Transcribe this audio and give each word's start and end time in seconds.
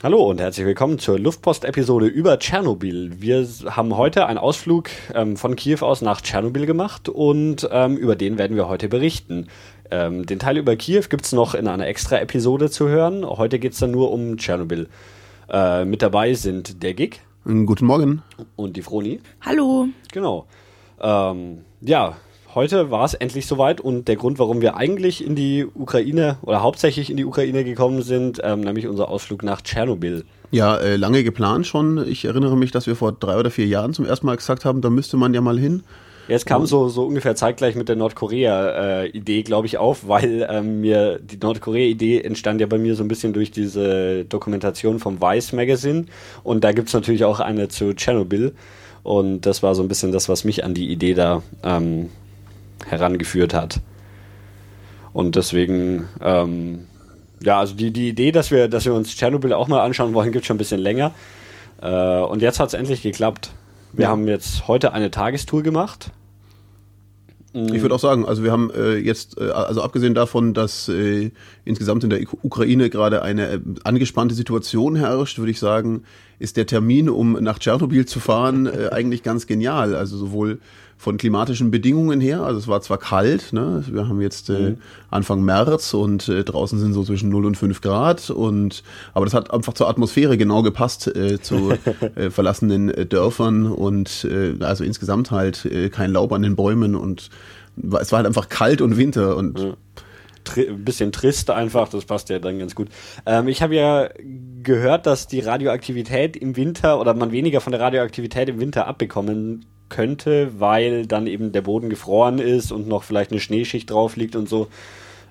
Hallo 0.00 0.22
und 0.22 0.40
herzlich 0.40 0.64
willkommen 0.64 1.00
zur 1.00 1.18
Luftpost-Episode 1.18 2.06
über 2.06 2.38
Tschernobyl. 2.38 3.20
Wir 3.20 3.44
haben 3.66 3.96
heute 3.96 4.26
einen 4.26 4.38
Ausflug 4.38 4.90
ähm, 5.12 5.36
von 5.36 5.56
Kiew 5.56 5.78
aus 5.80 6.02
nach 6.02 6.20
Tschernobyl 6.20 6.66
gemacht 6.66 7.08
und 7.08 7.68
ähm, 7.72 7.96
über 7.96 8.14
den 8.14 8.38
werden 8.38 8.56
wir 8.56 8.68
heute 8.68 8.88
berichten. 8.88 9.48
Ähm, 9.90 10.24
den 10.24 10.38
Teil 10.38 10.56
über 10.56 10.76
Kiew 10.76 11.02
gibt 11.10 11.24
es 11.24 11.32
noch 11.32 11.56
in 11.56 11.66
einer 11.66 11.88
extra 11.88 12.20
Episode 12.20 12.70
zu 12.70 12.88
hören. 12.88 13.26
Heute 13.26 13.58
geht 13.58 13.72
es 13.72 13.80
dann 13.80 13.90
nur 13.90 14.12
um 14.12 14.36
Tschernobyl. 14.36 14.88
Äh, 15.50 15.84
mit 15.84 16.00
dabei 16.00 16.32
sind 16.34 16.80
der 16.84 16.94
Gig. 16.94 17.20
Guten 17.42 17.86
Morgen. 17.86 18.22
Und 18.54 18.76
die 18.76 18.82
Froni. 18.82 19.18
Hallo. 19.40 19.88
Genau. 20.12 20.46
Ähm, 21.00 21.64
ja, 21.80 22.16
heute 22.58 22.90
war 22.90 23.04
es 23.04 23.14
endlich 23.14 23.46
soweit 23.46 23.80
und 23.80 24.08
der 24.08 24.16
Grund, 24.16 24.40
warum 24.40 24.60
wir 24.60 24.76
eigentlich 24.76 25.24
in 25.24 25.36
die 25.36 25.64
Ukraine 25.64 26.38
oder 26.42 26.60
hauptsächlich 26.60 27.08
in 27.08 27.16
die 27.16 27.24
Ukraine 27.24 27.62
gekommen 27.62 28.02
sind, 28.02 28.40
ähm, 28.42 28.62
nämlich 28.62 28.88
unser 28.88 29.08
Ausflug 29.08 29.44
nach 29.44 29.62
Tschernobyl. 29.62 30.24
Ja, 30.50 30.76
äh, 30.76 30.96
lange 30.96 31.22
geplant 31.22 31.68
schon. 31.68 32.04
Ich 32.08 32.24
erinnere 32.24 32.56
mich, 32.56 32.72
dass 32.72 32.88
wir 32.88 32.96
vor 32.96 33.12
drei 33.12 33.38
oder 33.38 33.52
vier 33.52 33.66
Jahren 33.66 33.92
zum 33.92 34.06
ersten 34.06 34.26
Mal 34.26 34.36
gesagt 34.36 34.64
haben, 34.64 34.80
da 34.80 34.90
müsste 34.90 35.16
man 35.16 35.34
ja 35.34 35.40
mal 35.40 35.56
hin. 35.56 35.84
Ja, 36.26 36.34
es 36.34 36.44
kam 36.44 36.66
so, 36.66 36.88
so 36.88 37.06
ungefähr 37.06 37.36
zeitgleich 37.36 37.76
mit 37.76 37.88
der 37.88 37.94
Nordkorea-Idee, 37.94 39.38
äh, 39.38 39.42
glaube 39.44 39.68
ich, 39.68 39.78
auf, 39.78 40.08
weil 40.08 40.44
ähm, 40.50 40.80
mir 40.80 41.20
die 41.20 41.36
Nordkorea-Idee 41.36 42.22
entstand 42.22 42.60
ja 42.60 42.66
bei 42.66 42.78
mir 42.78 42.96
so 42.96 43.04
ein 43.04 43.08
bisschen 43.08 43.32
durch 43.32 43.52
diese 43.52 44.24
Dokumentation 44.24 44.98
vom 44.98 45.20
Vice 45.20 45.52
Magazine 45.52 46.06
und 46.42 46.64
da 46.64 46.72
gibt 46.72 46.88
es 46.88 46.94
natürlich 46.94 47.24
auch 47.24 47.38
eine 47.38 47.68
zu 47.68 47.94
Tschernobyl 47.94 48.52
und 49.04 49.42
das 49.42 49.62
war 49.62 49.76
so 49.76 49.82
ein 49.82 49.88
bisschen 49.88 50.10
das, 50.10 50.28
was 50.28 50.44
mich 50.44 50.64
an 50.64 50.74
die 50.74 50.90
Idee 50.90 51.14
da 51.14 51.42
ähm, 51.62 52.10
herangeführt 52.90 53.54
hat. 53.54 53.80
Und 55.12 55.36
deswegen, 55.36 56.08
ähm, 56.20 56.86
ja, 57.42 57.58
also 57.58 57.74
die, 57.74 57.92
die 57.92 58.08
Idee, 58.08 58.32
dass 58.32 58.50
wir, 58.50 58.68
dass 58.68 58.84
wir 58.84 58.94
uns 58.94 59.16
Tschernobyl 59.16 59.52
auch 59.52 59.68
mal 59.68 59.80
anschauen 59.80 60.14
wollen, 60.14 60.32
gibt 60.32 60.46
schon 60.46 60.56
ein 60.56 60.58
bisschen 60.58 60.80
länger. 60.80 61.12
Äh, 61.80 62.20
und 62.20 62.42
jetzt 62.42 62.60
hat 62.60 62.68
es 62.68 62.74
endlich 62.74 63.02
geklappt. 63.02 63.50
Wir 63.92 64.04
ja. 64.04 64.10
haben 64.10 64.28
jetzt 64.28 64.68
heute 64.68 64.92
eine 64.92 65.10
Tagestour 65.10 65.62
gemacht. 65.62 66.12
Ich 67.54 67.80
würde 67.80 67.94
auch 67.94 68.00
sagen, 68.00 68.26
also 68.26 68.44
wir 68.44 68.52
haben 68.52 68.70
äh, 68.70 68.96
jetzt, 68.96 69.40
äh, 69.40 69.48
also 69.50 69.82
abgesehen 69.82 70.14
davon, 70.14 70.52
dass 70.52 70.88
äh, 70.88 71.30
insgesamt 71.64 72.04
in 72.04 72.10
der 72.10 72.20
Ukraine 72.42 72.90
gerade 72.90 73.22
eine 73.22 73.48
äh, 73.48 73.60
angespannte 73.84 74.34
Situation 74.34 74.96
herrscht, 74.96 75.38
würde 75.38 75.50
ich 75.50 75.58
sagen, 75.58 76.02
ist 76.38 76.58
der 76.58 76.66
Termin, 76.66 77.08
um 77.08 77.32
nach 77.32 77.58
Tschernobyl 77.58 78.04
zu 78.04 78.20
fahren, 78.20 78.66
äh, 78.66 78.88
eigentlich 78.92 79.22
ganz 79.22 79.46
genial. 79.46 79.94
Also 79.94 80.18
sowohl 80.18 80.60
von 80.98 81.16
klimatischen 81.16 81.70
Bedingungen 81.70 82.20
her. 82.20 82.42
Also 82.42 82.58
es 82.58 82.68
war 82.68 82.80
zwar 82.82 82.98
kalt, 82.98 83.52
ne? 83.52 83.84
wir 83.86 84.08
haben 84.08 84.20
jetzt 84.20 84.50
äh, 84.50 84.70
mhm. 84.70 84.78
Anfang 85.10 85.42
März 85.42 85.94
und 85.94 86.28
äh, 86.28 86.42
draußen 86.42 86.78
sind 86.78 86.92
so 86.92 87.04
zwischen 87.04 87.30
0 87.30 87.46
und 87.46 87.56
5 87.56 87.80
Grad 87.80 88.30
und 88.30 88.82
aber 89.14 89.24
das 89.24 89.32
hat 89.32 89.52
einfach 89.52 89.74
zur 89.74 89.88
Atmosphäre 89.88 90.36
genau 90.36 90.62
gepasst, 90.62 91.06
äh, 91.06 91.40
zu 91.40 91.72
äh, 92.16 92.30
verlassenen 92.30 92.90
äh, 92.90 93.06
Dörfern 93.06 93.66
und 93.66 94.26
äh, 94.28 94.56
also 94.62 94.82
insgesamt 94.82 95.30
halt 95.30 95.68
kein 95.92 96.12
Laub 96.12 96.32
an 96.32 96.42
den 96.42 96.56
Bäumen 96.56 96.96
und 96.96 97.30
es 98.00 98.10
war 98.10 98.18
halt 98.18 98.26
einfach 98.26 98.48
kalt 98.48 98.80
und 98.80 98.96
Winter 98.96 99.36
und 99.36 99.58
ja 99.60 99.74
ein 100.56 100.82
bisschen 100.82 101.12
trist 101.12 101.50
einfach, 101.50 101.90
das 101.90 102.06
passt 102.06 102.30
ja 102.30 102.38
dann 102.38 102.58
ganz 102.58 102.74
gut. 102.74 102.88
Ähm, 103.26 103.48
ich 103.48 103.60
habe 103.60 103.74
ja 103.74 104.08
gehört, 104.62 105.04
dass 105.04 105.26
die 105.26 105.40
Radioaktivität 105.40 106.38
im 106.38 106.56
Winter 106.56 106.98
oder 107.00 107.12
man 107.12 107.32
weniger 107.32 107.60
von 107.60 107.72
der 107.72 107.82
Radioaktivität 107.82 108.48
im 108.48 108.58
Winter 108.58 108.86
abbekommen 108.86 109.66
könnte, 109.88 110.52
weil 110.58 111.06
dann 111.06 111.26
eben 111.26 111.52
der 111.52 111.62
Boden 111.62 111.88
gefroren 111.88 112.38
ist 112.38 112.72
und 112.72 112.88
noch 112.88 113.02
vielleicht 113.02 113.30
eine 113.30 113.40
Schneeschicht 113.40 113.90
drauf 113.90 114.16
liegt 114.16 114.36
und 114.36 114.48
so. 114.48 114.68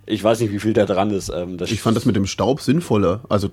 Ich 0.09 0.23
weiß 0.23 0.39
nicht, 0.39 0.53
wie 0.53 0.59
viel 0.59 0.72
da 0.72 0.86
dran 0.86 1.11
ist. 1.11 1.30
Ähm, 1.30 1.58
ich 1.66 1.81
fand 1.81 1.97
das 1.97 2.05
mit 2.05 2.16
dem 2.16 2.25
Staub 2.25 2.61
sinnvoller. 2.61 3.22
Also 3.28 3.50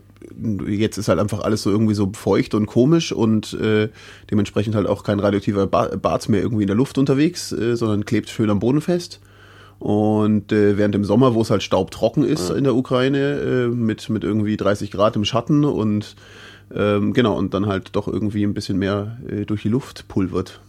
jetzt 0.69 0.99
ist 0.99 1.09
halt 1.09 1.19
einfach 1.19 1.41
alles 1.41 1.63
so 1.63 1.71
irgendwie 1.71 1.95
so 1.95 2.13
feucht 2.15 2.55
und 2.55 2.67
komisch 2.67 3.11
und 3.13 3.55
äh, 3.55 3.89
dementsprechend 4.31 4.77
halt 4.77 4.87
auch 4.87 5.03
kein 5.03 5.19
radioaktiver 5.19 5.67
Bart 5.67 6.29
mehr 6.29 6.41
irgendwie 6.41 6.63
in 6.63 6.69
der 6.69 6.77
Luft 6.77 6.97
unterwegs, 6.97 7.51
äh, 7.51 7.77
sondern 7.77 8.05
klebt 8.05 8.31
schön 8.31 8.51
am 8.51 8.61
Boden 8.61 8.81
fest. 8.81 9.21
Und 9.81 10.53
äh, 10.53 10.79
während 10.79 10.95
dem 10.95 11.05
Sommer, 11.05 11.35
wo 11.35 11.43
es 11.43 11.51
halt 11.51 11.65
staubtrocken 11.65 12.25
ist 12.25 12.51
ja. 12.51 12.55
in 12.55 12.65
der 12.65 12.77
Ukraine, 12.77 13.19
äh, 13.19 13.69
mit, 13.69 14.09
mit 14.09 14.23
irgendwie 14.23 14.57
30 14.57 14.93
Grad 14.93 15.17
im 15.17 15.25
Schatten 15.25 15.65
und 15.65 16.15
ähm, 16.75 17.13
genau, 17.13 17.37
und 17.37 17.53
dann 17.53 17.67
halt 17.67 17.91
doch 17.93 18.09
irgendwie 18.09 18.45
ein 18.45 18.55
bisschen 18.55 18.79
mehr 18.79 19.19
äh, 19.29 19.45
durch 19.45 19.63
die 19.63 19.69
Luft 19.69 20.09
pulvert 20.09 20.61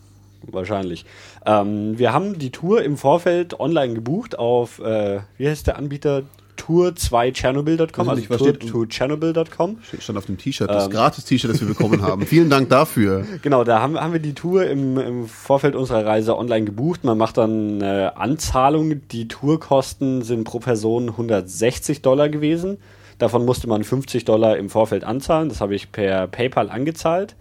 wahrscheinlich. 0.51 1.05
Ähm, 1.45 1.97
wir 1.97 2.13
haben 2.13 2.39
die 2.39 2.51
Tour 2.51 2.83
im 2.83 2.97
Vorfeld 2.97 3.59
online 3.59 3.93
gebucht 3.93 4.37
auf, 4.37 4.79
äh, 4.79 5.19
wie 5.37 5.47
heißt 5.47 5.67
der 5.67 5.77
Anbieter? 5.77 6.23
Tour2chernobyl.com, 6.57 8.09
also, 8.09 8.23
also 8.29 8.51
Tour 8.53 8.59
to 8.59 8.85
Chernobyl.com. 8.85 9.77
Steht 9.83 10.17
auf 10.17 10.25
dem 10.25 10.37
T-Shirt, 10.37 10.69
das 10.69 10.85
ähm. 10.85 10.91
Gratis-T-Shirt, 10.91 11.51
das 11.51 11.61
wir 11.61 11.67
bekommen 11.67 12.01
haben. 12.01 12.21
Vielen 12.25 12.49
Dank 12.49 12.69
dafür. 12.69 13.25
Genau, 13.41 13.63
da 13.63 13.81
haben, 13.81 13.99
haben 13.99 14.13
wir 14.13 14.19
die 14.19 14.33
Tour 14.33 14.65
im, 14.65 14.97
im 14.97 15.27
Vorfeld 15.27 15.75
unserer 15.75 16.05
Reise 16.05 16.37
online 16.37 16.65
gebucht. 16.65 17.03
Man 17.03 17.17
macht 17.17 17.37
dann 17.37 17.81
eine 17.81 18.17
Anzahlung. 18.17 19.07
Die 19.09 19.27
Tourkosten 19.27 20.21
sind 20.21 20.45
pro 20.45 20.59
Person 20.59 21.09
160 21.09 22.01
Dollar 22.01 22.29
gewesen. 22.29 22.77
Davon 23.17 23.45
musste 23.45 23.67
man 23.67 23.83
50 23.83 24.25
Dollar 24.25 24.57
im 24.57 24.69
Vorfeld 24.69 25.03
anzahlen. 25.03 25.49
Das 25.49 25.61
habe 25.61 25.75
ich 25.75 25.91
per 25.91 26.27
PayPal 26.27 26.69
angezahlt. 26.69 27.35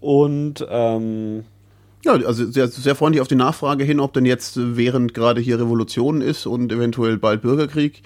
Und 0.00 0.66
ähm, 0.68 1.44
ja, 2.04 2.12
also 2.12 2.50
sehr, 2.50 2.68
sehr 2.68 2.94
freundlich 2.94 3.20
auf 3.20 3.28
die 3.28 3.34
Nachfrage 3.34 3.84
hin, 3.84 4.00
ob 4.00 4.12
denn 4.12 4.26
jetzt 4.26 4.54
während 4.56 5.14
gerade 5.14 5.40
hier 5.40 5.58
Revolution 5.58 6.20
ist 6.20 6.46
und 6.46 6.70
eventuell 6.72 7.18
bald 7.18 7.42
Bürgerkrieg. 7.42 8.02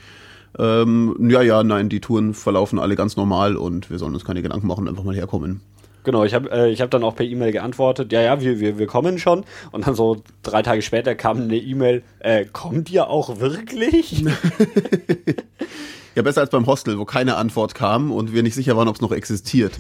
Ähm, 0.59 1.29
ja, 1.31 1.43
ja, 1.43 1.63
nein, 1.63 1.89
die 1.89 2.01
Touren 2.01 2.35
verlaufen 2.35 2.79
alle 2.79 2.97
ganz 2.97 3.17
normal 3.17 3.57
und 3.57 3.91
wir 3.91 3.99
sollen 3.99 4.15
uns 4.15 4.25
keine 4.25 4.43
Gedanken 4.43 4.67
machen, 4.67 4.89
einfach 4.89 5.05
mal 5.05 5.15
herkommen. 5.15 5.61
Genau, 6.05 6.25
ich 6.25 6.33
habe 6.33 6.51
äh, 6.51 6.75
hab 6.75 6.91
dann 6.91 7.05
auch 7.05 7.17
per 7.17 7.27
E-Mail 7.27 7.53
geantwortet, 7.53 8.13
ja, 8.13 8.23
ja, 8.23 8.41
wir, 8.41 8.61
wir, 8.61 8.79
wir 8.79 8.87
kommen 8.87 9.19
schon. 9.19 9.45
Und 9.73 9.87
dann 9.87 9.95
so 9.95 10.23
drei 10.43 10.63
Tage 10.63 10.81
später 10.81 11.15
kam 11.15 11.43
eine 11.43 11.57
E-Mail, 11.57 12.03
äh, 12.21 12.47
kommt 12.47 12.91
ihr 12.91 13.09
auch 13.09 13.41
wirklich? 13.41 14.25
ja, 16.15 16.23
besser 16.23 16.41
als 16.41 16.51
beim 16.51 16.67
Hostel, 16.67 16.99
wo 16.99 17.05
keine 17.05 17.37
Antwort 17.37 17.75
kam 17.75 18.11
und 18.11 18.33
wir 18.33 18.43
nicht 18.43 18.55
sicher 18.55 18.77
waren, 18.77 18.89
ob 18.89 18.97
es 18.97 19.01
noch 19.01 19.13
existiert. 19.13 19.75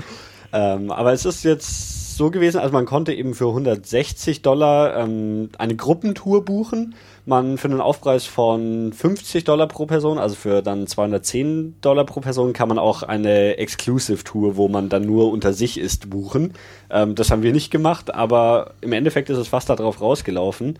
ähm, 0.52 0.90
aber 0.90 1.12
es 1.12 1.24
ist 1.24 1.44
jetzt 1.44 2.07
so 2.18 2.30
gewesen, 2.30 2.58
also 2.58 2.72
man 2.72 2.84
konnte 2.84 3.14
eben 3.14 3.32
für 3.32 3.46
160 3.46 4.42
Dollar 4.42 4.96
ähm, 4.96 5.48
eine 5.56 5.76
Gruppentour 5.76 6.44
buchen. 6.44 6.94
Man 7.24 7.56
für 7.56 7.68
einen 7.68 7.80
Aufpreis 7.80 8.26
von 8.26 8.92
50 8.92 9.44
Dollar 9.44 9.68
pro 9.68 9.86
Person, 9.86 10.18
also 10.18 10.34
für 10.34 10.60
dann 10.60 10.86
210 10.86 11.76
Dollar 11.80 12.04
pro 12.04 12.20
Person, 12.20 12.52
kann 12.52 12.68
man 12.68 12.78
auch 12.78 13.02
eine 13.02 13.56
Exclusive-Tour, 13.56 14.56
wo 14.56 14.68
man 14.68 14.88
dann 14.88 15.06
nur 15.06 15.30
unter 15.30 15.52
sich 15.52 15.78
ist, 15.78 16.10
buchen. 16.10 16.52
Ähm, 16.90 17.14
das 17.14 17.30
haben 17.30 17.42
wir 17.42 17.52
nicht 17.52 17.70
gemacht, 17.70 18.14
aber 18.14 18.72
im 18.82 18.92
Endeffekt 18.92 19.30
ist 19.30 19.38
es 19.38 19.48
fast 19.48 19.70
darauf 19.70 20.00
rausgelaufen, 20.00 20.78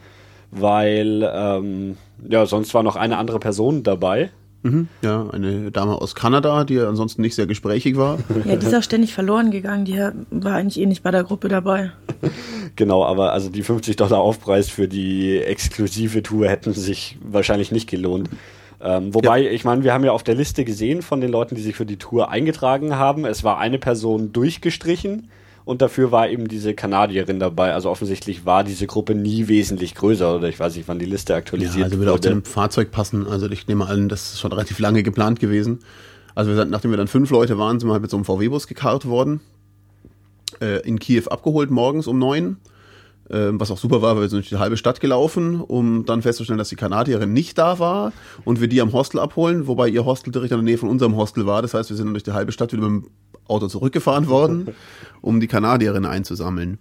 weil 0.50 1.31
ähm, 1.32 1.97
ja 2.28 2.44
sonst 2.47 2.75
war 2.75 2.82
noch 2.82 2.97
eine 2.97 3.16
andere 3.16 3.38
Person 3.38 3.82
dabei. 3.82 4.31
Mhm, 4.63 4.89
ja, 5.03 5.29
eine 5.31 5.71
Dame 5.71 6.01
aus 6.01 6.15
Kanada, 6.15 6.65
die 6.65 6.81
ansonsten 6.81 7.23
nicht 7.23 7.37
sehr 7.37 7.47
gesprächig 7.47 7.97
war. 7.97 8.19
Ja, 8.45 8.57
die 8.57 8.67
ist 8.67 8.75
auch 8.75 8.83
ständig 8.83 9.15
verloren 9.15 9.51
gegangen. 9.51 9.85
Die 9.85 9.99
war 10.31 10.55
eigentlich 10.55 10.81
eh 10.81 10.87
nicht 10.87 11.03
bei 11.03 11.11
der 11.11 11.25
Gruppe 11.25 11.49
dabei. 11.49 11.93
Genau, 12.77 13.05
aber 13.05 13.33
also 13.33 13.49
die 13.49 13.65
50 13.65 13.97
Dollar 13.97 14.21
Aufpreis 14.21 14.69
für 14.69 14.87
die 14.87 15.39
exklusive 15.39 16.23
Tour 16.23 16.49
hätten 16.49 16.73
sich 16.75 17.19
wahrscheinlich 17.21 17.73
nicht 17.73 17.91
gelohnt. 17.91 18.29
Ähm, 18.81 19.13
wobei, 19.15 19.41
ja. 19.41 19.51
ich 19.51 19.65
meine, 19.65 19.83
wir 19.83 19.93
haben 19.93 20.05
ja 20.05 20.13
auf 20.13 20.23
der 20.23 20.37
Liste 20.37 20.65
gesehen 20.65 21.03
von 21.03 21.21
den 21.21 21.33
Leuten, 21.33 21.57
die 21.57 21.63
sich 21.63 21.75
für 21.75 21.87
die 21.87 21.97
Tour 21.97 22.31
eingetragen 22.31 22.95
haben, 22.95 23.25
es 23.25 23.43
war 23.43 23.59
eine 23.59 23.79
Person 23.79 24.33
durchgestrichen 24.33 25.29
und 25.69 25.83
dafür 25.83 26.11
war 26.11 26.31
eben 26.31 26.49
diese 26.49 26.73
Kanadierin 26.73 27.39
dabei. 27.39 27.75
Also 27.75 27.91
offensichtlich 27.91 28.47
war 28.47 28.65
diese 28.65 28.87
Gruppe 28.87 29.15
nie 29.15 29.49
wesentlich 29.49 29.95
größer 29.95 30.37
oder 30.37 30.49
ich 30.49 30.59
weiß 30.59 30.75
nicht, 30.75 30.89
wann 30.89 30.99
die 30.99 31.05
Liste 31.05 31.34
aktualisiert 31.34 31.75
wurde. 31.75 31.81
Ja, 31.81 31.84
also 31.84 31.99
würde 31.99 32.12
auch 32.15 32.21
zu 32.21 32.31
dem 32.31 32.43
Fahrzeug 32.43 32.91
passen. 32.91 33.27
Also 33.27 33.51
ich 33.51 33.69
nehme 33.69 33.87
an, 33.87 34.09
das 34.09 34.33
ist 34.33 34.41
schon 34.41 34.51
relativ 34.51 34.79
lange 34.79 35.03
geplant 35.03 35.41
gewesen. 35.41 35.81
Also 36.34 36.51
wir 36.51 36.56
sind, 36.56 36.71
nachdem 36.71 36.91
wir 36.91 36.97
dann 36.97 37.06
fünf 37.06 37.29
Leute 37.29 37.59
waren, 37.59 37.79
sind 37.79 37.87
wir 37.87 37.93
halt 37.93 38.01
mit 38.01 38.11
so 38.11 38.17
einem 38.17 38.25
VW-Bus 38.25 38.67
gekarrt 38.67 39.05
worden. 39.05 39.43
Äh, 40.62 40.81
in 40.88 40.99
Kiew 40.99 41.25
abgeholt 41.29 41.70
morgens 41.70 42.06
um 42.06 42.19
neun. 42.19 42.56
Äh, 43.29 43.50
was 43.53 43.70
auch 43.70 43.76
super 43.76 44.00
war, 44.00 44.15
weil 44.15 44.23
wir 44.23 44.29
sind 44.31 44.38
durch 44.38 44.49
die 44.49 44.56
halbe 44.56 44.79
Stadt 44.79 45.00
gelaufen, 45.00 45.61
um 45.61 46.06
dann 46.06 46.23
festzustellen, 46.23 46.56
dass 46.56 46.70
die 46.70 46.76
Kanadierin 46.76 47.35
nicht 47.35 47.59
da 47.59 47.79
war 47.79 48.15
und 48.47 48.62
wir 48.62 48.69
die 48.69 48.81
am 48.81 48.94
Hostel 48.94 49.19
abholen, 49.19 49.67
wobei 49.67 49.88
ihr 49.88 50.06
Hostel 50.06 50.31
direkt 50.31 50.50
in 50.53 50.59
der 50.59 50.65
Nähe 50.65 50.79
von 50.79 50.88
unserem 50.88 51.15
Hostel 51.15 51.44
war. 51.44 51.61
Das 51.61 51.75
heißt, 51.75 51.91
wir 51.91 51.97
sind 51.99 52.06
dann 52.06 52.15
durch 52.15 52.25
die 52.25 52.32
halbe 52.32 52.53
Stadt 52.53 52.73
wieder 52.73 52.88
mit 52.88 53.05
dem 53.05 53.11
Auto 53.47 53.67
zurückgefahren 53.67 54.29
worden, 54.29 54.75
um 55.20 55.41
die 55.41 55.47
Kanadierin 55.47 56.05
einzusammeln. 56.05 56.79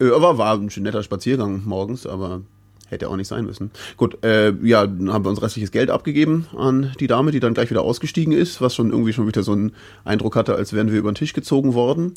Äh, 0.00 0.10
aber 0.10 0.38
war 0.38 0.58
ein 0.58 0.70
netter 0.76 1.02
Spaziergang 1.02 1.62
morgens, 1.64 2.06
aber 2.06 2.42
hätte 2.88 3.08
auch 3.08 3.16
nicht 3.16 3.28
sein 3.28 3.44
müssen. 3.44 3.70
Gut, 3.96 4.24
äh, 4.24 4.52
ja, 4.62 4.86
dann 4.86 5.12
haben 5.12 5.24
wir 5.24 5.30
uns 5.30 5.42
restliches 5.42 5.70
Geld 5.70 5.90
abgegeben 5.90 6.46
an 6.56 6.92
die 7.00 7.06
Dame, 7.06 7.30
die 7.30 7.40
dann 7.40 7.54
gleich 7.54 7.70
wieder 7.70 7.82
ausgestiegen 7.82 8.32
ist, 8.32 8.60
was 8.60 8.74
schon 8.74 8.90
irgendwie 8.90 9.12
schon 9.12 9.26
wieder 9.26 9.42
so 9.42 9.52
einen 9.52 9.72
Eindruck 10.04 10.36
hatte, 10.36 10.54
als 10.54 10.72
wären 10.72 10.90
wir 10.90 10.98
über 10.98 11.10
den 11.10 11.16
Tisch 11.16 11.32
gezogen 11.32 11.74
worden. 11.74 12.14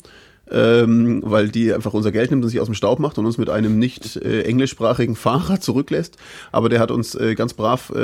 Ähm, 0.50 1.22
weil 1.26 1.50
die 1.50 1.74
einfach 1.74 1.92
unser 1.92 2.10
Geld 2.10 2.30
nimmt 2.30 2.42
und 2.42 2.48
sich 2.48 2.58
aus 2.58 2.68
dem 2.68 2.74
Staub 2.74 3.00
macht 3.00 3.18
und 3.18 3.26
uns 3.26 3.36
mit 3.36 3.50
einem 3.50 3.78
nicht 3.78 4.16
äh, 4.16 4.44
englischsprachigen 4.44 5.14
Fahrer 5.14 5.60
zurücklässt. 5.60 6.16
Aber 6.52 6.70
der 6.70 6.80
hat 6.80 6.90
uns 6.90 7.14
äh, 7.14 7.34
ganz 7.34 7.52
brav 7.52 7.90
äh, 7.90 7.98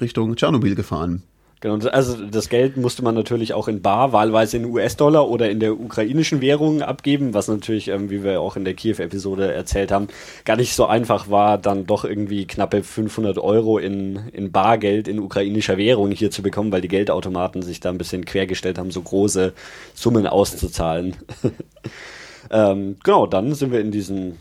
Richtung 0.00 0.34
Tschernobyl 0.34 0.76
gefahren. 0.76 1.24
Genau, 1.64 1.78
also 1.88 2.26
das 2.26 2.50
Geld 2.50 2.76
musste 2.76 3.02
man 3.02 3.14
natürlich 3.14 3.54
auch 3.54 3.68
in 3.68 3.80
Bar, 3.80 4.12
wahlweise 4.12 4.58
in 4.58 4.66
US-Dollar 4.66 5.30
oder 5.30 5.48
in 5.48 5.60
der 5.60 5.80
ukrainischen 5.80 6.42
Währung 6.42 6.82
abgeben, 6.82 7.32
was 7.32 7.48
natürlich, 7.48 7.88
ähm, 7.88 8.10
wie 8.10 8.22
wir 8.22 8.42
auch 8.42 8.56
in 8.56 8.66
der 8.66 8.74
Kiew-Episode 8.74 9.50
erzählt 9.50 9.90
haben, 9.90 10.08
gar 10.44 10.58
nicht 10.58 10.74
so 10.74 10.84
einfach 10.84 11.30
war, 11.30 11.56
dann 11.56 11.86
doch 11.86 12.04
irgendwie 12.04 12.46
knappe 12.46 12.82
500 12.82 13.38
Euro 13.38 13.78
in, 13.78 14.28
in 14.34 14.52
Bargeld 14.52 15.08
in 15.08 15.18
ukrainischer 15.18 15.78
Währung 15.78 16.10
hier 16.10 16.30
zu 16.30 16.42
bekommen, 16.42 16.70
weil 16.70 16.82
die 16.82 16.88
Geldautomaten 16.88 17.62
sich 17.62 17.80
da 17.80 17.88
ein 17.88 17.96
bisschen 17.96 18.26
quergestellt 18.26 18.76
haben, 18.76 18.90
so 18.90 19.00
große 19.00 19.54
Summen 19.94 20.26
auszuzahlen. 20.26 21.16
ähm, 22.50 22.96
genau, 23.02 23.26
dann 23.26 23.54
sind 23.54 23.72
wir 23.72 23.80
in 23.80 23.90
diesen 23.90 24.36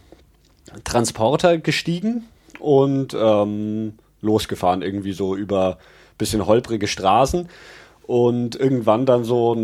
Transporter 0.83 1.57
gestiegen 1.57 2.25
und 2.59 3.15
ähm, 3.17 3.93
losgefahren, 4.19 4.81
irgendwie 4.81 5.13
so 5.13 5.37
über 5.37 5.77
bisschen 6.18 6.45
holprige 6.45 6.88
Straßen. 6.88 7.50
Und 8.06 8.56
irgendwann 8.57 9.06
dann 9.06 9.24
so, 9.24 9.56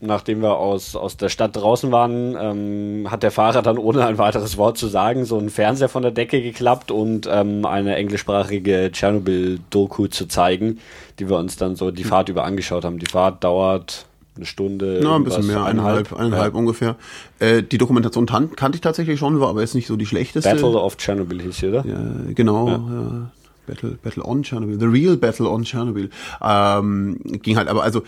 nachdem 0.00 0.42
wir 0.42 0.56
aus, 0.58 0.96
aus 0.96 1.16
der 1.16 1.28
Stadt 1.28 1.56
draußen 1.56 1.90
waren, 1.90 2.36
ähm, 2.38 3.10
hat 3.10 3.22
der 3.22 3.30
Fahrer 3.30 3.62
dann 3.62 3.78
ohne 3.78 4.04
ein 4.04 4.18
weiteres 4.18 4.58
Wort 4.58 4.76
zu 4.76 4.88
sagen 4.88 5.24
so 5.24 5.38
einen 5.38 5.50
Fernseher 5.50 5.88
von 5.88 6.02
der 6.02 6.10
Decke 6.10 6.42
geklappt 6.42 6.90
und 6.90 7.28
ähm, 7.30 7.64
eine 7.64 7.96
englischsprachige 7.96 8.90
Tschernobyl-Doku 8.92 10.08
zu 10.08 10.26
zeigen, 10.26 10.78
die 11.18 11.28
wir 11.28 11.38
uns 11.38 11.56
dann 11.56 11.76
so 11.76 11.90
die 11.90 12.04
Fahrt 12.04 12.28
über 12.28 12.44
angeschaut 12.44 12.84
haben. 12.84 12.98
Die 12.98 13.06
Fahrt 13.06 13.42
dauert 13.42 14.04
eine 14.36 14.44
Stunde. 14.44 15.00
Ja, 15.02 15.16
ein 15.16 15.24
bisschen 15.24 15.46
mehr, 15.46 15.64
eineinhalb, 15.64 16.12
eineinhalb 16.12 16.52
ja. 16.52 16.58
ungefähr. 16.58 16.96
Äh, 17.38 17.62
die 17.62 17.78
Dokumentation 17.78 18.26
kannte 18.26 18.76
ich 18.76 18.82
tatsächlich 18.82 19.18
schon, 19.18 19.40
war 19.40 19.48
aber 19.48 19.62
jetzt 19.62 19.74
nicht 19.74 19.86
so 19.86 19.96
die 19.96 20.06
schlechteste. 20.06 20.50
Battle 20.50 20.78
of 20.78 20.98
Chernobyl 20.98 21.40
hieß 21.40 21.56
sie, 21.56 21.68
oder? 21.68 21.84
Ja, 21.86 21.98
genau. 22.34 22.68
Ja. 22.68 23.30
Battle, 23.66 23.98
Battle 24.02 24.24
on 24.24 24.42
Chernobyl, 24.42 24.78
The 24.78 24.86
Real 24.86 25.16
Battle 25.16 25.48
on 25.48 25.64
Chernobyl. 25.64 26.10
Ähm, 26.42 27.18
ging 27.42 27.56
halt, 27.56 27.68
aber 27.68 27.82
also 27.82 28.02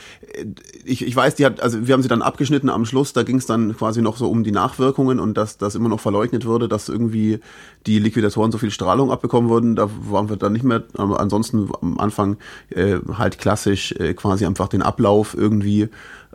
ich, 0.84 1.06
ich 1.06 1.14
weiß, 1.14 1.34
die 1.34 1.46
hat, 1.46 1.60
also 1.60 1.86
wir 1.86 1.92
haben 1.92 2.02
sie 2.02 2.08
dann 2.08 2.22
abgeschnitten 2.22 2.70
am 2.70 2.84
Schluss, 2.84 3.12
da 3.12 3.22
ging 3.22 3.36
es 3.36 3.46
dann 3.46 3.76
quasi 3.76 4.02
noch 4.02 4.16
so 4.16 4.30
um 4.30 4.44
die 4.44 4.52
Nachwirkungen 4.52 5.20
und 5.20 5.36
dass 5.36 5.58
das 5.58 5.74
immer 5.74 5.88
noch 5.88 6.00
verleugnet 6.00 6.46
wurde, 6.46 6.68
dass 6.68 6.88
irgendwie 6.88 7.40
die 7.86 7.98
Liquidatoren 7.98 8.52
so 8.52 8.58
viel 8.58 8.70
Strahlung 8.70 9.10
abbekommen 9.10 9.48
wurden, 9.50 9.76
da 9.76 9.88
waren 10.08 10.28
wir 10.28 10.36
dann 10.36 10.52
nicht 10.52 10.64
mehr, 10.64 10.84
aber 10.96 11.20
ansonsten 11.20 11.68
am 11.80 11.98
Anfang 11.98 12.36
äh, 12.70 12.98
halt 13.16 13.38
klassisch 13.38 13.92
äh, 13.92 14.14
quasi 14.14 14.46
einfach 14.46 14.68
den 14.68 14.82
Ablauf 14.82 15.36
irgendwie 15.36 15.88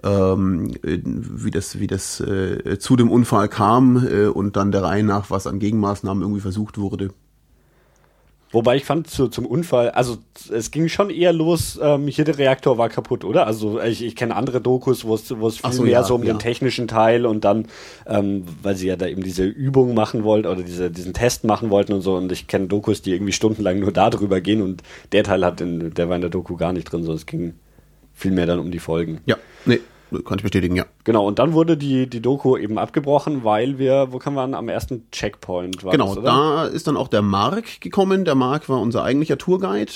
ähm, 0.03 0.73
wie 0.83 1.51
das, 1.51 1.79
wie 1.79 1.87
das 1.87 2.19
äh, 2.19 2.77
zu 2.77 2.95
dem 2.95 3.09
Unfall 3.09 3.47
kam 3.47 4.05
äh, 4.05 4.25
und 4.25 4.55
dann 4.57 4.71
der 4.71 4.83
Reihe 4.83 5.03
nach, 5.03 5.29
was 5.29 5.47
an 5.47 5.59
Gegenmaßnahmen 5.59 6.21
irgendwie 6.21 6.41
versucht 6.41 6.77
wurde. 6.77 7.09
Wobei 8.53 8.75
ich 8.75 8.85
fand 8.85 9.09
zu, 9.09 9.29
zum 9.29 9.47
Unfall, 9.47 9.89
also 9.89 10.19
es 10.51 10.69
ging 10.69 10.88
schon 10.88 11.09
eher 11.09 11.33
los, 11.33 11.79
ähm, 11.81 12.07
hier 12.07 12.23
der 12.23 12.38
Reaktor 12.38 12.77
war 12.77 12.88
kaputt, 12.88 13.25
oder? 13.25 13.47
Also 13.47 13.81
ich, 13.81 14.03
ich 14.03 14.15
kenne 14.15 14.35
andere 14.35 14.61
Dokus, 14.61 15.05
wo 15.05 15.15
es 15.15 15.38
wo 15.39 15.47
es 15.47 15.57
viel 15.57 15.73
so, 15.73 15.83
mehr 15.83 15.91
ja, 15.91 16.03
so 16.03 16.13
um 16.13 16.23
ja. 16.23 16.31
den 16.31 16.38
technischen 16.38 16.88
Teil 16.88 17.25
und 17.25 17.44
dann, 17.45 17.65
ähm, 18.05 18.45
weil 18.61 18.75
sie 18.75 18.88
ja 18.88 18.95
da 18.95 19.07
eben 19.07 19.23
diese 19.23 19.44
Übung 19.44 19.95
machen 19.95 20.23
wollten 20.23 20.47
oder 20.47 20.61
diese, 20.61 20.91
diesen 20.91 21.13
Test 21.13 21.45
machen 21.45 21.71
wollten 21.71 21.94
und 21.94 22.01
so 22.01 22.15
und 22.15 22.31
ich 22.31 22.45
kenne 22.45 22.67
Dokus, 22.67 23.01
die 23.01 23.11
irgendwie 23.11 23.33
stundenlang 23.33 23.79
nur 23.79 23.91
darüber 23.91 24.39
gehen 24.39 24.61
und 24.61 24.83
der 25.13 25.23
Teil 25.23 25.44
hat 25.44 25.59
in, 25.59 25.91
der 25.95 26.07
war 26.07 26.15
in 26.15 26.21
der 26.21 26.29
Doku 26.29 26.55
gar 26.55 26.73
nicht 26.73 26.85
drin, 26.85 27.03
so 27.03 27.11
es 27.11 27.25
ging 27.25 27.55
viel 28.13 28.31
mehr 28.31 28.45
dann 28.45 28.59
um 28.59 28.69
die 28.69 28.79
Folgen. 28.79 29.21
Ja, 29.25 29.38
nee, 29.65 29.79
kann 30.21 30.38
ich 30.38 30.44
bestätigen, 30.44 30.75
ja. 30.75 30.86
Genau, 31.04 31.27
und 31.27 31.39
dann 31.39 31.54
wurde 31.54 31.77
die, 31.77 32.07
die 32.07 32.21
Doku 32.21 32.57
eben 32.57 32.77
abgebrochen, 32.77 33.44
weil 33.44 33.80
wir, 33.80 34.07
wo 34.12 34.19
kann 34.19 34.33
man 34.33 34.54
am 34.54 34.69
ersten 34.69 35.10
Checkpoint? 35.12 35.83
War 35.83 35.92
genau, 35.92 36.15
das, 36.15 36.24
da 36.24 36.65
ist 36.65 36.88
dann 36.88 36.98
auch 36.98 37.07
der 37.07 37.21
Mark 37.21 37.81
gekommen. 37.81 38.25
Der 38.25 38.36
Mark 38.36 38.69
war 38.69 38.80
unser 38.80 39.04
eigentlicher 39.04 39.38
Tourguide. 39.38 39.92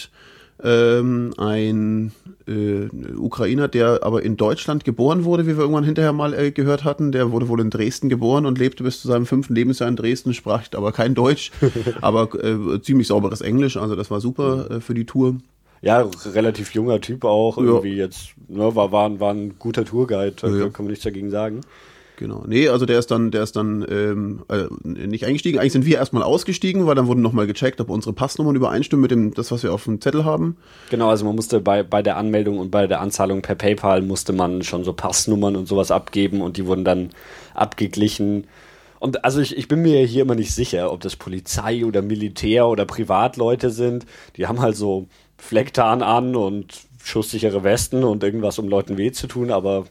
Ähm, 0.64 1.34
ein 1.38 2.12
äh, 2.48 2.88
Ukrainer, 3.16 3.68
der 3.68 4.00
aber 4.02 4.24
in 4.24 4.38
Deutschland 4.38 4.86
geboren 4.86 5.24
wurde, 5.24 5.46
wie 5.46 5.56
wir 5.56 5.60
irgendwann 5.60 5.84
hinterher 5.84 6.14
mal 6.14 6.34
äh, 6.34 6.52
gehört 6.52 6.84
hatten. 6.84 7.12
Der 7.12 7.32
wurde 7.32 7.48
wohl 7.48 7.62
in 7.62 7.70
Dresden 7.70 8.10
geboren 8.10 8.48
und 8.48 8.58
lebte 8.58 8.84
bis 8.84 9.00
zu 9.00 9.08
seinem 9.08 9.28
fünften 9.28 9.54
Lebensjahr 9.54 9.88
in 9.88 9.96
Dresden, 9.96 10.34
sprach 10.34 10.64
aber 10.74 10.94
kein 10.94 11.14
Deutsch, 11.14 11.52
aber 12.02 12.30
äh, 12.44 12.82
ziemlich 12.82 13.08
sauberes 13.08 13.42
Englisch. 13.42 13.78
Also 13.78 13.96
das 13.96 14.10
war 14.10 14.20
super 14.20 14.72
äh, 14.72 14.82
für 14.82 14.96
die 14.96 15.06
Tour. 15.06 15.36
Ja, 15.82 16.10
relativ 16.34 16.74
junger 16.74 17.02
Typ 17.02 17.24
auch. 17.24 17.58
Irgendwie 17.58 17.96
ja. 17.96 18.06
jetzt, 18.06 18.30
ne, 18.48 18.76
war, 18.76 18.92
war, 18.92 19.20
war 19.20 19.34
ein 19.34 19.60
guter 19.60 19.86
Tourguide, 19.86 20.36
ja. 20.42 20.70
kann 20.70 20.86
man 20.86 20.88
nichts 20.88 21.04
dagegen 21.04 21.30
sagen. 21.30 21.62
Genau. 22.18 22.44
Nee, 22.48 22.68
also 22.68 22.88
der 22.88 22.98
ist 22.98 23.12
dann, 23.12 23.30
der 23.30 23.44
ist 23.44 23.56
dann 23.56 23.86
ähm, 23.88 24.44
äh, 24.50 24.66
nicht 24.84 25.26
eingestiegen. 25.26 25.60
Eigentlich 25.60 25.74
sind 25.74 25.86
wir 25.86 25.98
erstmal 25.98 26.24
ausgestiegen, 26.24 26.88
weil 26.88 26.96
dann 26.96 27.06
wurden 27.06 27.22
nochmal 27.22 27.46
gecheckt, 27.46 27.80
ob 27.80 27.92
unsere 27.92 28.14
Passnummern 28.14 28.56
übereinstimmen 28.56 29.02
mit 29.04 29.12
dem, 29.12 29.34
das, 29.36 29.52
was 29.52 29.62
wir 29.62 29.72
auf 29.72 29.84
dem 29.84 30.02
Zettel 30.02 30.26
haben. 30.26 30.58
Genau, 30.90 31.10
also 31.10 31.26
man 31.26 31.36
musste 31.36 31.62
bei, 31.62 31.84
bei 31.84 32.02
der 32.02 32.18
Anmeldung 32.18 32.58
und 32.58 32.72
bei 32.72 32.88
der 32.88 33.02
Anzahlung 33.02 33.44
per 33.44 33.54
PayPal 33.54 34.02
musste 34.02 34.34
man 34.34 34.64
schon 34.64 34.84
so 34.84 34.94
Passnummern 34.94 35.56
und 35.56 35.68
sowas 35.68 35.92
abgeben 35.92 36.42
und 36.42 36.58
die 36.58 36.66
wurden 36.66 36.84
dann 36.84 37.12
abgeglichen. 37.54 38.48
Und 39.00 39.24
also 39.24 39.40
ich, 39.40 39.56
ich 39.56 39.68
bin 39.68 39.84
mir 39.84 40.04
hier 40.04 40.24
immer 40.24 40.34
nicht 40.34 40.56
sicher, 40.56 40.92
ob 40.92 41.02
das 41.02 41.16
Polizei 41.18 41.86
oder 41.86 42.02
Militär 42.02 42.66
oder 42.68 42.86
Privatleute 42.86 43.70
sind. 43.70 44.08
Die 44.38 44.48
haben 44.48 44.60
halt 44.60 44.76
so 44.76 45.06
Flecktarn 45.38 46.02
an 46.02 46.36
und 46.36 46.88
schusssichere 47.04 47.64
Westen 47.64 48.04
und 48.04 48.24
irgendwas, 48.24 48.60
um 48.60 48.68
Leuten 48.68 48.98
weh 48.98 49.12
zu 49.12 49.28
tun, 49.28 49.50
aber 49.50 49.86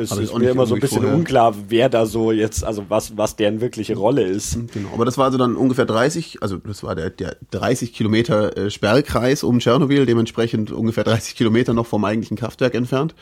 es 0.00 0.10
aber 0.12 0.22
ist 0.22 0.36
mir 0.36 0.50
immer 0.50 0.66
so 0.66 0.74
ein 0.74 0.80
bisschen 0.80 1.02
vorher. 1.02 1.14
unklar, 1.14 1.54
wer 1.68 1.88
da 1.88 2.06
so 2.06 2.32
jetzt, 2.32 2.64
also 2.64 2.86
was, 2.88 3.16
was 3.18 3.36
deren 3.36 3.60
wirkliche 3.60 3.96
Rolle 3.96 4.22
ist. 4.22 4.56
Mhm, 4.56 4.68
genau, 4.72 4.88
aber 4.94 5.04
das 5.04 5.18
war 5.18 5.26
also 5.26 5.36
dann 5.36 5.56
ungefähr 5.56 5.84
30, 5.84 6.42
also 6.42 6.56
das 6.56 6.82
war 6.82 6.94
der, 6.94 7.10
der 7.10 7.36
30 7.50 7.92
Kilometer 7.92 8.56
äh, 8.56 8.70
Sperrkreis 8.70 9.44
um 9.44 9.58
Tschernobyl, 9.58 10.06
dementsprechend 10.06 10.70
ungefähr 10.70 11.04
30 11.04 11.36
Kilometer 11.36 11.74
noch 11.74 11.86
vom 11.86 12.04
eigentlichen 12.04 12.36
Kraftwerk 12.36 12.74
entfernt. 12.74 13.14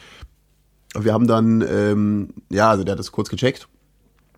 Wir 0.97 1.13
haben 1.13 1.27
dann, 1.27 1.63
ähm, 1.69 2.35
ja, 2.51 2.71
also 2.71 2.85
der 2.85 2.93
hat 2.93 2.99
das 2.99 3.13
kurz 3.13 3.29
gecheckt 3.29 3.67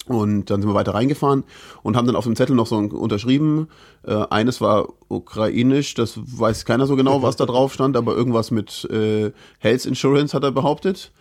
und 0.06 0.50
dann 0.50 0.60
sind 0.60 0.70
wir 0.70 0.74
weiter 0.74 0.94
reingefahren 0.94 1.44
und 1.82 1.96
haben 1.96 2.06
dann 2.06 2.16
auf 2.16 2.24
dem 2.24 2.36
Zettel 2.36 2.56
noch 2.56 2.66
so 2.66 2.76
unterschrieben. 2.76 3.68
Äh, 4.06 4.14
eines 4.30 4.60
war 4.60 4.88
ukrainisch, 5.08 5.94
das 5.94 6.18
weiß 6.22 6.64
keiner 6.64 6.86
so 6.86 6.96
genau, 6.96 7.22
was 7.22 7.36
da 7.36 7.46
drauf 7.46 7.72
stand, 7.72 7.96
aber 7.96 8.14
irgendwas 8.14 8.50
mit 8.50 8.84
äh, 8.90 9.32
Health 9.58 9.86
Insurance 9.86 10.34
hat 10.34 10.44
er 10.44 10.52
behauptet. 10.52 11.12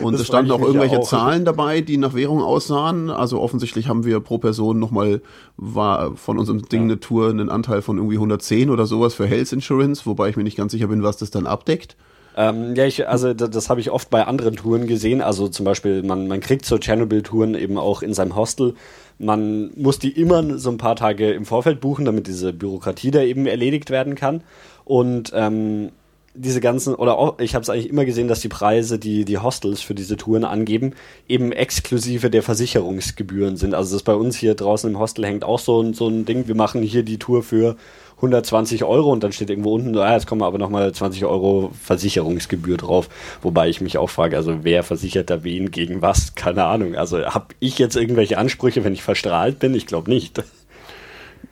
Und 0.00 0.14
es 0.14 0.26
standen 0.26 0.52
auch 0.52 0.60
irgendwelche 0.60 1.00
auch. 1.00 1.08
Zahlen 1.08 1.44
dabei, 1.44 1.80
die 1.80 1.96
nach 1.96 2.14
Währung 2.14 2.42
aussahen. 2.42 3.10
Also 3.10 3.40
offensichtlich 3.40 3.88
haben 3.88 4.04
wir 4.04 4.20
pro 4.20 4.38
Person 4.38 4.78
nochmal, 4.78 5.20
war 5.56 6.16
von 6.16 6.38
unserem 6.38 6.62
Ding 6.62 6.82
ja. 6.82 6.84
eine 6.84 7.00
Tour 7.00 7.28
einen 7.28 7.50
Anteil 7.50 7.82
von 7.82 7.96
irgendwie 7.96 8.14
110 8.14 8.70
oder 8.70 8.86
sowas 8.86 9.14
für 9.14 9.26
Health 9.26 9.52
Insurance, 9.52 10.06
wobei 10.06 10.28
ich 10.28 10.36
mir 10.36 10.44
nicht 10.44 10.56
ganz 10.56 10.72
sicher 10.72 10.86
bin, 10.86 11.02
was 11.02 11.16
das 11.16 11.30
dann 11.30 11.46
abdeckt. 11.46 11.96
Ähm, 12.36 12.74
ja, 12.74 12.86
ich, 12.86 13.08
also 13.08 13.34
das, 13.34 13.50
das 13.50 13.70
habe 13.70 13.80
ich 13.80 13.90
oft 13.90 14.10
bei 14.10 14.26
anderen 14.26 14.56
Touren 14.56 14.86
gesehen. 14.86 15.20
Also 15.20 15.48
zum 15.48 15.64
Beispiel, 15.64 16.02
man, 16.02 16.28
man 16.28 16.40
kriegt 16.40 16.64
so 16.64 16.78
Chernobyl-Touren 16.78 17.54
eben 17.54 17.78
auch 17.78 18.02
in 18.02 18.14
seinem 18.14 18.36
Hostel. 18.36 18.74
Man 19.18 19.70
muss 19.76 19.98
die 19.98 20.10
immer 20.10 20.58
so 20.58 20.70
ein 20.70 20.78
paar 20.78 20.96
Tage 20.96 21.32
im 21.32 21.44
Vorfeld 21.44 21.80
buchen, 21.80 22.04
damit 22.04 22.26
diese 22.26 22.52
Bürokratie 22.52 23.10
da 23.10 23.22
eben 23.22 23.46
erledigt 23.46 23.90
werden 23.90 24.14
kann. 24.14 24.42
Und 24.84 25.32
ähm, 25.34 25.90
diese 26.34 26.60
ganzen, 26.60 26.94
oder 26.94 27.18
auch, 27.18 27.38
ich 27.40 27.54
habe 27.54 27.62
es 27.62 27.70
eigentlich 27.70 27.90
immer 27.90 28.04
gesehen, 28.04 28.28
dass 28.28 28.40
die 28.40 28.48
Preise, 28.48 28.98
die 28.98 29.24
die 29.24 29.38
Hostels 29.38 29.82
für 29.82 29.94
diese 29.94 30.16
Touren 30.16 30.44
angeben, 30.44 30.94
eben 31.28 31.50
exklusive 31.50 32.30
der 32.30 32.42
Versicherungsgebühren 32.42 33.56
sind. 33.56 33.74
Also 33.74 33.94
das 33.94 34.04
bei 34.04 34.14
uns 34.14 34.36
hier 34.36 34.54
draußen 34.54 34.90
im 34.90 34.98
Hostel 34.98 35.26
hängt 35.26 35.44
auch 35.44 35.58
so, 35.58 35.92
so 35.92 36.08
ein 36.08 36.24
Ding, 36.24 36.46
wir 36.46 36.54
machen 36.54 36.82
hier 36.82 37.02
die 37.02 37.18
Tour 37.18 37.42
für 37.42 37.76
120 38.20 38.84
Euro 38.84 39.10
und 39.12 39.24
dann 39.24 39.32
steht 39.32 39.50
irgendwo 39.50 39.74
unten, 39.74 39.96
ah, 39.96 40.12
jetzt 40.12 40.26
kommen 40.26 40.42
aber 40.42 40.58
nochmal 40.58 40.92
20 40.92 41.24
Euro 41.24 41.72
Versicherungsgebühr 41.82 42.76
drauf. 42.76 43.08
Wobei 43.42 43.68
ich 43.68 43.80
mich 43.80 43.96
auch 43.98 44.10
frage, 44.10 44.36
also 44.36 44.58
wer 44.62 44.82
versichert 44.82 45.30
da 45.30 45.42
wen 45.42 45.70
gegen 45.70 46.02
was? 46.02 46.34
Keine 46.34 46.64
Ahnung. 46.64 46.94
Also 46.94 47.24
habe 47.24 47.54
ich 47.60 47.78
jetzt 47.78 47.96
irgendwelche 47.96 48.38
Ansprüche, 48.38 48.84
wenn 48.84 48.92
ich 48.92 49.02
verstrahlt 49.02 49.58
bin? 49.58 49.74
Ich 49.74 49.86
glaube 49.86 50.10
nicht. 50.10 50.42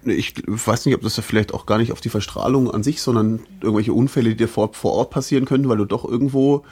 Ich 0.04 0.34
weiß 0.46 0.86
nicht, 0.86 0.94
ob 0.94 1.02
das 1.02 1.16
ja 1.16 1.22
vielleicht 1.22 1.52
auch 1.54 1.66
gar 1.66 1.78
nicht 1.78 1.92
auf 1.92 2.00
die 2.00 2.10
Verstrahlung 2.10 2.70
an 2.70 2.82
sich, 2.82 3.00
sondern 3.00 3.40
irgendwelche 3.62 3.92
Unfälle, 3.92 4.30
die 4.30 4.36
dir 4.36 4.48
vor, 4.48 4.72
vor 4.74 4.92
Ort 4.92 5.10
passieren 5.10 5.44
können, 5.44 5.68
weil 5.68 5.78
du 5.78 5.86
doch 5.86 6.04
irgendwo 6.04 6.64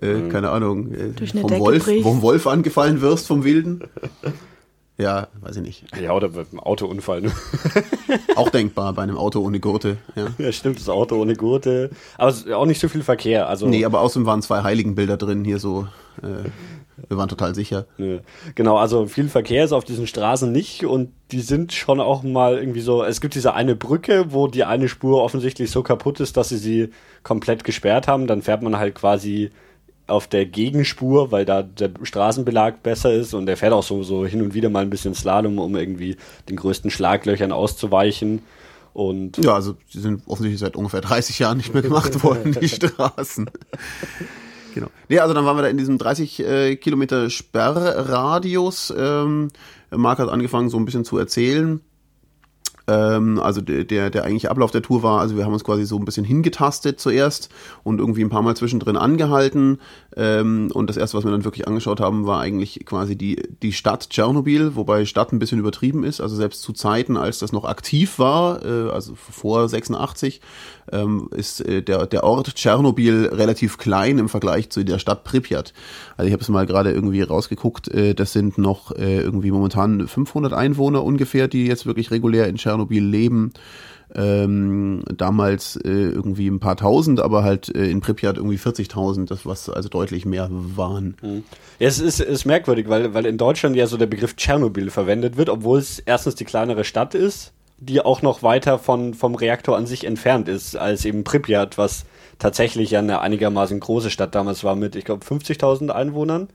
äh, 0.00 0.14
mhm. 0.14 0.28
keine 0.28 0.50
Ahnung, 0.50 0.92
äh, 0.92 1.26
vom, 1.26 1.58
Wolf, 1.58 1.84
vom 2.02 2.22
Wolf 2.22 2.46
angefallen 2.46 3.00
wirst, 3.00 3.26
vom 3.26 3.44
Wilden. 3.44 3.82
Ja, 5.00 5.28
weiß 5.40 5.56
ich 5.56 5.62
nicht. 5.62 5.84
Ja, 5.98 6.12
oder 6.12 6.28
mit 6.28 6.48
einem 6.50 6.60
Autounfall. 6.60 7.22
Ne? 7.22 7.32
auch 8.36 8.50
denkbar 8.50 8.92
bei 8.92 9.02
einem 9.02 9.16
Auto 9.16 9.40
ohne 9.40 9.58
Gurte. 9.58 9.96
Ja. 10.14 10.26
ja, 10.36 10.52
stimmt, 10.52 10.78
das 10.78 10.90
Auto 10.90 11.16
ohne 11.16 11.36
Gurte. 11.36 11.90
Aber 12.18 12.34
auch 12.54 12.66
nicht 12.66 12.80
so 12.80 12.88
viel 12.88 13.02
Verkehr. 13.02 13.48
Also 13.48 13.66
nee, 13.66 13.84
aber 13.84 14.00
außerdem 14.00 14.26
waren 14.26 14.42
zwei 14.42 14.62
Heiligenbilder 14.62 15.16
drin, 15.16 15.44
hier 15.44 15.58
so. 15.58 15.86
Äh, 16.22 16.50
wir 17.08 17.16
waren 17.16 17.30
total 17.30 17.54
sicher. 17.54 17.86
Ja. 17.96 18.18
Genau, 18.54 18.76
also 18.76 19.06
viel 19.06 19.30
Verkehr 19.30 19.64
ist 19.64 19.72
auf 19.72 19.84
diesen 19.84 20.06
Straßen 20.06 20.52
nicht 20.52 20.84
und 20.84 21.12
die 21.32 21.40
sind 21.40 21.72
schon 21.72 21.98
auch 21.98 22.22
mal 22.22 22.58
irgendwie 22.58 22.82
so. 22.82 23.02
Es 23.02 23.22
gibt 23.22 23.34
diese 23.34 23.54
eine 23.54 23.74
Brücke, 23.74 24.26
wo 24.34 24.48
die 24.48 24.64
eine 24.64 24.86
Spur 24.86 25.22
offensichtlich 25.22 25.70
so 25.70 25.82
kaputt 25.82 26.20
ist, 26.20 26.36
dass 26.36 26.50
sie 26.50 26.58
sie 26.58 26.90
komplett 27.22 27.64
gesperrt 27.64 28.06
haben. 28.06 28.26
Dann 28.26 28.42
fährt 28.42 28.60
man 28.60 28.76
halt 28.76 28.96
quasi 28.96 29.50
auf 30.10 30.26
der 30.26 30.46
Gegenspur, 30.46 31.32
weil 31.32 31.44
da 31.44 31.62
der 31.62 31.90
Straßenbelag 32.02 32.82
besser 32.82 33.12
ist 33.12 33.34
und 33.34 33.46
der 33.46 33.56
fährt 33.56 33.72
auch 33.72 33.82
so, 33.82 34.02
so 34.02 34.26
hin 34.26 34.42
und 34.42 34.54
wieder 34.54 34.68
mal 34.68 34.82
ein 34.82 34.90
bisschen 34.90 35.14
Slalom, 35.14 35.58
um 35.58 35.76
irgendwie 35.76 36.16
den 36.48 36.56
größten 36.56 36.90
Schlaglöchern 36.90 37.52
auszuweichen. 37.52 38.42
Und 38.92 39.38
Ja, 39.38 39.54
also 39.54 39.76
die 39.94 40.00
sind 40.00 40.22
offensichtlich 40.26 40.60
seit 40.60 40.76
ungefähr 40.76 41.00
30 41.00 41.38
Jahren 41.38 41.58
nicht 41.58 41.72
mehr 41.72 41.82
gemacht 41.82 42.22
worden, 42.24 42.56
die 42.60 42.68
Straßen. 42.68 43.48
Genau. 44.74 44.88
Nee, 45.08 45.18
also 45.18 45.34
dann 45.34 45.44
waren 45.44 45.56
wir 45.56 45.62
da 45.62 45.68
in 45.68 45.78
diesem 45.78 45.98
30 45.98 46.40
äh, 46.40 46.76
Kilometer 46.76 47.30
Sperrradius. 47.30 48.92
Ähm, 48.96 49.50
Marc 49.90 50.18
hat 50.18 50.28
angefangen, 50.28 50.68
so 50.70 50.76
ein 50.76 50.84
bisschen 50.84 51.04
zu 51.04 51.18
erzählen. 51.18 51.80
Ähm, 52.90 53.38
also 53.38 53.60
der, 53.60 54.10
der, 54.10 54.24
eigentliche 54.24 54.50
Ablauf 54.50 54.72
der 54.72 54.82
Tour 54.82 55.04
war, 55.04 55.20
also 55.20 55.36
wir 55.36 55.44
haben 55.44 55.52
uns 55.52 55.62
quasi 55.62 55.84
so 55.84 55.96
ein 55.96 56.04
bisschen 56.04 56.24
hingetastet 56.24 56.98
zuerst 56.98 57.48
und 57.84 58.00
irgendwie 58.00 58.22
ein 58.22 58.30
paar 58.30 58.42
Mal 58.42 58.56
zwischendrin 58.56 58.96
angehalten. 58.96 59.78
Ähm, 60.16 60.70
und 60.74 60.90
das 60.90 60.96
erste, 60.96 61.16
was 61.16 61.24
wir 61.24 61.30
dann 61.30 61.44
wirklich 61.44 61.68
angeschaut 61.68 62.00
haben, 62.00 62.26
war 62.26 62.40
eigentlich 62.40 62.84
quasi 62.84 63.14
die, 63.14 63.40
die 63.62 63.72
Stadt 63.72 64.10
Tschernobyl, 64.10 64.74
wobei 64.74 65.04
Stadt 65.04 65.32
ein 65.32 65.38
bisschen 65.38 65.60
übertrieben 65.60 66.02
ist. 66.02 66.20
Also 66.20 66.34
selbst 66.34 66.62
zu 66.62 66.72
Zeiten, 66.72 67.16
als 67.16 67.38
das 67.38 67.52
noch 67.52 67.64
aktiv 67.64 68.18
war, 68.18 68.64
äh, 68.64 68.90
also 68.90 69.14
vor 69.14 69.68
86, 69.68 70.40
ähm, 70.90 71.28
ist 71.30 71.60
äh, 71.60 71.82
der, 71.82 72.08
der 72.08 72.24
Ort 72.24 72.56
Tschernobyl 72.56 73.26
relativ 73.26 73.78
klein 73.78 74.18
im 74.18 74.28
Vergleich 74.28 74.70
zu 74.70 74.84
der 74.84 74.98
Stadt 74.98 75.22
Pripyat. 75.22 75.72
Also 76.16 76.26
ich 76.26 76.32
habe 76.32 76.42
es 76.42 76.48
mal 76.48 76.66
gerade 76.66 76.90
irgendwie 76.90 77.22
rausgeguckt, 77.22 77.86
äh, 77.88 78.14
das 78.14 78.32
sind 78.32 78.58
noch 78.58 78.90
irgendwie 78.96 79.50
momentan 79.50 80.08
500 80.08 80.52
Einwohner 80.52 81.04
ungefähr, 81.04 81.46
die 81.48 81.66
jetzt 81.66 81.86
wirklich 81.86 82.10
regulär 82.10 82.48
in 82.48 82.56
Tschernobyl 82.56 82.79
leben. 82.88 83.52
Ähm, 84.12 85.04
damals 85.16 85.76
äh, 85.76 85.88
irgendwie 85.88 86.48
ein 86.48 86.58
paar 86.58 86.76
tausend, 86.76 87.20
aber 87.20 87.44
halt 87.44 87.72
äh, 87.72 87.88
in 87.88 88.00
Pripyat 88.00 88.38
irgendwie 88.38 88.56
40.000, 88.56 89.28
das 89.28 89.46
was 89.46 89.68
also 89.68 89.88
deutlich 89.88 90.26
mehr 90.26 90.48
waren. 90.50 91.14
Ja, 91.78 91.86
es 91.86 92.00
ist, 92.00 92.18
ist 92.18 92.44
merkwürdig, 92.44 92.88
weil, 92.88 93.14
weil 93.14 93.24
in 93.24 93.38
Deutschland 93.38 93.76
ja 93.76 93.86
so 93.86 93.96
der 93.96 94.06
Begriff 94.06 94.34
Tschernobyl 94.34 94.90
verwendet 94.90 95.36
wird, 95.36 95.48
obwohl 95.48 95.78
es 95.78 96.00
erstens 96.00 96.34
die 96.34 96.44
kleinere 96.44 96.82
Stadt 96.82 97.14
ist, 97.14 97.52
die 97.78 98.00
auch 98.00 98.20
noch 98.20 98.42
weiter 98.42 98.80
von, 98.80 99.14
vom 99.14 99.36
Reaktor 99.36 99.76
an 99.76 99.86
sich 99.86 100.04
entfernt 100.04 100.48
ist, 100.48 100.76
als 100.76 101.04
eben 101.04 101.22
Pripyat, 101.22 101.78
was 101.78 102.04
tatsächlich 102.38 102.90
ja 102.90 102.98
eine 102.98 103.20
einigermaßen 103.20 103.78
große 103.78 104.10
Stadt 104.10 104.34
damals 104.34 104.64
war 104.64 104.74
mit, 104.74 104.96
ich 104.96 105.04
glaube, 105.04 105.24
50.000 105.24 105.88
Einwohnern. 105.90 106.48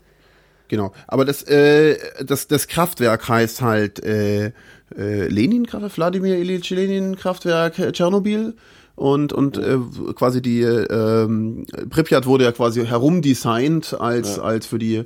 Genau. 0.68 0.92
Aber 1.06 1.24
das, 1.24 1.42
äh, 1.44 1.96
das, 2.24 2.48
das 2.48 2.66
Kraftwerk 2.68 3.28
heißt 3.28 3.62
halt 3.62 4.04
äh, 4.04 4.46
äh, 4.96 5.28
Lenin, 5.28 5.66
Wladimir 5.66 6.36
Ilyich 6.38 6.70
Lenin 6.70 7.16
Kraftwerk 7.16 7.78
äh, 7.78 7.92
Tschernobyl. 7.92 8.54
Und, 8.94 9.34
und 9.34 9.58
äh, 9.58 9.76
quasi 10.14 10.40
die 10.40 10.62
ähm, 10.62 11.66
Pripyat 11.90 12.24
wurde 12.24 12.44
ja 12.44 12.52
quasi 12.52 12.86
herumdesignt 12.86 13.94
als, 14.00 14.36
Ja. 14.36 14.42
als 14.42 14.66
für 14.66 14.78
die 14.78 15.04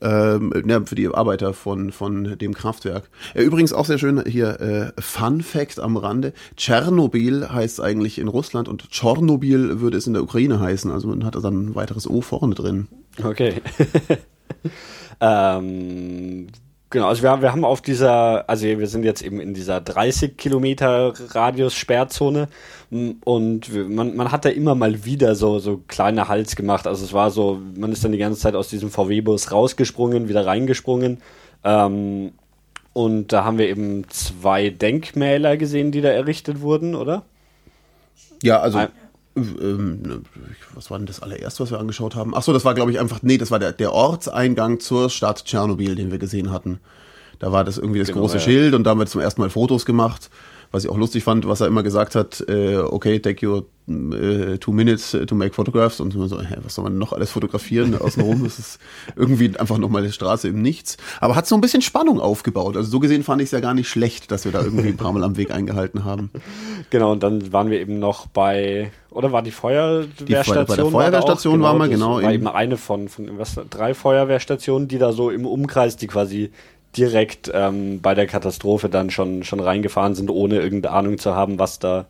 ähm, 0.00 0.52
ja, 0.66 0.80
für 0.84 0.94
die 0.94 1.08
Arbeiter 1.08 1.52
von, 1.54 1.90
von 1.92 2.38
dem 2.38 2.54
Kraftwerk. 2.54 3.10
Äh, 3.34 3.42
übrigens 3.42 3.72
auch 3.72 3.84
sehr 3.84 3.98
schön 3.98 4.22
hier, 4.26 4.60
äh, 4.96 5.00
Fun 5.00 5.42
Fact 5.42 5.80
am 5.80 5.96
Rande. 5.96 6.32
Tschernobyl 6.56 7.48
heißt 7.52 7.80
eigentlich 7.80 8.18
in 8.18 8.28
Russland 8.28 8.68
und 8.68 8.90
Tschernobyl 8.90 9.80
würde 9.80 9.96
es 9.98 10.06
in 10.06 10.12
der 10.14 10.22
Ukraine 10.22 10.60
heißen. 10.60 10.90
Also 10.90 11.08
man 11.08 11.24
hat 11.24 11.34
da 11.34 11.40
dann 11.40 11.66
ein 11.70 11.74
weiteres 11.74 12.08
O 12.08 12.20
vorne 12.20 12.54
drin. 12.54 12.86
Okay. 13.22 13.54
ähm, 15.20 16.46
genau, 16.90 17.08
also 17.08 17.22
wir, 17.22 17.30
haben- 17.30 17.42
wir 17.42 17.52
haben 17.52 17.64
auf 17.64 17.80
dieser, 17.80 18.48
also 18.48 18.66
wir 18.66 18.86
sind 18.86 19.04
jetzt 19.04 19.22
eben 19.22 19.40
in 19.40 19.54
dieser 19.54 19.80
30 19.80 20.36
Kilometer 20.36 21.12
Radius 21.34 21.74
Sperrzone 21.74 22.48
und 22.90 23.88
man, 23.90 24.16
man 24.16 24.32
hat 24.32 24.44
da 24.44 24.48
immer 24.48 24.74
mal 24.74 25.04
wieder 25.04 25.34
so, 25.34 25.58
so 25.58 25.82
kleine 25.88 26.28
Hals 26.28 26.56
gemacht. 26.56 26.86
Also 26.86 27.04
es 27.04 27.12
war 27.12 27.30
so, 27.30 27.60
man 27.76 27.92
ist 27.92 28.02
dann 28.04 28.12
die 28.12 28.18
ganze 28.18 28.40
Zeit 28.40 28.54
aus 28.54 28.68
diesem 28.68 28.90
VW-Bus 28.90 29.52
rausgesprungen, 29.52 30.28
wieder 30.28 30.46
reingesprungen. 30.46 31.18
Ähm, 31.64 32.32
und 32.94 33.32
da 33.32 33.44
haben 33.44 33.58
wir 33.58 33.68
eben 33.68 34.08
zwei 34.08 34.70
Denkmäler 34.70 35.56
gesehen, 35.56 35.92
die 35.92 36.00
da 36.00 36.08
errichtet 36.08 36.62
wurden, 36.62 36.94
oder? 36.94 37.24
Ja, 38.42 38.60
also. 38.60 38.78
Ein- 38.78 38.88
Ähm, 39.60 40.02
ne, 40.02 40.20
was 40.74 40.90
war 40.90 40.98
denn 40.98 41.06
das 41.06 41.20
allererste, 41.20 41.62
was 41.62 41.70
wir 41.70 41.78
angeschaut 41.78 42.14
haben? 42.14 42.34
Ach 42.34 42.42
so, 42.42 42.52
das 42.52 42.64
war, 42.64 42.74
glaube 42.74 42.90
ich, 42.90 42.98
einfach, 42.98 43.22
nee, 43.22 43.38
das 43.38 43.50
war 43.50 43.58
der, 43.58 43.72
der 43.72 43.92
Ortseingang 43.92 44.80
zur 44.80 45.10
Stadt 45.10 45.44
Tschernobyl, 45.44 45.94
den 45.94 46.10
wir 46.10 46.18
gesehen 46.18 46.50
hatten. 46.50 46.80
Da 47.38 47.52
war 47.52 47.64
das 47.64 47.78
irgendwie 47.78 48.00
das 48.00 48.08
Genau, 48.08 48.20
große 48.20 48.38
ja. 48.38 48.42
Schild 48.42 48.74
und 48.74 48.84
da 48.84 48.90
haben 48.90 48.98
wir 48.98 49.06
zum 49.06 49.20
ersten 49.20 49.40
Mal 49.40 49.50
Fotos 49.50 49.86
gemacht. 49.86 50.30
Was 50.70 50.84
ich 50.84 50.90
auch 50.90 50.98
lustig 50.98 51.24
fand, 51.24 51.48
was 51.48 51.60
er 51.60 51.66
immer 51.66 51.82
gesagt 51.82 52.14
hat, 52.14 52.44
äh, 52.48 52.76
okay, 52.76 53.20
take 53.20 53.46
your 53.46 53.64
äh, 53.88 54.58
two 54.58 54.72
minutes 54.72 55.16
to 55.26 55.34
make 55.34 55.54
photographs 55.54 55.98
und 56.00 56.12
so, 56.12 56.40
hä, 56.40 56.56
was 56.62 56.74
soll 56.74 56.84
man 56.84 56.98
noch 56.98 57.12
alles 57.12 57.30
fotografieren 57.30 57.98
außenrum? 58.00 58.44
das 58.44 58.58
ist 58.58 58.80
irgendwie 59.16 59.56
einfach 59.58 59.78
nochmal 59.78 60.02
die 60.02 60.12
Straße 60.12 60.48
im 60.48 60.60
Nichts. 60.60 60.98
Aber 61.20 61.36
hat 61.36 61.46
so 61.46 61.54
ein 61.54 61.60
bisschen 61.60 61.80
Spannung 61.80 62.20
aufgebaut. 62.20 62.76
Also 62.76 62.90
so 62.90 63.00
gesehen 63.00 63.22
fand 63.22 63.40
ich 63.40 63.46
es 63.46 63.52
ja 63.52 63.60
gar 63.60 63.74
nicht 63.74 63.88
schlecht, 63.88 64.30
dass 64.30 64.44
wir 64.44 64.52
da 64.52 64.62
irgendwie 64.62 64.88
ein 64.88 64.96
paar 64.96 65.12
Mal 65.12 65.24
am 65.24 65.36
Weg 65.36 65.50
eingehalten 65.50 66.04
haben. 66.04 66.30
Genau, 66.90 67.12
und 67.12 67.22
dann 67.22 67.52
waren 67.52 67.70
wir 67.70 67.80
eben 67.80 67.98
noch 67.98 68.28
bei, 68.28 68.90
oder 69.10 69.30
war 69.30 69.42
die 69.42 69.50
Feuerwehrstation? 69.50 70.64
bei 70.66 70.76
der 70.76 70.84
war 70.84 70.84
da 70.84 70.90
Feuerwehrstation 70.90 71.60
auch? 71.60 71.66
waren 71.66 71.78
wir, 71.78 71.88
das 71.88 71.94
genau, 71.94 72.22
War 72.22 72.32
eben 72.32 72.48
eine 72.48 72.78
von, 72.78 73.08
von 73.08 73.38
was, 73.38 73.60
drei 73.68 73.92
Feuerwehrstationen, 73.92 74.88
die 74.88 74.96
da 74.96 75.12
so 75.12 75.28
im 75.28 75.44
Umkreis, 75.44 75.96
die 75.96 76.06
quasi 76.06 76.50
direkt 76.96 77.50
ähm, 77.54 78.00
bei 78.00 78.14
der 78.14 78.26
Katastrophe 78.26 78.88
dann 78.88 79.10
schon, 79.10 79.44
schon 79.44 79.60
reingefahren 79.60 80.14
sind, 80.14 80.30
ohne 80.30 80.56
irgendeine 80.60 80.94
Ahnung 80.94 81.18
zu 81.18 81.34
haben, 81.34 81.58
was 81.58 81.78
da 81.78 82.06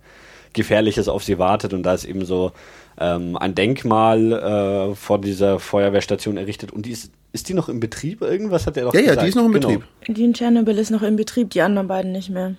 Gefährliches 0.53 1.09
auf 1.09 1.25
sie 1.25 1.39
wartet. 1.39 1.73
Und 1.75 1.83
da 1.83 1.95
ist 1.95 2.05
eben 2.05 2.25
so 2.25 2.53
ähm, 2.99 3.37
ein 3.37 3.55
Denkmal 3.55 4.33
äh, 4.33 4.95
vor 4.95 5.21
dieser 5.21 5.59
Feuerwehrstation 5.61 6.37
errichtet. 6.37 6.73
Und 6.73 6.87
die 6.87 6.91
ist, 6.93 7.13
ist 7.33 7.49
die 7.49 7.55
noch 7.55 7.69
im 7.69 7.81
Betrieb? 7.81 8.23
Irgendwas 8.23 8.67
hat 8.67 8.77
er 8.77 8.85
doch 8.85 8.95
Ja, 8.95 9.01
ja, 9.01 9.07
gesagt. 9.09 9.25
die 9.25 9.29
ist 9.29 9.35
noch 9.35 9.45
im 9.45 9.53
Genau. 9.53 9.69
Betrieb. 9.69 9.85
Die 10.17 10.25
in 10.25 10.33
Tschernobyl 10.35 10.79
ist 10.79 10.91
noch 10.91 11.03
in 11.03 11.17
Betrieb, 11.17 11.51
die 11.51 11.61
anderen 11.61 11.89
beiden 11.89 12.13
nicht 12.13 12.31
mehr. 12.31 12.55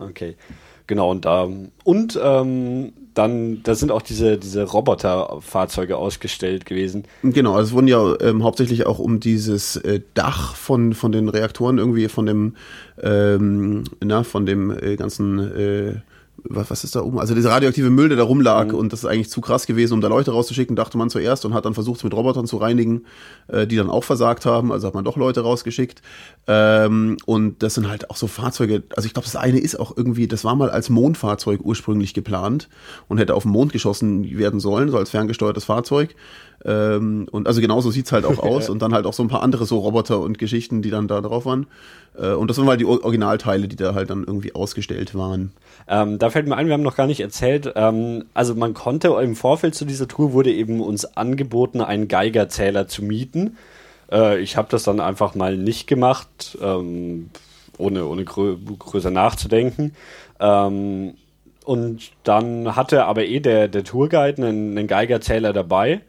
Okay. 0.00 0.36
Genau, 0.86 1.10
und 1.10 1.24
da 1.24 1.48
und 1.84 2.18
ähm, 2.22 2.92
dann, 3.14 3.62
da 3.62 3.74
sind 3.74 3.90
auch 3.90 4.02
diese, 4.02 4.38
diese 4.38 4.62
Roboterfahrzeuge 4.64 5.96
ausgestellt 5.96 6.66
gewesen. 6.66 7.04
Genau, 7.22 7.54
also 7.54 7.68
es 7.68 7.72
wurden 7.72 7.88
ja 7.88 8.20
ähm, 8.20 8.44
hauptsächlich 8.44 8.86
auch 8.86 8.98
um 8.98 9.20
dieses 9.20 9.76
äh, 9.76 10.00
Dach 10.14 10.54
von, 10.54 10.94
von 10.94 11.12
den 11.12 11.28
Reaktoren 11.28 11.78
irgendwie 11.78 12.08
von 12.08 12.26
dem, 12.26 12.56
ähm, 13.02 13.84
na, 14.02 14.22
von 14.22 14.46
dem 14.46 14.70
äh, 14.70 14.96
ganzen, 14.96 15.38
äh, 15.38 15.94
was, 16.44 16.70
was 16.70 16.84
ist 16.84 16.96
da 16.96 17.02
oben? 17.02 17.18
Also 17.18 17.34
dieser 17.34 17.50
radioaktive 17.50 17.90
Müll, 17.90 18.08
der 18.08 18.18
da 18.18 18.24
rumlag 18.24 18.72
und 18.72 18.92
das 18.92 19.00
ist 19.00 19.06
eigentlich 19.06 19.30
zu 19.30 19.40
krass 19.40 19.66
gewesen, 19.66 19.94
um 19.94 20.00
da 20.00 20.08
Leute 20.08 20.30
rauszuschicken, 20.30 20.76
dachte 20.76 20.98
man 20.98 21.10
zuerst 21.10 21.44
und 21.44 21.54
hat 21.54 21.64
dann 21.64 21.74
versucht, 21.74 21.98
es 21.98 22.04
mit 22.04 22.14
Robotern 22.14 22.46
zu 22.46 22.56
reinigen, 22.56 23.04
äh, 23.48 23.66
die 23.66 23.76
dann 23.76 23.90
auch 23.90 24.04
versagt 24.04 24.46
haben, 24.46 24.72
also 24.72 24.86
hat 24.86 24.94
man 24.94 25.04
doch 25.04 25.16
Leute 25.16 25.40
rausgeschickt. 25.40 26.02
Ähm, 26.46 27.16
und 27.26 27.62
das 27.62 27.74
sind 27.74 27.88
halt 27.88 28.10
auch 28.10 28.16
so 28.16 28.26
Fahrzeuge, 28.26 28.82
also 28.96 29.06
ich 29.06 29.14
glaube, 29.14 29.26
das 29.26 29.36
eine 29.36 29.58
ist 29.58 29.78
auch 29.78 29.96
irgendwie, 29.96 30.26
das 30.28 30.44
war 30.44 30.54
mal 30.54 30.70
als 30.70 30.90
Mondfahrzeug 30.90 31.60
ursprünglich 31.62 32.14
geplant 32.14 32.68
und 33.08 33.18
hätte 33.18 33.34
auf 33.34 33.42
den 33.44 33.52
Mond 33.52 33.72
geschossen 33.72 34.38
werden 34.38 34.60
sollen, 34.60 34.90
so 34.90 34.98
als 34.98 35.10
ferngesteuertes 35.10 35.64
Fahrzeug. 35.64 36.14
Ähm, 36.64 37.26
und 37.30 37.46
also 37.46 37.60
genauso 37.60 37.90
sieht's 37.90 38.12
halt 38.12 38.24
auch 38.24 38.38
aus. 38.42 38.68
und 38.68 38.82
dann 38.82 38.92
halt 38.92 39.06
auch 39.06 39.12
so 39.14 39.22
ein 39.22 39.28
paar 39.28 39.42
andere 39.42 39.64
so 39.66 39.78
Roboter 39.78 40.20
und 40.20 40.38
Geschichten, 40.38 40.82
die 40.82 40.90
dann 40.90 41.08
da 41.08 41.20
drauf 41.20 41.46
waren. 41.46 41.66
Äh, 42.18 42.32
und 42.32 42.48
das 42.50 42.58
waren 42.58 42.68
halt 42.68 42.80
die 42.80 42.84
Or- 42.84 43.02
Originalteile, 43.02 43.66
die 43.68 43.76
da 43.76 43.94
halt 43.94 44.10
dann 44.10 44.24
irgendwie 44.24 44.54
ausgestellt 44.54 45.14
waren. 45.14 45.52
Ähm, 45.88 46.18
da 46.18 46.30
fällt 46.30 46.46
mir 46.46 46.56
ein, 46.56 46.66
wir 46.66 46.74
haben 46.74 46.82
noch 46.82 46.96
gar 46.96 47.06
nicht 47.06 47.20
erzählt, 47.20 47.72
ähm, 47.76 48.24
also 48.34 48.54
man 48.54 48.74
konnte 48.74 49.08
im 49.22 49.36
Vorfeld 49.36 49.74
zu 49.74 49.84
dieser 49.84 50.06
Tour 50.08 50.32
wurde 50.32 50.52
eben 50.52 50.80
uns 50.80 51.04
angeboten, 51.16 51.80
einen 51.80 52.08
Geigerzähler 52.08 52.86
zu 52.88 53.02
mieten. 53.02 53.56
Äh, 54.12 54.40
ich 54.40 54.56
habe 54.56 54.68
das 54.70 54.82
dann 54.82 55.00
einfach 55.00 55.34
mal 55.34 55.56
nicht 55.56 55.86
gemacht, 55.86 56.58
ähm, 56.60 57.30
ohne, 57.78 58.04
ohne 58.06 58.24
grö 58.24 58.56
größer 58.78 59.10
nachzudenken. 59.10 59.94
Ähm, 60.38 61.14
und 61.64 62.10
dann 62.24 62.76
hatte 62.76 63.04
aber 63.06 63.24
eh 63.26 63.40
der, 63.40 63.68
der 63.68 63.84
Tourguide 63.84 64.42
einen, 64.46 64.76
einen 64.76 64.86
Geigerzähler 64.88 65.52
dabei. 65.52 66.00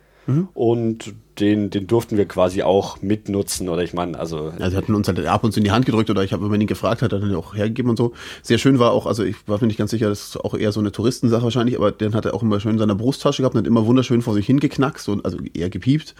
Und 0.54 1.13
den, 1.40 1.70
den 1.70 1.88
durften 1.88 2.18
wir 2.18 2.28
quasi 2.28 2.62
auch 2.62 3.01
mitnutzen. 3.01 3.70
Oder 3.70 3.84
ich 3.84 3.94
meine, 3.94 4.20
also 4.20 4.51
Also 4.60 4.78
hatten 4.78 4.94
uns 4.94 5.08
halt 5.08 5.25
ab 5.25 5.44
und 5.44 5.51
zu 5.51 5.60
in 5.60 5.63
die 5.63 5.72
Hand 5.72 5.86
gedrückt 5.86 6.10
oder 6.10 6.24
ich 6.24 6.34
habe, 6.34 6.44
wenn 6.44 6.51
man 6.51 6.62
ihn 6.62 6.68
gefragt 6.68 7.01
hat, 7.01 7.12
hat 7.12 7.22
er 7.22 7.28
den 7.28 7.36
auch 7.36 7.56
hergegeben 7.56 7.90
und 7.90 7.98
so. 7.98 8.13
Sehr 8.44 8.58
schön 8.58 8.80
war 8.80 8.92
auch, 8.92 9.06
also 9.06 9.24
ich 9.24 9.36
war 9.48 9.60
mir 9.60 9.68
nicht 9.68 9.78
ganz 9.78 9.92
sicher, 9.92 10.10
das 10.10 10.28
ist 10.28 10.38
auch 10.38 10.54
eher 10.54 10.72
so 10.72 10.80
eine 10.80 10.92
Touristensache 10.92 11.44
wahrscheinlich, 11.44 11.78
aber 11.78 11.92
den 11.92 12.13
hat 12.13 12.25
er 12.25 12.34
auch 12.34 12.44
immer 12.44 12.60
schön 12.60 12.74
in 12.74 12.80
seiner 12.80 12.96
Brusttasche 12.96 13.42
gehabt 13.42 13.56
und 13.56 13.60
hat 13.60 13.68
immer 13.68 13.86
wunderschön 13.86 14.22
vor 14.22 14.34
sich 14.34 14.46
hingeknackst 14.46 15.10
und 15.10 15.25
also 15.25 15.40
eher 15.54 15.70
gepiept. 15.70 16.16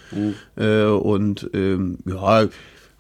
Äh, 0.56 0.86
und 0.86 1.50
ähm, 1.54 2.00
ja, 2.06 2.48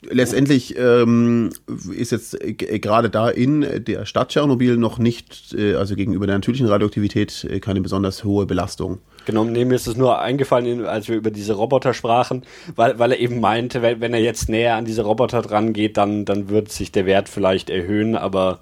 letztendlich 0.10 0.77
ähm, 0.77 1.51
ist 1.93 2.12
jetzt 2.12 2.41
äh, 2.41 2.53
gerade 2.53 3.10
da 3.10 3.29
in 3.29 3.84
der 3.86 4.05
Stadt 4.05 4.29
Tschernobyl 4.29 4.77
noch 4.77 4.98
nicht, 4.98 5.53
äh, 5.53 5.75
also 5.75 5.96
gegenüber 5.96 6.25
der 6.27 6.36
natürlichen 6.36 6.67
Radioaktivität, 6.67 7.46
äh, 7.50 7.60
keine 7.60 7.81
besonders 7.81 8.24
hohe 8.24 8.46
Belastung. 8.46 9.00
Genau, 9.25 9.43
nee, 9.43 9.65
mir 9.65 9.75
ist 9.75 9.88
es 9.88 9.96
nur 9.96 10.20
eingefallen, 10.20 10.86
als 10.86 11.08
wir 11.08 11.15
über 11.15 11.29
diese 11.29 11.53
Roboter 11.53 11.93
sprachen, 11.93 12.43
weil, 12.75 12.98
weil 12.98 13.12
er 13.12 13.20
eben 13.20 13.39
meinte, 13.39 13.81
wenn, 13.81 14.01
wenn 14.01 14.13
er 14.13 14.22
jetzt 14.22 14.50
näher 14.50 14.75
an 14.75 14.86
diese 14.86 15.03
Roboter 15.03 15.41
dran 15.43 15.74
geht, 15.74 15.98
dann, 15.98 16.25
dann 16.25 16.50
wird 16.50 16.72
sich 16.72 16.91
der 16.91 17.05
Wert 17.05 17.29
vielleicht 17.29 17.70
erhöhen, 17.70 18.15
aber 18.15 18.60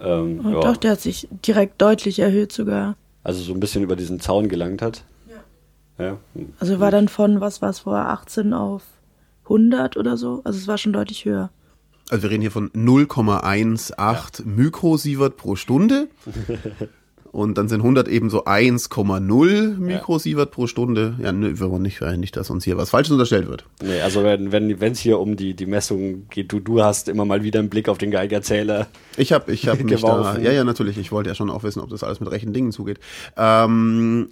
ähm, 0.00 0.42
Oh, 0.44 0.50
ja, 0.50 0.60
Doch, 0.60 0.76
der 0.76 0.92
hat 0.92 1.00
sich 1.00 1.26
direkt 1.46 1.80
deutlich 1.82 2.18
erhöht 2.20 2.52
sogar. 2.52 2.96
also 3.24 3.42
so 3.42 3.52
ein 3.52 3.60
bisschen 3.60 3.82
über 3.82 3.96
diesen 3.96 4.20
Zaun 4.20 4.48
gelangt 4.48 4.82
hat. 4.82 5.02
Ja. 5.98 6.04
ja. 6.04 6.18
Also 6.60 6.78
war 6.78 6.90
dann 6.92 7.08
von, 7.08 7.40
was 7.40 7.60
war 7.62 7.70
es 7.70 7.80
vorher, 7.80 8.08
18 8.10 8.52
auf 8.52 8.82
100 9.46 9.96
oder 9.96 10.16
so. 10.16 10.42
Also 10.44 10.58
es 10.58 10.68
war 10.68 10.78
schon 10.78 10.92
deutlich 10.92 11.24
höher. 11.24 11.50
Also 12.08 12.22
wir 12.22 12.30
reden 12.30 12.42
hier 12.42 12.52
von 12.52 12.70
0,18 12.70 14.44
Mikrosievert 14.46 15.36
pro 15.36 15.56
Stunde. 15.56 16.08
und 17.32 17.58
dann 17.58 17.68
sind 17.68 17.80
100 17.80 18.08
eben 18.08 18.30
so 18.30 18.44
1,0 18.44 19.76
Mikrosievert 19.76 20.50
pro 20.52 20.66
Stunde. 20.66 21.16
Ja, 21.20 21.32
ne, 21.32 21.58
wir 21.58 21.70
wollen 21.70 21.82
nicht, 21.82 22.00
äh, 22.00 22.16
nicht, 22.16 22.36
dass 22.36 22.48
uns 22.48 22.64
hier 22.64 22.78
was 22.78 22.90
Falsches 22.90 23.12
unterstellt 23.12 23.48
wird. 23.48 23.64
Nee, 23.82 24.00
also 24.00 24.24
wenn 24.24 24.52
wenn 24.52 24.80
wenn, 24.80 24.92
es 24.92 25.00
hier 25.00 25.18
um 25.18 25.36
die 25.36 25.54
die 25.54 25.66
Messung 25.66 26.28
geht, 26.30 26.50
du 26.50 26.60
du 26.60 26.82
hast 26.82 27.08
immer 27.08 27.24
mal 27.24 27.42
wieder 27.42 27.58
einen 27.58 27.68
Blick 27.68 27.88
auf 27.88 27.98
den 27.98 28.10
Geigerzähler. 28.10 28.86
Ich 29.16 29.32
habe 29.32 29.52
ich 29.52 29.68
hab 29.68 29.78
mich 29.82 30.00
da, 30.00 30.38
ja 30.38 30.52
ja 30.52 30.64
natürlich, 30.64 30.96
ich 30.96 31.12
wollte 31.12 31.28
ja 31.28 31.34
schon 31.34 31.50
auch 31.50 31.62
wissen, 31.62 31.80
ob 31.80 31.90
das 31.90 32.04
alles 32.04 32.20
mit 32.20 32.30
rechten 32.30 32.52
Dingen 32.52 32.72
zugeht. 32.72 33.00
Ähm, 33.36 34.28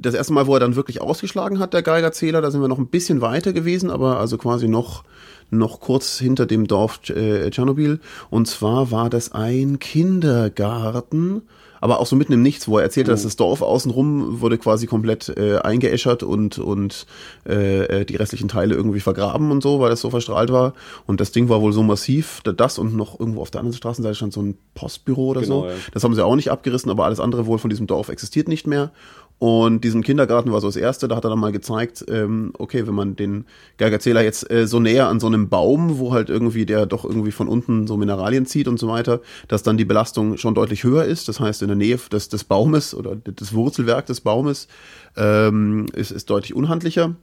das 0.00 0.14
erste 0.14 0.32
Mal, 0.32 0.46
wo 0.46 0.54
er 0.54 0.60
dann 0.60 0.76
wirklich 0.76 1.00
ausgeschlagen 1.00 1.58
hat, 1.58 1.74
der 1.74 1.82
Geigerzähler, 1.82 2.40
da 2.40 2.50
sind 2.50 2.60
wir 2.60 2.68
noch 2.68 2.78
ein 2.78 2.88
bisschen 2.88 3.20
weiter 3.20 3.52
gewesen, 3.52 3.90
aber 3.90 4.18
also 4.18 4.38
quasi 4.38 4.68
noch 4.68 5.04
noch 5.50 5.80
kurz 5.80 6.18
hinter 6.18 6.46
dem 6.46 6.68
Dorf 6.68 7.00
äh, 7.10 7.50
Tschernobyl. 7.50 7.98
Und 8.30 8.46
zwar 8.46 8.92
war 8.92 9.10
das 9.10 9.32
ein 9.32 9.80
Kindergarten, 9.80 11.42
aber 11.80 11.98
auch 11.98 12.06
so 12.06 12.14
mitten 12.14 12.32
im 12.32 12.42
Nichts, 12.42 12.68
wo 12.68 12.78
er 12.78 12.84
erzählt 12.84 13.08
hat, 13.08 13.14
dass 13.14 13.24
oh. 13.24 13.26
das 13.26 13.36
Dorf 13.36 13.62
außenrum 13.62 14.40
wurde 14.40 14.58
quasi 14.58 14.86
komplett 14.86 15.28
äh, 15.30 15.58
eingeäschert 15.58 16.22
und, 16.22 16.58
und 16.58 17.06
äh, 17.48 18.00
äh, 18.00 18.04
die 18.04 18.16
restlichen 18.16 18.48
Teile 18.48 18.74
irgendwie 18.74 19.00
vergraben 19.00 19.50
und 19.50 19.62
so, 19.62 19.80
weil 19.80 19.90
das 19.90 20.00
so 20.00 20.10
verstrahlt 20.10 20.52
war. 20.52 20.74
Und 21.06 21.20
das 21.20 21.32
Ding 21.32 21.48
war 21.48 21.62
wohl 21.62 21.72
so 21.72 21.82
massiv, 21.82 22.42
das 22.44 22.78
und 22.78 22.94
noch 22.94 23.18
irgendwo 23.18 23.40
auf 23.40 23.50
der 23.50 23.60
anderen 23.60 23.76
Straßenseite 23.76 24.14
stand 24.14 24.32
so 24.32 24.42
ein 24.42 24.58
Postbüro 24.74 25.28
oder 25.28 25.40
genau, 25.40 25.62
so. 25.62 25.68
Ja. 25.68 25.74
Das 25.92 26.04
haben 26.04 26.14
sie 26.14 26.24
auch 26.24 26.36
nicht 26.36 26.50
abgerissen, 26.50 26.90
aber 26.90 27.06
alles 27.06 27.18
andere 27.18 27.46
wohl 27.46 27.58
von 27.58 27.70
diesem 27.70 27.86
Dorf 27.86 28.08
existiert 28.08 28.46
nicht 28.46 28.66
mehr. 28.66 28.92
Und 29.40 29.84
diesen 29.84 30.02
Kindergarten 30.02 30.52
war 30.52 30.60
so 30.60 30.68
das 30.68 30.76
erste, 30.76 31.08
da 31.08 31.16
hat 31.16 31.24
er 31.24 31.30
dann 31.30 31.38
mal 31.38 31.50
gezeigt, 31.50 32.04
ähm, 32.10 32.52
okay, 32.58 32.86
wenn 32.86 32.94
man 32.94 33.16
den 33.16 33.46
Geigerzähler 33.78 34.22
jetzt 34.22 34.50
äh, 34.50 34.66
so 34.66 34.80
näher 34.80 35.08
an 35.08 35.18
so 35.18 35.28
einem 35.28 35.48
Baum, 35.48 35.98
wo 35.98 36.12
halt 36.12 36.28
irgendwie 36.28 36.66
der 36.66 36.84
doch 36.84 37.06
irgendwie 37.06 37.32
von 37.32 37.48
unten 37.48 37.86
so 37.86 37.96
Mineralien 37.96 38.44
zieht 38.44 38.68
und 38.68 38.78
so 38.78 38.86
weiter, 38.88 39.22
dass 39.48 39.62
dann 39.62 39.78
die 39.78 39.86
Belastung 39.86 40.36
schon 40.36 40.54
deutlich 40.54 40.84
höher 40.84 41.06
ist. 41.06 41.26
Das 41.26 41.40
heißt, 41.40 41.62
in 41.62 41.68
der 41.68 41.76
Nähe 41.78 41.98
des, 42.12 42.28
des 42.28 42.44
Baumes 42.44 42.94
oder 42.94 43.16
des 43.16 43.54
Wurzelwerk 43.54 44.04
des 44.04 44.20
Baumes 44.20 44.68
ähm, 45.16 45.86
ist, 45.94 46.10
ist 46.10 46.28
deutlich 46.28 46.54
unhandlicher 46.54 47.16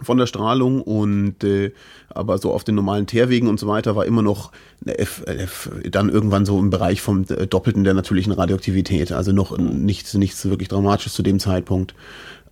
von 0.00 0.16
der 0.16 0.26
Strahlung 0.26 0.80
und 0.80 1.44
äh, 1.44 1.72
aber 2.14 2.38
so 2.38 2.52
auf 2.52 2.64
den 2.64 2.74
normalen 2.74 3.06
Teerwegen 3.06 3.48
und 3.48 3.58
so 3.58 3.66
weiter 3.66 3.96
war 3.96 4.06
immer 4.06 4.22
noch 4.22 4.52
F, 4.84 5.22
F, 5.26 5.70
dann 5.90 6.08
irgendwann 6.08 6.44
so 6.44 6.58
im 6.58 6.70
Bereich 6.70 7.00
vom 7.00 7.24
äh, 7.28 7.46
Doppelten 7.46 7.84
der 7.84 7.94
natürlichen 7.94 8.32
Radioaktivität, 8.32 9.12
also 9.12 9.32
noch 9.32 9.56
nichts, 9.58 10.14
nichts 10.14 10.44
wirklich 10.48 10.68
Dramatisches 10.68 11.14
zu 11.14 11.22
dem 11.22 11.38
Zeitpunkt. 11.38 11.94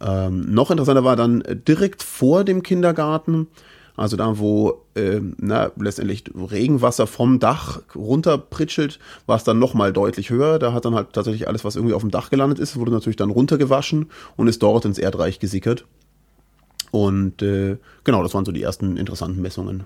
Ähm, 0.00 0.52
noch 0.52 0.70
interessanter 0.70 1.04
war 1.04 1.16
dann 1.16 1.42
direkt 1.66 2.02
vor 2.02 2.44
dem 2.44 2.62
Kindergarten, 2.62 3.48
also 3.96 4.16
da, 4.16 4.38
wo 4.38 4.82
äh, 4.94 5.20
na, 5.36 5.72
letztendlich 5.78 6.24
Regenwasser 6.34 7.06
vom 7.06 7.38
Dach 7.38 7.82
runterpritschelt, 7.94 8.98
war 9.26 9.36
es 9.36 9.44
dann 9.44 9.58
nochmal 9.58 9.92
deutlich 9.92 10.30
höher. 10.30 10.58
Da 10.58 10.72
hat 10.72 10.86
dann 10.86 10.94
halt 10.94 11.12
tatsächlich 11.12 11.48
alles, 11.48 11.64
was 11.64 11.76
irgendwie 11.76 11.94
auf 11.94 12.00
dem 12.00 12.10
Dach 12.10 12.30
gelandet 12.30 12.58
ist, 12.60 12.76
wurde 12.76 12.92
natürlich 12.92 13.16
dann 13.16 13.28
runtergewaschen 13.28 14.06
und 14.36 14.48
ist 14.48 14.62
dort 14.62 14.86
ins 14.86 14.96
Erdreich 14.96 15.38
gesickert. 15.38 15.84
Und 16.90 17.42
äh, 17.42 17.76
genau, 18.04 18.22
das 18.22 18.34
waren 18.34 18.44
so 18.44 18.52
die 18.52 18.62
ersten 18.62 18.96
interessanten 18.96 19.40
Messungen. 19.40 19.84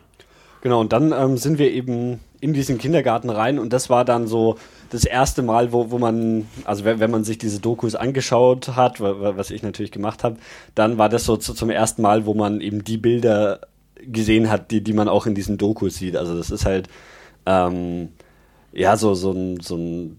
Genau, 0.64 0.80
und 0.80 0.94
dann 0.94 1.12
ähm, 1.12 1.36
sind 1.36 1.58
wir 1.58 1.70
eben 1.70 2.20
in 2.40 2.54
diesen 2.54 2.78
Kindergarten 2.78 3.28
rein 3.28 3.58
und 3.58 3.72
das 3.74 3.90
war 3.90 4.06
dann 4.06 4.26
so 4.26 4.56
das 4.88 5.04
erste 5.04 5.42
Mal, 5.42 5.72
wo, 5.72 5.90
wo 5.90 5.98
man, 5.98 6.46
also 6.64 6.86
wenn, 6.86 7.00
wenn 7.00 7.10
man 7.10 7.22
sich 7.22 7.36
diese 7.36 7.60
Dokus 7.60 7.94
angeschaut 7.94 8.68
hat, 8.74 8.98
was 9.00 9.50
ich 9.50 9.62
natürlich 9.62 9.92
gemacht 9.92 10.24
habe, 10.24 10.36
dann 10.74 10.96
war 10.96 11.10
das 11.10 11.24
so 11.24 11.36
zu, 11.36 11.52
zum 11.52 11.68
ersten 11.68 12.00
Mal, 12.00 12.24
wo 12.24 12.32
man 12.32 12.62
eben 12.62 12.82
die 12.82 12.96
Bilder 12.96 13.60
gesehen 14.00 14.50
hat, 14.50 14.70
die, 14.70 14.82
die 14.82 14.94
man 14.94 15.08
auch 15.08 15.26
in 15.26 15.34
diesen 15.34 15.58
Dokus 15.58 15.96
sieht. 15.96 16.16
Also 16.16 16.34
das 16.34 16.50
ist 16.50 16.64
halt, 16.64 16.88
ähm, 17.44 18.08
ja, 18.72 18.96
so, 18.96 19.14
so 19.14 19.32
ein, 19.32 19.60
so 19.60 19.76
ein, 19.76 20.16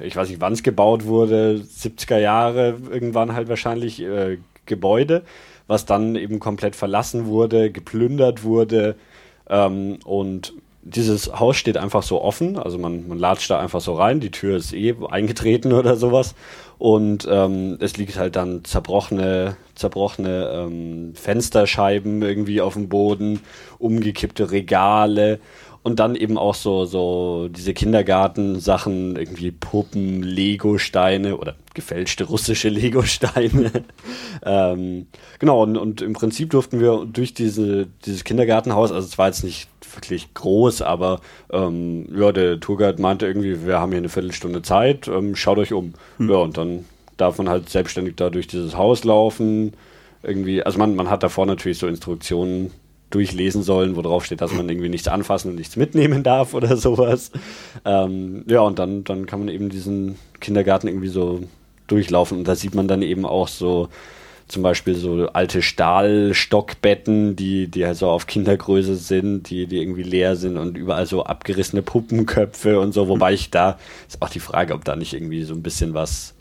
ich 0.00 0.16
weiß 0.16 0.28
nicht, 0.28 0.40
wann 0.40 0.52
es 0.54 0.64
gebaut 0.64 1.06
wurde, 1.06 1.62
70er 1.64 2.18
Jahre 2.18 2.78
irgendwann 2.90 3.32
halt 3.32 3.48
wahrscheinlich 3.48 4.02
äh, 4.02 4.38
Gebäude 4.66 5.22
was 5.66 5.86
dann 5.86 6.16
eben 6.16 6.38
komplett 6.38 6.76
verlassen 6.76 7.26
wurde, 7.26 7.70
geplündert 7.70 8.44
wurde. 8.44 8.96
Ähm, 9.48 9.98
und 10.04 10.54
dieses 10.82 11.38
Haus 11.38 11.56
steht 11.56 11.76
einfach 11.76 12.02
so 12.02 12.20
offen, 12.20 12.58
also 12.58 12.76
man, 12.76 13.06
man 13.06 13.18
latscht 13.18 13.50
da 13.50 13.60
einfach 13.60 13.80
so 13.80 13.94
rein, 13.94 14.18
die 14.18 14.32
Tür 14.32 14.56
ist 14.56 14.72
eh 14.72 14.94
eingetreten 15.10 15.72
oder 15.72 15.96
sowas. 15.96 16.34
Und 16.78 17.28
ähm, 17.30 17.78
es 17.80 17.96
liegt 17.96 18.18
halt 18.18 18.34
dann 18.34 18.64
zerbrochene, 18.64 19.56
zerbrochene 19.76 20.50
ähm, 20.52 21.12
Fensterscheiben 21.14 22.22
irgendwie 22.22 22.60
auf 22.60 22.74
dem 22.74 22.88
Boden, 22.88 23.40
umgekippte 23.78 24.50
Regale 24.50 25.38
und 25.82 25.98
dann 25.98 26.14
eben 26.14 26.38
auch 26.38 26.54
so, 26.54 26.84
so 26.84 27.48
diese 27.48 27.74
Kindergartensachen, 27.74 29.16
irgendwie 29.16 29.50
Puppen, 29.50 30.22
Lego-Steine 30.22 31.36
oder 31.36 31.56
gefälschte 31.74 32.24
russische 32.24 32.68
Lego-Steine. 32.68 33.70
ähm, 34.44 35.06
genau, 35.38 35.62
und, 35.62 35.76
und 35.76 36.00
im 36.00 36.12
Prinzip 36.12 36.50
durften 36.50 36.78
wir 36.78 37.06
durch 37.10 37.34
diese, 37.34 37.88
dieses 38.04 38.22
Kindergartenhaus, 38.22 38.92
also 38.92 39.06
es 39.06 39.18
war 39.18 39.26
jetzt 39.26 39.42
nicht 39.42 39.68
wirklich 39.94 40.32
groß, 40.34 40.82
aber 40.82 41.20
ähm, 41.50 42.06
ja, 42.14 42.30
der 42.32 42.60
Tourguide 42.60 43.02
meinte 43.02 43.26
irgendwie, 43.26 43.66
wir 43.66 43.80
haben 43.80 43.90
hier 43.90 43.98
eine 43.98 44.08
Viertelstunde 44.08 44.62
Zeit, 44.62 45.08
ähm, 45.08 45.34
schaut 45.34 45.58
euch 45.58 45.72
um. 45.72 45.94
Hm. 46.18 46.30
Ja, 46.30 46.36
und 46.36 46.56
dann 46.56 46.84
darf 47.16 47.38
man 47.38 47.48
halt 47.48 47.68
selbstständig 47.68 48.16
da 48.16 48.30
durch 48.30 48.46
dieses 48.46 48.76
Haus 48.76 49.04
laufen. 49.04 49.72
Irgendwie, 50.22 50.62
also 50.62 50.78
man, 50.78 50.94
man 50.94 51.10
hat 51.10 51.24
davor 51.24 51.46
natürlich 51.46 51.78
so 51.78 51.88
Instruktionen 51.88 52.70
durchlesen 53.12 53.62
sollen, 53.62 53.94
wo 53.94 54.02
drauf 54.02 54.24
steht, 54.24 54.40
dass 54.40 54.52
man 54.52 54.68
irgendwie 54.68 54.88
nichts 54.88 55.06
anfassen 55.06 55.50
und 55.50 55.56
nichts 55.56 55.76
mitnehmen 55.76 56.22
darf 56.24 56.54
oder 56.54 56.76
sowas. 56.76 57.30
Ähm, 57.84 58.44
ja, 58.48 58.60
und 58.60 58.78
dann, 58.78 59.04
dann 59.04 59.26
kann 59.26 59.38
man 59.38 59.48
eben 59.48 59.68
diesen 59.68 60.16
Kindergarten 60.40 60.88
irgendwie 60.88 61.08
so 61.08 61.40
durchlaufen 61.86 62.38
und 62.38 62.48
da 62.48 62.54
sieht 62.56 62.74
man 62.74 62.88
dann 62.88 63.02
eben 63.02 63.24
auch 63.24 63.48
so 63.48 63.88
zum 64.48 64.62
Beispiel 64.62 64.94
so 64.94 65.28
alte 65.28 65.62
Stahlstockbetten, 65.62 67.36
die, 67.36 67.68
die 67.68 67.86
halt 67.86 67.96
so 67.96 68.08
auf 68.08 68.26
Kindergröße 68.26 68.96
sind, 68.96 69.48
die, 69.48 69.66
die 69.66 69.80
irgendwie 69.80 70.02
leer 70.02 70.36
sind 70.36 70.58
und 70.58 70.76
überall 70.76 71.06
so 71.06 71.24
abgerissene 71.24 71.82
Puppenköpfe 71.82 72.78
und 72.78 72.92
so, 72.92 73.08
wobei 73.08 73.32
ich 73.32 73.50
da 73.50 73.78
ist 74.08 74.20
auch 74.20 74.28
die 74.28 74.40
Frage, 74.40 74.74
ob 74.74 74.84
da 74.84 74.96
nicht 74.96 75.14
irgendwie 75.14 75.42
so 75.44 75.54
ein 75.54 75.62
bisschen 75.62 75.94
was 75.94 76.34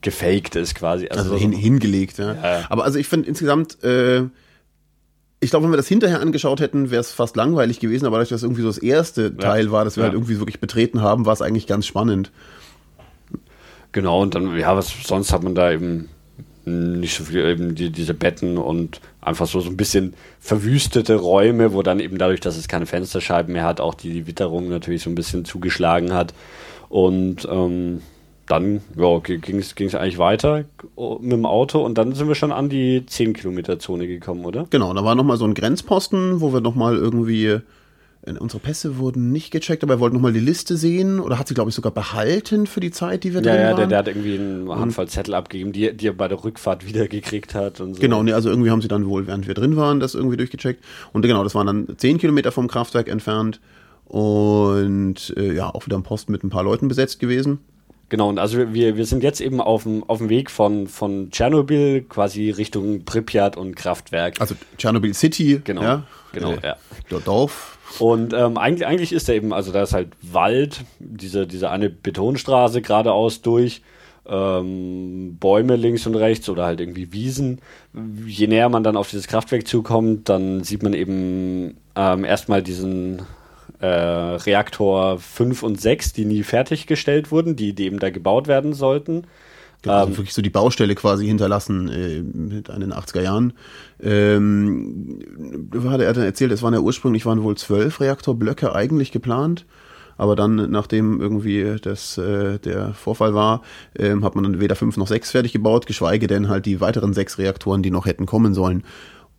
gefaked 0.00 0.56
ist 0.56 0.74
quasi. 0.74 1.08
Also, 1.08 1.24
also 1.24 1.36
hin, 1.36 1.52
hingelegt, 1.52 2.18
ja. 2.18 2.34
ja. 2.34 2.66
Aber 2.68 2.84
also 2.84 2.98
ich 2.98 3.06
finde 3.06 3.28
insgesamt 3.28 3.82
äh, 3.84 4.22
ich 5.42 5.50
glaube, 5.50 5.64
wenn 5.64 5.72
wir 5.72 5.76
das 5.76 5.88
hinterher 5.88 6.20
angeschaut 6.20 6.60
hätten, 6.60 6.92
wäre 6.92 7.00
es 7.00 7.10
fast 7.10 7.34
langweilig 7.34 7.80
gewesen, 7.80 8.06
aber 8.06 8.16
dadurch, 8.16 8.28
dass 8.28 8.40
das 8.40 8.44
irgendwie 8.44 8.62
so 8.62 8.68
das 8.68 8.78
erste 8.78 9.22
ja. 9.24 9.30
Teil 9.30 9.72
war, 9.72 9.84
das 9.84 9.96
wir 9.96 10.02
ja. 10.02 10.08
halt 10.08 10.14
irgendwie 10.14 10.38
wirklich 10.38 10.60
betreten 10.60 11.02
haben, 11.02 11.26
war 11.26 11.32
es 11.32 11.42
eigentlich 11.42 11.66
ganz 11.66 11.84
spannend. 11.84 12.30
Genau, 13.90 14.22
und 14.22 14.36
dann, 14.36 14.56
ja, 14.56 14.76
was 14.76 14.94
sonst 15.04 15.32
hat 15.32 15.42
man 15.42 15.56
da 15.56 15.72
eben 15.72 16.08
nicht 16.64 17.16
so 17.16 17.24
viel, 17.24 17.44
eben 17.44 17.74
die, 17.74 17.90
diese 17.90 18.14
Betten 18.14 18.56
und 18.56 19.00
einfach 19.20 19.48
so, 19.48 19.58
so 19.60 19.68
ein 19.68 19.76
bisschen 19.76 20.14
verwüstete 20.38 21.16
Räume, 21.16 21.72
wo 21.72 21.82
dann 21.82 21.98
eben 21.98 22.18
dadurch, 22.18 22.40
dass 22.40 22.56
es 22.56 22.68
keine 22.68 22.86
Fensterscheiben 22.86 23.52
mehr 23.52 23.64
hat, 23.64 23.80
auch 23.80 23.94
die 23.94 24.28
Witterung 24.28 24.68
natürlich 24.68 25.02
so 25.02 25.10
ein 25.10 25.16
bisschen 25.16 25.44
zugeschlagen 25.44 26.12
hat. 26.12 26.34
Und 26.88 27.48
ähm, 27.50 28.00
dann 28.52 28.82
ja, 28.96 29.18
ging 29.18 29.58
es 29.58 29.94
eigentlich 29.94 30.18
weiter 30.18 30.64
mit 31.20 31.32
dem 31.32 31.46
Auto 31.46 31.84
und 31.84 31.96
dann 31.96 32.14
sind 32.14 32.28
wir 32.28 32.34
schon 32.34 32.52
an 32.52 32.68
die 32.68 33.04
10 33.06 33.32
Kilometer 33.32 33.78
Zone 33.78 34.06
gekommen, 34.06 34.44
oder? 34.44 34.66
Genau, 34.68 34.92
da 34.92 35.02
war 35.04 35.14
nochmal 35.14 35.38
so 35.38 35.46
ein 35.46 35.54
Grenzposten, 35.54 36.40
wo 36.42 36.52
wir 36.52 36.60
nochmal 36.60 36.96
irgendwie 36.96 37.60
unsere 38.38 38.60
Pässe 38.60 38.98
wurden 38.98 39.32
nicht 39.32 39.50
gecheckt, 39.50 39.82
aber 39.82 39.94
er 39.94 40.00
wollte 40.00 40.14
nochmal 40.14 40.32
die 40.32 40.40
Liste 40.40 40.76
sehen 40.76 41.18
oder 41.18 41.38
hat 41.38 41.48
sie, 41.48 41.54
glaube 41.54 41.70
ich, 41.70 41.74
sogar 41.74 41.90
behalten 41.90 42.68
für 42.68 42.78
die 42.78 42.92
Zeit, 42.92 43.24
die 43.24 43.34
wir 43.34 43.42
ja, 43.42 43.50
drin 43.50 43.54
ja, 43.54 43.62
waren. 43.62 43.70
Ja, 43.70 43.76
der, 43.76 43.86
der 43.88 43.98
hat 43.98 44.08
irgendwie 44.08 44.38
einen 44.38 44.68
Handvoll 44.70 45.08
Zettel 45.08 45.34
abgegeben, 45.34 45.72
die, 45.72 45.92
die 45.96 46.06
er 46.06 46.12
bei 46.12 46.28
der 46.28 46.44
Rückfahrt 46.44 46.86
wieder 46.86 47.08
gekriegt 47.08 47.54
hat 47.54 47.80
und 47.80 47.94
so. 47.94 48.00
Genau, 48.00 48.22
nee, 48.22 48.32
also 48.32 48.48
irgendwie 48.48 48.70
haben 48.70 48.82
sie 48.82 48.88
dann 48.88 49.06
wohl, 49.06 49.26
während 49.26 49.48
wir 49.48 49.54
drin 49.54 49.76
waren, 49.76 49.98
das 49.98 50.14
irgendwie 50.14 50.36
durchgecheckt. 50.36 50.84
Und 51.12 51.22
genau, 51.22 51.42
das 51.42 51.54
waren 51.54 51.66
dann 51.66 51.88
10 51.96 52.18
Kilometer 52.18 52.52
vom 52.52 52.68
Kraftwerk 52.68 53.08
entfernt 53.08 53.60
und 54.04 55.34
äh, 55.36 55.54
ja, 55.54 55.74
auch 55.74 55.86
wieder 55.86 55.96
ein 55.96 56.02
Posten 56.04 56.30
mit 56.30 56.44
ein 56.44 56.50
paar 56.50 56.62
Leuten 56.62 56.86
besetzt 56.86 57.18
gewesen. 57.18 57.58
Genau, 58.12 58.28
und 58.28 58.38
also 58.38 58.74
wir, 58.74 58.98
wir 58.98 59.06
sind 59.06 59.22
jetzt 59.22 59.40
eben 59.40 59.58
auf 59.58 59.84
dem, 59.84 60.04
auf 60.04 60.18
dem 60.18 60.28
Weg 60.28 60.50
von, 60.50 60.86
von 60.86 61.30
Tschernobyl 61.30 62.02
quasi 62.02 62.50
Richtung 62.50 63.06
Pripyat 63.06 63.56
und 63.56 63.74
Kraftwerk. 63.74 64.38
Also 64.38 64.54
Tschernobyl 64.76 65.14
City. 65.14 65.62
Genau, 65.64 65.82
ja, 65.82 66.02
genau, 66.30 66.52
äh, 66.52 66.58
ja. 66.62 67.18
Dorf. 67.24 67.78
Und 68.00 68.34
ähm, 68.34 68.58
eigentlich, 68.58 68.86
eigentlich 68.86 69.14
ist 69.14 69.30
da 69.30 69.32
eben, 69.32 69.54
also 69.54 69.72
da 69.72 69.82
ist 69.82 69.94
halt 69.94 70.08
Wald, 70.20 70.84
diese, 70.98 71.46
diese 71.46 71.70
eine 71.70 71.88
Betonstraße 71.88 72.82
geradeaus 72.82 73.40
durch, 73.40 73.80
ähm, 74.28 75.38
Bäume 75.40 75.76
links 75.76 76.06
und 76.06 76.14
rechts 76.14 76.50
oder 76.50 76.66
halt 76.66 76.80
irgendwie 76.80 77.14
Wiesen. 77.14 77.62
Je 78.26 78.46
näher 78.46 78.68
man 78.68 78.84
dann 78.84 78.98
auf 78.98 79.08
dieses 79.08 79.26
Kraftwerk 79.26 79.66
zukommt, 79.66 80.28
dann 80.28 80.64
sieht 80.64 80.82
man 80.82 80.92
eben 80.92 81.78
ähm, 81.96 82.26
erstmal 82.26 82.62
diesen 82.62 83.22
äh, 83.82 83.86
Reaktor 83.86 85.18
5 85.18 85.62
und 85.62 85.80
6, 85.80 86.12
die 86.12 86.24
nie 86.24 86.44
fertiggestellt 86.44 87.30
wurden, 87.30 87.56
die, 87.56 87.74
die 87.74 87.84
eben 87.84 87.98
da 87.98 88.10
gebaut 88.10 88.46
werden 88.46 88.72
sollten. 88.72 89.26
Genau, 89.82 89.96
also 89.96 90.10
ähm, 90.12 90.16
wirklich 90.16 90.34
so 90.34 90.42
die 90.42 90.50
Baustelle 90.50 90.94
quasi 90.94 91.26
hinterlassen 91.26 91.88
äh, 91.88 92.18
in 92.18 92.62
den 92.62 92.92
80er 92.92 93.22
Jahren. 93.22 93.54
Ähm, 94.00 95.18
hat 95.84 96.00
er 96.00 96.12
dann 96.12 96.24
erzählt, 96.24 96.52
es 96.52 96.62
waren 96.62 96.74
ja 96.74 96.80
ursprünglich 96.80 97.26
waren 97.26 97.42
wohl 97.42 97.56
zwölf 97.56 98.00
Reaktorblöcke 98.00 98.74
eigentlich 98.74 99.10
geplant. 99.10 99.66
aber 100.16 100.36
dann, 100.36 100.70
nachdem 100.70 101.20
irgendwie 101.20 101.76
das, 101.82 102.16
äh, 102.18 102.60
der 102.60 102.94
Vorfall 102.94 103.34
war, 103.34 103.62
ähm, 103.98 104.24
hat 104.24 104.36
man 104.36 104.44
dann 104.44 104.60
weder 104.60 104.76
fünf 104.76 104.96
noch 104.96 105.08
sechs 105.08 105.32
fertig 105.32 105.52
gebaut, 105.52 105.86
geschweige 105.86 106.28
denn 106.28 106.48
halt 106.48 106.66
die 106.66 106.80
weiteren 106.80 107.14
sechs 107.14 107.38
Reaktoren, 107.38 107.82
die 107.82 107.90
noch 107.90 108.06
hätten 108.06 108.26
kommen 108.26 108.54
sollen. 108.54 108.84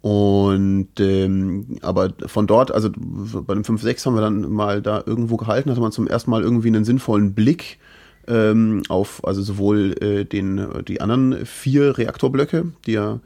Und 0.04 1.00
ähm, 1.00 1.78
aber 1.82 2.10
von 2.26 2.46
dort, 2.46 2.72
also 2.72 2.90
bei 2.92 3.54
dem 3.54 3.64
5.6 3.64 4.06
haben 4.06 4.16
wir 4.16 4.22
dann 4.22 4.52
mal 4.52 4.82
da 4.82 5.02
irgendwo 5.06 5.38
gehalten, 5.38 5.72
hatte 5.72 5.80
man 5.80 5.94
zum 5.94 6.08
ersten 6.08 6.30
Mal 6.30 6.42
irgendwie 6.42 6.68
einen 6.68 6.84
sinnvollen 6.84 7.34
Blick 7.34 7.80
ähm, 8.28 8.84
auf 8.90 9.26
also 9.26 9.42
sowohl 9.42 9.96
äh, 10.04 10.26
den 10.26 10.68
die 10.90 11.00
anderen 11.00 11.46
vier 11.46 11.98
Reaktorblöcke, 11.98 12.74
die 12.86 12.92
ja 12.92 13.22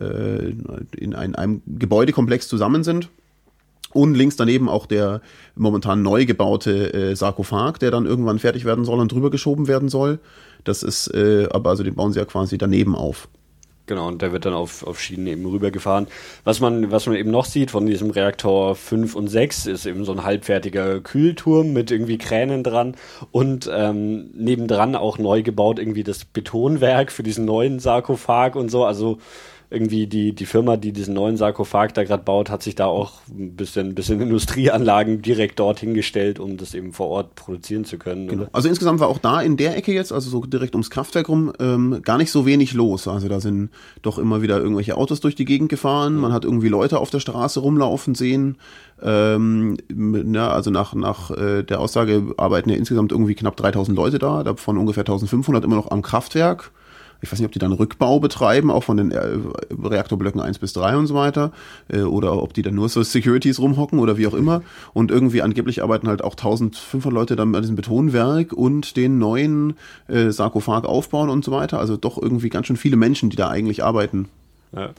äh, 0.00 0.54
in 0.96 1.14
ein, 1.14 1.36
einem 1.36 1.62
Gebäudekomplex 1.66 2.48
zusammen 2.48 2.82
sind. 2.82 3.10
Und 3.92 4.14
links 4.14 4.34
daneben 4.34 4.68
auch 4.68 4.86
der 4.86 5.22
momentan 5.54 6.02
neu 6.02 6.26
gebaute 6.26 6.92
äh, 6.94 7.14
Sarkophag, 7.14 7.78
der 7.78 7.92
dann 7.92 8.06
irgendwann 8.06 8.40
fertig 8.40 8.64
werden 8.64 8.84
soll 8.84 8.98
und 8.98 9.12
drüber 9.12 9.30
geschoben 9.30 9.68
werden 9.68 9.88
soll. 9.88 10.18
Das 10.64 10.82
ist, 10.82 11.14
äh, 11.14 11.46
aber 11.52 11.70
also 11.70 11.84
den 11.84 11.94
bauen 11.94 12.12
sie 12.12 12.18
ja 12.18 12.24
quasi 12.24 12.58
daneben 12.58 12.96
auf. 12.96 13.28
Genau, 13.88 14.06
und 14.06 14.20
der 14.20 14.32
wird 14.32 14.44
dann 14.44 14.52
auf, 14.52 14.86
auf 14.86 15.00
Schienen 15.00 15.26
eben 15.26 15.46
rübergefahren. 15.46 16.06
Was 16.44 16.60
man, 16.60 16.92
was 16.92 17.06
man 17.06 17.16
eben 17.16 17.30
noch 17.30 17.46
sieht 17.46 17.70
von 17.70 17.86
diesem 17.86 18.10
Reaktor 18.10 18.76
5 18.76 19.14
und 19.14 19.28
6 19.28 19.64
ist 19.66 19.86
eben 19.86 20.04
so 20.04 20.12
ein 20.12 20.24
halbfertiger 20.24 21.00
Kühlturm 21.00 21.72
mit 21.72 21.90
irgendwie 21.90 22.18
Kränen 22.18 22.62
dran 22.62 22.96
und 23.32 23.68
ähm, 23.72 24.30
nebendran 24.34 24.94
auch 24.94 25.16
neu 25.16 25.42
gebaut 25.42 25.78
irgendwie 25.78 26.04
das 26.04 26.26
Betonwerk 26.26 27.10
für 27.10 27.22
diesen 27.22 27.46
neuen 27.46 27.80
Sarkophag 27.80 28.56
und 28.56 28.70
so. 28.70 28.84
Also 28.84 29.18
irgendwie 29.70 30.06
die, 30.06 30.32
die 30.32 30.46
Firma, 30.46 30.78
die 30.78 30.92
diesen 30.92 31.12
neuen 31.12 31.36
Sarkophag 31.36 31.92
da 31.92 32.02
gerade 32.02 32.22
baut, 32.22 32.48
hat 32.48 32.62
sich 32.62 32.74
da 32.74 32.86
auch 32.86 33.20
ein 33.28 33.54
bisschen, 33.54 33.94
bisschen 33.94 34.18
Industrieanlagen 34.20 35.20
direkt 35.20 35.58
dort 35.60 35.80
hingestellt, 35.80 36.40
um 36.40 36.56
das 36.56 36.72
eben 36.72 36.94
vor 36.94 37.08
Ort 37.08 37.34
produzieren 37.34 37.84
zu 37.84 37.98
können. 37.98 38.28
Genau. 38.28 38.46
Also 38.52 38.70
insgesamt 38.70 39.00
war 39.00 39.08
auch 39.08 39.18
da 39.18 39.42
in 39.42 39.58
der 39.58 39.76
Ecke 39.76 39.92
jetzt, 39.92 40.10
also 40.10 40.30
so 40.30 40.40
direkt 40.46 40.74
ums 40.74 40.88
Kraftwerk 40.88 41.28
rum, 41.28 41.52
ähm, 41.60 42.00
gar 42.02 42.16
nicht 42.16 42.30
so 42.30 42.46
wenig 42.46 42.72
los. 42.72 43.06
Also 43.06 43.28
da 43.28 43.40
sind 43.40 43.68
doch 44.00 44.18
immer 44.18 44.40
wieder 44.40 44.58
irgendwelche 44.58 44.96
Autos 44.96 45.20
durch 45.20 45.34
die 45.34 45.44
Gegend 45.44 45.68
gefahren, 45.68 46.16
man 46.16 46.32
hat 46.32 46.44
irgendwie 46.44 46.68
Leute 46.68 46.98
auf 46.98 47.10
der 47.10 47.20
Straße 47.20 47.60
rumlaufen 47.60 48.14
sehen. 48.14 48.56
Ähm, 49.02 49.76
ja, 50.32 50.48
also 50.48 50.70
nach, 50.70 50.94
nach 50.94 51.30
äh, 51.30 51.62
der 51.62 51.80
Aussage 51.80 52.34
arbeiten 52.38 52.70
ja 52.70 52.76
insgesamt 52.76 53.12
irgendwie 53.12 53.34
knapp 53.34 53.56
3000 53.56 53.94
Leute 53.94 54.18
da, 54.18 54.42
davon 54.44 54.78
ungefähr 54.78 55.02
1500 55.02 55.62
immer 55.62 55.76
noch 55.76 55.90
am 55.90 56.00
Kraftwerk 56.00 56.72
ich 57.20 57.30
weiß 57.32 57.38
nicht, 57.40 57.46
ob 57.46 57.52
die 57.52 57.58
dann 57.58 57.72
Rückbau 57.72 58.20
betreiben, 58.20 58.70
auch 58.70 58.84
von 58.84 58.96
den 58.96 59.10
äh, 59.10 59.38
Reaktorblöcken 59.82 60.40
1 60.40 60.58
bis 60.58 60.72
3 60.72 60.96
und 60.96 61.06
so 61.06 61.14
weiter, 61.14 61.52
äh, 61.88 62.02
oder 62.02 62.40
ob 62.42 62.54
die 62.54 62.62
dann 62.62 62.74
nur 62.74 62.88
so 62.88 63.02
Securities 63.02 63.58
rumhocken 63.58 63.98
oder 63.98 64.16
wie 64.18 64.26
auch 64.26 64.34
immer. 64.34 64.62
Und 64.94 65.10
irgendwie 65.10 65.42
angeblich 65.42 65.82
arbeiten 65.82 66.08
halt 66.08 66.22
auch 66.22 66.34
1500 66.34 67.12
Leute 67.12 67.36
dann 67.36 67.52
bei 67.52 67.60
diesem 67.60 67.76
Betonwerk 67.76 68.52
und 68.52 68.96
den 68.96 69.18
neuen 69.18 69.74
äh, 70.06 70.30
Sarkophag 70.30 70.84
aufbauen 70.84 71.30
und 71.30 71.44
so 71.44 71.52
weiter. 71.52 71.78
Also 71.80 71.96
doch 71.96 72.20
irgendwie 72.20 72.50
ganz 72.50 72.66
schön 72.66 72.76
viele 72.76 72.96
Menschen, 72.96 73.30
die 73.30 73.36
da 73.36 73.48
eigentlich 73.48 73.82
arbeiten. 73.82 74.28
Ja. 74.74 74.90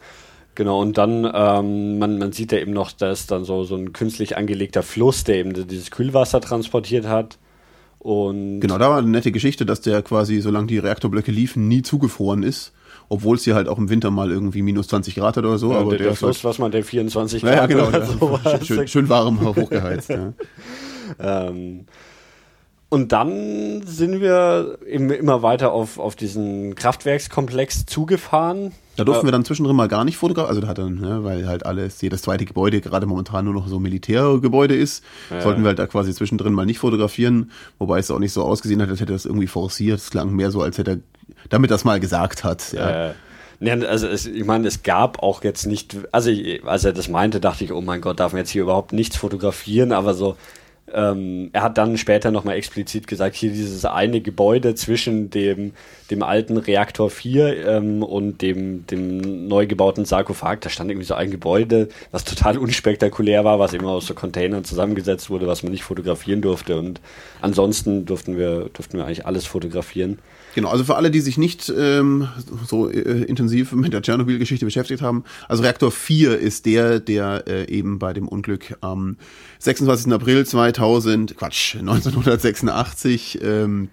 Genau, 0.56 0.82
und 0.82 0.98
dann, 0.98 1.30
ähm, 1.34 2.00
man, 2.00 2.18
man 2.18 2.34
sieht 2.34 2.52
ja 2.52 2.58
eben 2.58 2.74
noch, 2.74 2.92
da 2.92 3.12
ist 3.12 3.32
dann 3.32 3.46
so, 3.46 3.64
so 3.64 3.76
ein 3.76 3.94
künstlich 3.94 4.36
angelegter 4.36 4.84
Fluss, 4.84 5.24
der 5.24 5.38
eben 5.38 5.54
dieses 5.54 5.90
Kühlwasser 5.90 6.42
transportiert 6.42 7.08
hat. 7.08 7.38
Und 8.00 8.62
genau, 8.62 8.78
da 8.78 8.90
war 8.90 8.98
eine 8.98 9.10
nette 9.10 9.32
Geschichte, 9.32 9.66
dass 9.66 9.82
der 9.82 10.02
quasi, 10.02 10.40
solange 10.40 10.68
die 10.68 10.78
Reaktorblöcke 10.78 11.32
liefen, 11.32 11.68
nie 11.68 11.82
zugefroren 11.82 12.44
ist. 12.44 12.72
Obwohl 13.12 13.38
es 13.38 13.44
hier 13.44 13.56
halt 13.56 13.68
auch 13.68 13.80
im 13.80 13.90
Winter 13.90 14.12
mal 14.12 14.32
irgendwie 14.32 14.62
minus 14.62 14.88
20 14.88 15.16
Grad 15.16 15.36
hat 15.36 15.44
oder 15.44 15.58
so. 15.58 15.72
Ja, 15.72 15.80
aber 15.80 15.92
der, 15.92 16.08
der, 16.08 16.16
Fluss, 16.16 16.38
halt, 16.38 16.44
was 16.46 16.60
man, 16.60 16.72
der 16.72 16.84
24 16.84 17.42
Grad 17.42 17.56
ja, 17.56 17.66
genau, 17.66 17.88
oder 17.88 18.06
so 18.06 18.40
schön, 18.64 18.88
schön 18.88 19.10
warm 19.10 19.42
hochgeheizt. 19.56 20.10
ja. 20.10 20.34
ähm, 21.20 21.86
und 22.90 23.12
dann 23.12 23.84
sind 23.86 24.20
wir 24.20 24.80
immer 24.88 25.44
weiter 25.44 25.72
auf, 25.72 26.00
auf 26.00 26.16
diesen 26.16 26.76
Kraftwerkskomplex 26.76 27.86
zugefahren. 27.86 28.72
Da 29.00 29.04
durften 29.06 29.28
wir 29.28 29.32
dann 29.32 29.46
zwischendrin 29.46 29.76
mal 29.76 29.88
gar 29.88 30.06
nicht 30.06 30.18
fotografieren, 30.18 30.50
also 30.50 30.62
da 30.62 30.68
hat 30.68 30.78
dann, 30.78 30.96
ne, 30.96 31.24
weil 31.24 31.48
halt 31.48 31.66
alles, 31.66 32.02
jedes 32.02 32.22
zweite 32.22 32.46
Gebäude 32.46 32.82
gerade 32.82 33.06
momentan 33.06 33.46
nur 33.46 33.54
noch 33.54 33.68
so 33.68 33.80
Militärgebäude 33.80 34.76
ist, 34.76 35.04
ja. 35.30 35.42
sollten 35.42 35.62
wir 35.62 35.70
halt 35.70 35.80
da 35.80 35.88
quasi 35.88 36.14
zwischendrin 36.14 36.54
mal 36.54 36.66
nicht 36.66 36.80
fotografieren, 36.80 37.52
wobei 37.78 38.00
es 38.00 38.12
auch 38.12 38.20
nicht 38.20 38.34
so 38.34 38.44
ausgesehen 38.44 38.82
hat, 38.82 38.90
als 38.90 39.00
hätte 39.00 39.14
er 39.14 39.16
das 39.16 39.26
irgendwie 39.26 39.48
forciert. 39.48 40.00
Es 40.00 40.10
klang 40.12 40.36
mehr 40.36 40.52
so, 40.52 40.62
als 40.62 40.78
hätte 40.78 40.92
er 40.92 40.98
damit 41.50 41.72
das 41.72 41.84
mal 41.84 42.00
gesagt 42.00 42.44
hat. 42.44 42.74
Ja. 42.74 43.10
Äh. 43.10 43.14
Ja, 43.62 43.74
also 43.74 44.08
es, 44.08 44.26
ich 44.26 44.46
meine, 44.46 44.68
es 44.70 44.84
gab 44.84 45.22
auch 45.22 45.44
jetzt 45.44 45.66
nicht, 45.66 45.98
also 46.14 46.30
ich, 46.30 46.64
als 46.64 46.86
er 46.86 46.94
das 46.94 47.10
meinte, 47.10 47.42
dachte 47.42 47.66
ich, 47.66 47.74
oh 47.74 47.82
mein 47.82 48.00
Gott, 48.00 48.20
darf 48.22 48.32
man 48.32 48.40
jetzt 48.40 48.52
hier 48.52 48.62
überhaupt 48.62 48.94
nichts 48.94 49.18
fotografieren, 49.18 49.92
aber 49.92 50.14
so, 50.14 50.38
ähm, 50.94 51.50
er 51.54 51.64
hat 51.64 51.78
dann 51.78 51.98
später 51.98 52.32
nochmal 52.32 52.56
explizit 52.56 53.08
gesagt, 53.08 53.36
hier 53.36 53.52
dieses 53.52 53.86
eine 53.86 54.22
Gebäude 54.22 54.76
zwischen 54.76 55.30
dem, 55.30 55.74
dem 56.12 56.24
alten 56.24 56.58
Reaktor 56.58 57.10
4 57.10 57.66
ähm, 57.68 58.04
und 58.04 58.42
dem, 58.42 58.86
dem 58.88 59.48
neu 59.48 59.68
gebauten 59.68 60.06
Sarkophag, 60.06 60.62
da 60.62 60.70
stand 60.70 60.90
irgendwie 60.90 61.08
so 61.08 61.14
ein 61.14 61.32
Gebäude, 61.32 61.90
was 62.12 62.24
total 62.24 62.58
unspektakulär 62.58 63.44
war, 63.46 63.60
was 63.60 63.74
immer 63.74 63.90
aus 63.90 64.08
so 64.08 64.14
Containern 64.14 64.64
zusammengesetzt 64.64 65.30
wurde, 65.30 65.48
was 65.48 65.64
man 65.64 65.72
nicht 65.72 65.84
fotografieren 65.84 66.42
durfte. 66.42 66.78
Und 66.78 67.02
ansonsten 67.42 68.06
durften 68.06 68.38
wir, 68.38 68.70
durften 68.74 68.98
wir 68.98 69.06
eigentlich 69.06 69.26
alles 69.26 69.46
fotografieren. 69.46 70.20
Genau, 70.56 70.70
also 70.70 70.84
für 70.84 70.96
alle, 70.96 71.12
die 71.12 71.22
sich 71.22 71.38
nicht 71.38 71.72
ähm, 71.76 72.28
so 72.66 72.90
äh, 72.90 73.24
intensiv 73.24 73.72
mit 73.72 73.94
der 73.94 74.02
Tschernobyl-Geschichte 74.02 74.66
beschäftigt 74.66 75.02
haben, 75.02 75.24
also 75.48 75.62
Reaktor 75.64 75.92
4 75.92 76.40
ist 76.40 76.66
der, 76.66 77.00
der 77.00 77.44
äh, 77.48 77.66
eben 77.72 78.00
bei 78.00 78.14
dem 78.14 78.28
Unglück 78.28 78.76
am 78.82 79.18
26. 79.60 80.12
April 80.12 80.46
2000, 80.46 80.79
Quatsch, 81.36 81.76
1986 81.76 83.40
ähm, 83.42 83.90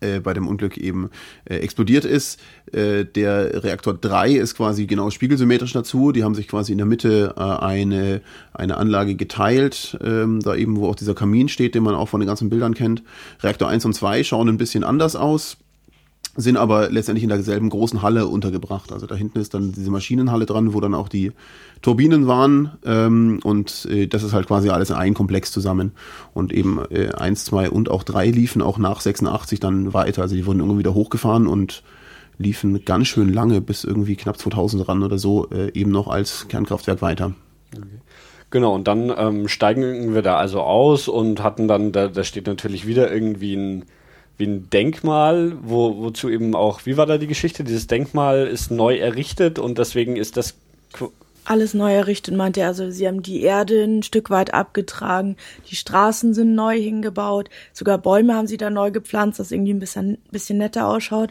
äh, 0.00 0.20
bei 0.20 0.34
dem 0.34 0.46
Unglück 0.46 0.76
eben 0.76 1.10
äh, 1.44 1.56
explodiert 1.56 2.04
ist. 2.04 2.40
Äh, 2.72 3.04
der 3.04 3.64
Reaktor 3.64 3.94
3 3.94 4.32
ist 4.32 4.54
quasi 4.54 4.86
genau 4.86 5.10
spiegelsymmetrisch 5.10 5.72
dazu. 5.72 6.12
Die 6.12 6.24
haben 6.24 6.34
sich 6.34 6.48
quasi 6.48 6.72
in 6.72 6.78
der 6.78 6.86
Mitte 6.86 7.34
äh, 7.36 7.40
eine, 7.40 8.20
eine 8.52 8.76
Anlage 8.76 9.14
geteilt, 9.16 9.98
ähm, 10.02 10.40
da 10.40 10.54
eben, 10.54 10.76
wo 10.76 10.88
auch 10.88 10.94
dieser 10.94 11.14
Kamin 11.14 11.48
steht, 11.48 11.74
den 11.74 11.82
man 11.82 11.94
auch 11.94 12.08
von 12.08 12.20
den 12.20 12.28
ganzen 12.28 12.50
Bildern 12.50 12.74
kennt. 12.74 13.02
Reaktor 13.42 13.68
1 13.68 13.84
und 13.84 13.94
2 13.94 14.24
schauen 14.24 14.48
ein 14.48 14.58
bisschen 14.58 14.84
anders 14.84 15.16
aus 15.16 15.56
sind 16.36 16.56
aber 16.56 16.88
letztendlich 16.88 17.24
in 17.24 17.30
derselben 17.30 17.68
großen 17.68 18.00
Halle 18.00 18.28
untergebracht. 18.28 18.92
Also 18.92 19.06
da 19.06 19.16
hinten 19.16 19.40
ist 19.40 19.54
dann 19.54 19.72
diese 19.72 19.90
Maschinenhalle 19.90 20.46
dran, 20.46 20.72
wo 20.72 20.80
dann 20.80 20.94
auch 20.94 21.08
die 21.08 21.32
Turbinen 21.82 22.28
waren 22.28 22.78
ähm, 22.84 23.40
und 23.42 23.88
äh, 23.90 24.06
das 24.06 24.22
ist 24.22 24.34
halt 24.34 24.46
quasi 24.46 24.68
alles 24.68 24.90
in 24.90 24.96
einem 24.96 25.14
Komplex 25.14 25.50
zusammen. 25.50 25.92
Und 26.34 26.52
eben 26.52 26.80
äh, 26.90 27.08
1, 27.08 27.44
2 27.46 27.70
und 27.70 27.90
auch 27.90 28.04
3 28.04 28.30
liefen 28.30 28.62
auch 28.62 28.78
nach 28.78 29.00
86 29.00 29.58
dann 29.58 29.92
weiter. 29.94 30.22
Also 30.22 30.36
die 30.36 30.46
wurden 30.46 30.60
irgendwie 30.60 30.78
wieder 30.78 30.94
hochgefahren 30.94 31.48
und 31.48 31.82
liefen 32.38 32.84
ganz 32.84 33.08
schön 33.08 33.32
lange, 33.32 33.60
bis 33.60 33.82
irgendwie 33.82 34.14
knapp 34.14 34.38
2000 34.38 34.88
ran 34.88 35.02
oder 35.02 35.18
so, 35.18 35.48
äh, 35.50 35.72
eben 35.72 35.90
noch 35.90 36.06
als 36.06 36.46
Kernkraftwerk 36.46 37.02
weiter. 37.02 37.34
Okay. 37.76 37.86
Genau, 38.50 38.74
und 38.74 38.88
dann 38.88 39.12
ähm, 39.14 39.48
steigen 39.48 40.14
wir 40.14 40.22
da 40.22 40.36
also 40.36 40.62
aus 40.62 41.08
und 41.08 41.42
hatten 41.42 41.68
dann, 41.68 41.92
da, 41.92 42.08
da 42.08 42.24
steht 42.24 42.46
natürlich 42.46 42.86
wieder 42.86 43.12
irgendwie 43.12 43.54
ein 43.54 43.84
wie 44.38 44.46
ein 44.46 44.70
Denkmal, 44.70 45.52
wo, 45.62 45.98
wozu 45.98 46.30
eben 46.30 46.54
auch, 46.54 46.86
wie 46.86 46.96
war 46.96 47.06
da 47.06 47.18
die 47.18 47.26
Geschichte? 47.26 47.64
Dieses 47.64 47.88
Denkmal 47.88 48.46
ist 48.46 48.70
neu 48.70 48.96
errichtet 48.96 49.58
und 49.58 49.78
deswegen 49.78 50.16
ist 50.16 50.36
das. 50.36 50.54
Alles 51.44 51.74
neu 51.74 51.92
errichtet, 51.92 52.36
meinte 52.36 52.60
er. 52.60 52.68
Also, 52.68 52.90
sie 52.90 53.06
haben 53.08 53.22
die 53.22 53.42
Erde 53.42 53.82
ein 53.82 54.02
Stück 54.02 54.30
weit 54.30 54.54
abgetragen, 54.54 55.36
die 55.70 55.76
Straßen 55.76 56.34
sind 56.34 56.54
neu 56.54 56.80
hingebaut, 56.80 57.50
sogar 57.72 57.98
Bäume 57.98 58.34
haben 58.34 58.46
sie 58.46 58.58
da 58.58 58.70
neu 58.70 58.90
gepflanzt, 58.90 59.40
dass 59.40 59.50
irgendwie 59.50 59.74
ein 59.74 59.80
bisschen, 59.80 60.18
bisschen 60.30 60.58
netter 60.58 60.86
ausschaut. 60.86 61.30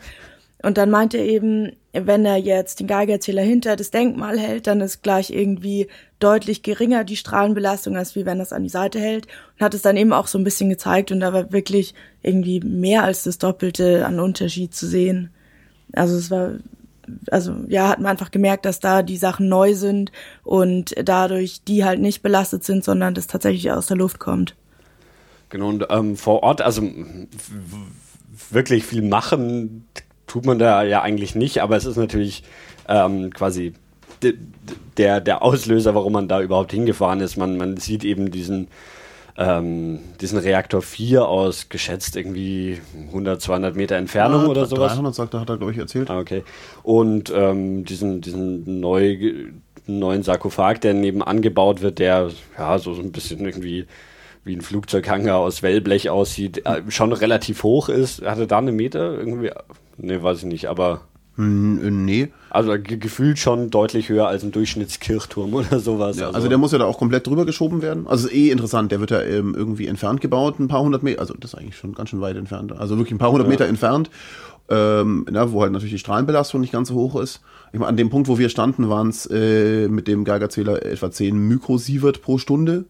Und 0.64 0.78
dann 0.78 0.90
meinte 0.90 1.18
er 1.18 1.26
eben, 1.26 1.74
wenn 1.94 2.26
er 2.26 2.38
jetzt 2.38 2.80
den 2.80 2.88
Geigerzähler 2.88 3.44
hinter 3.44 3.76
das 3.76 3.92
Denkmal 3.92 4.40
hält, 4.40 4.68
dann 4.68 4.82
ist 4.82 5.04
gleich 5.04 5.30
irgendwie 5.30 5.88
deutlich 6.20 6.64
geringer 6.64 7.04
die 7.04 7.16
Strahlenbelastung, 7.16 7.96
als 7.96 8.16
wie 8.16 8.26
wenn 8.26 8.40
er 8.40 8.44
es 8.44 8.54
an 8.54 8.64
die 8.64 8.70
Seite 8.70 9.00
hält. 9.00 9.28
Und 9.28 9.66
hat 9.66 9.76
es 9.76 9.84
dann 9.84 9.98
eben 9.98 10.14
auch 10.14 10.28
so 10.28 10.38
ein 10.38 10.44
bisschen 10.44 10.70
gezeigt 10.70 11.12
und 11.12 11.20
da 11.20 11.32
war 11.32 11.52
wirklich 11.52 11.94
irgendwie 12.24 12.60
mehr 12.60 13.04
als 13.04 13.24
das 13.24 13.38
Doppelte 13.38 14.06
an 14.06 14.20
Unterschied 14.20 14.74
zu 14.74 14.88
sehen. 14.88 15.30
Also 15.94 16.18
es 16.18 16.32
war, 16.32 16.54
also 17.30 17.56
ja, 17.68 17.90
hat 17.90 18.00
man 18.00 18.12
einfach 18.12 18.32
gemerkt, 18.32 18.66
dass 18.66 18.80
da 18.80 19.04
die 19.04 19.18
Sachen 19.18 19.50
neu 19.50 19.76
sind 19.76 20.12
und 20.44 20.96
dadurch 21.04 21.64
die 21.64 21.86
halt 21.86 22.00
nicht 22.00 22.24
belastet 22.24 22.64
sind, 22.64 22.84
sondern 22.84 23.14
das 23.14 23.28
tatsächlich 23.28 23.72
aus 23.72 23.88
der 23.88 23.98
Luft 23.98 24.18
kommt. 24.18 24.56
Genau, 25.50 25.70
und 25.70 25.86
ähm, 25.90 26.18
vor 26.18 26.44
Ort, 26.44 26.62
also 26.62 26.82
wirklich 28.50 28.84
viel 28.86 29.02
machen 29.02 29.88
tut 30.28 30.46
man 30.46 30.60
da 30.60 30.84
ja 30.84 31.02
eigentlich 31.02 31.36
nicht, 31.36 31.60
aber 31.60 31.76
es 31.76 31.86
ist 31.86 31.98
natürlich 31.98 32.44
ähm, 32.88 33.32
quasi 33.34 33.74
der, 34.98 35.22
der 35.22 35.42
Auslöser, 35.42 35.96
warum 35.96 36.14
man 36.14 36.28
da 36.28 36.42
überhaupt 36.42 36.72
hingefahren 36.72 37.20
ist. 37.22 37.38
Man, 37.38 37.58
man 37.58 37.78
sieht 37.78 38.04
eben 38.04 38.32
diesen, 38.32 38.68
ähm, 39.38 40.00
diesen 40.20 40.40
Reaktor 40.40 40.82
4 40.82 41.28
aus 41.28 41.70
geschätzt 41.70 42.16
irgendwie 42.16 42.82
100, 43.08 43.42
200 43.42 43.76
Meter 43.76 43.96
Entfernung 43.96 44.44
ja, 44.44 44.48
oder 44.48 44.66
sowas. 44.66 44.94
300 44.94 45.16
sagt 45.16 45.34
er, 45.34 45.42
hat 45.42 45.50
er, 45.50 45.58
glaube 45.58 45.72
ich, 45.72 45.78
erzählt. 45.78 46.10
Ah, 46.10 46.20
okay. 46.20 46.44
Und 46.84 47.32
ähm, 47.36 47.86
diesen, 47.86 48.22
diesen 48.22 48.80
neu, 48.80 49.18
neuen 49.86 50.24
Sarkophag, 50.24 50.80
der 50.82 50.94
nebenan 50.94 51.42
gebaut 51.42 51.82
wird, 51.82 52.00
der 52.00 52.32
ja 52.58 52.80
so, 52.80 52.94
so 52.94 53.02
ein 53.02 53.12
bisschen 53.12 53.46
irgendwie 53.46 53.86
wie 54.44 54.56
ein 54.56 54.62
Flugzeughanger 54.62 55.36
aus 55.36 55.62
Wellblech 55.62 56.10
aussieht, 56.10 56.66
äh, 56.66 56.82
schon 56.88 57.12
relativ 57.14 57.64
hoch 57.64 57.90
ist. 57.90 58.22
Hatte 58.24 58.48
da 58.48 58.58
eine 58.58 58.72
Meter 58.72 59.18
irgendwie? 59.18 59.52
Ne, 59.98 60.22
weiß 60.22 60.40
ich 60.40 60.46
nicht, 60.46 60.66
aber. 60.68 61.02
Hm, 61.36 62.06
nee. 62.06 62.30
Also 62.50 62.72
ge 62.80 62.98
gefühlt 62.98 63.38
schon 63.38 63.70
deutlich 63.70 64.10
höher 64.10 64.28
als 64.28 64.44
ein 64.44 64.52
Durchschnittskirchturm 64.52 65.54
oder 65.54 65.80
sowas. 65.80 66.18
Ja, 66.18 66.28
also, 66.28 66.38
also, 66.38 66.50
der 66.50 66.58
muss 66.58 66.72
ja 66.72 66.80
da 66.80 66.86
auch 66.86 66.98
komplett 66.98 67.28
drüber 67.28 67.46
geschoben 67.46 67.82
werden. 67.82 68.08
Also 68.08 68.28
ist 68.28 68.34
eh 68.34 68.50
interessant, 68.50 68.92
der 68.92 69.00
wird 69.00 69.12
ja 69.12 69.22
ähm, 69.22 69.54
irgendwie 69.56 69.88
entfernt 69.88 70.22
gebaut, 70.22 70.60
ein 70.60 70.68
paar 70.68 70.82
hundert 70.82 71.04
Meter, 71.04 71.20
also 71.20 71.36
das 71.40 71.54
ist 71.54 71.60
eigentlich 71.60 71.78
schon 71.78 71.94
ganz 71.94 72.10
schön 72.10 72.22
weit 72.22 72.38
entfernt. 72.38 72.72
Also 72.72 72.98
wirklich 72.98 73.14
ein 73.14 73.20
paar 73.20 73.32
hundert 73.32 73.48
ja. 73.48 73.52
Meter 73.52 73.68
entfernt, 73.68 74.10
ähm, 74.70 75.26
na, 75.30 75.52
wo 75.52 75.62
halt 75.62 75.72
natürlich 75.72 75.94
die 75.94 76.00
Strahlenbelastung 76.00 76.60
nicht 76.60 76.74
ganz 76.74 76.88
so 76.88 76.96
hoch 76.96 77.20
ist. 77.22 77.42
Ich 77.72 77.80
meine, 77.80 77.90
an 77.90 77.98
dem 77.98 78.10
Punkt, 78.10 78.28
wo 78.28 78.40
wir 78.40 78.50
standen, 78.50 78.90
waren 78.90 79.10
es 79.10 79.28
äh, 79.28 79.88
mit 79.88 80.08
dem 80.08 80.24
Geigerzähler 80.24 80.84
etwa 80.86 81.12
10 81.12 81.38
Mikrosievert 81.38 82.22
pro 82.22 82.38
Stunde. 82.38 82.86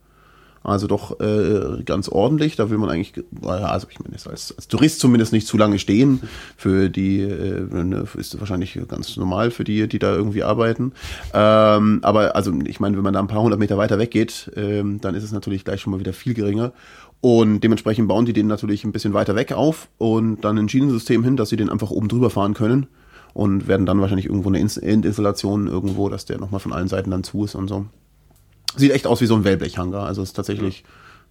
Also 0.68 0.88
doch 0.88 1.22
äh, 1.22 1.82
ganz 1.86 2.10
ordentlich. 2.10 2.58
Da 2.58 2.70
will 2.70 2.78
man 2.78 2.90
eigentlich, 2.90 3.14
also 3.42 3.88
ich 3.90 4.00
meine, 4.02 4.16
als, 4.16 4.54
als 4.54 4.68
Tourist 4.68 5.00
zumindest 5.00 5.32
nicht 5.32 5.48
zu 5.48 5.58
lange 5.58 5.80
stehen. 5.80 6.22
Für 6.58 6.90
die 6.90 7.22
äh, 7.22 7.62
ne, 7.62 8.06
ist 8.18 8.38
wahrscheinlich 8.38 8.78
ganz 8.90 9.16
normal 9.16 9.52
für 9.52 9.64
die, 9.64 9.88
die 9.88 9.98
da 9.98 10.14
irgendwie 10.14 10.44
arbeiten. 10.44 10.92
Ähm, 11.34 12.00
aber 12.02 12.36
also 12.36 12.54
ich 12.66 12.82
meine, 12.82 12.98
wenn 12.98 13.04
man 13.04 13.14
da 13.14 13.22
ein 13.22 13.28
paar 13.28 13.42
hundert 13.42 13.60
Meter 13.60 13.78
weiter 13.78 13.98
weggeht, 13.98 14.52
ähm, 14.58 15.00
dann 15.00 15.16
ist 15.16 15.24
es 15.24 15.32
natürlich 15.32 15.64
gleich 15.64 15.80
schon 15.80 15.92
mal 15.92 16.02
wieder 16.02 16.12
viel 16.12 16.34
geringer. 16.34 16.74
Und 17.22 17.62
dementsprechend 17.62 18.10
bauen 18.10 18.26
die 18.26 18.34
den 18.34 18.48
natürlich 18.48 18.84
ein 18.84 18.92
bisschen 18.92 19.14
weiter 19.14 19.36
weg 19.36 19.54
auf 19.54 19.88
und 19.98 20.42
dann 20.42 20.58
ein 20.58 20.68
Schienensystem 20.68 21.24
hin, 21.24 21.38
dass 21.38 21.48
sie 21.48 21.56
den 21.56 21.70
einfach 21.70 21.92
oben 21.92 22.10
drüber 22.10 22.30
fahren 22.30 22.54
können 22.54 22.88
und 23.34 23.70
werden 23.70 23.86
dann 23.86 24.02
wahrscheinlich 24.02 24.26
irgendwo 24.26 24.50
eine 24.50 24.60
Endinstallation 24.60 25.68
irgendwo, 25.68 26.10
dass 26.10 26.26
der 26.26 26.40
nochmal 26.40 26.60
von 26.60 26.74
allen 26.74 26.90
Seiten 26.90 27.12
dann 27.12 27.24
zu 27.24 27.46
ist 27.46 27.56
und 27.56 27.70
so. 27.70 27.86
Sieht 28.76 28.92
echt 28.92 29.08
aus 29.08 29.22
wie 29.22 29.26
so 29.26 29.36
ein 29.36 29.44
Wellblechhanger. 29.44 30.00
Also 30.00 30.22
ist 30.22 30.34
tatsächlich 30.34 30.84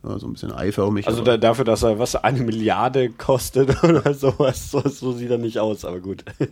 ja, 0.04 0.18
so 0.18 0.26
ein 0.26 0.32
bisschen 0.32 0.52
eiförmig. 0.52 1.06
Also 1.06 1.22
da, 1.22 1.36
dafür, 1.36 1.64
dass 1.64 1.82
er 1.82 1.98
was 1.98 2.16
eine 2.16 2.40
Milliarde 2.40 3.10
kostet 3.10 3.82
oder 3.84 4.14
sowas, 4.14 4.70
so, 4.70 4.80
so 4.80 5.12
sieht 5.12 5.30
er 5.30 5.38
nicht 5.38 5.58
aus, 5.58 5.84
aber 5.84 6.00
gut. 6.00 6.24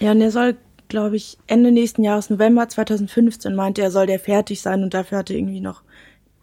Ja, 0.00 0.10
und 0.10 0.20
er 0.20 0.32
soll, 0.32 0.56
glaube 0.88 1.14
ich, 1.14 1.38
Ende 1.46 1.70
nächsten 1.70 2.02
Jahres, 2.02 2.28
November 2.28 2.68
2015, 2.68 3.54
meinte 3.54 3.80
er, 3.80 3.92
soll 3.92 4.06
der 4.08 4.18
fertig 4.18 4.60
sein 4.60 4.82
und 4.82 4.92
dafür 4.92 5.18
hatte 5.18 5.34
irgendwie 5.34 5.60
noch 5.60 5.82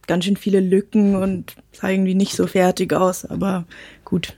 ganz 0.07 0.23
schön 0.23 0.37
viele 0.37 0.61
Lücken 0.61 1.17
und 1.17 1.57
sah 1.73 1.89
irgendwie 1.89 2.15
nicht 2.15 2.33
so 2.33 2.47
fertig 2.47 2.93
aus, 2.93 3.25
aber 3.25 3.65
gut. 4.05 4.37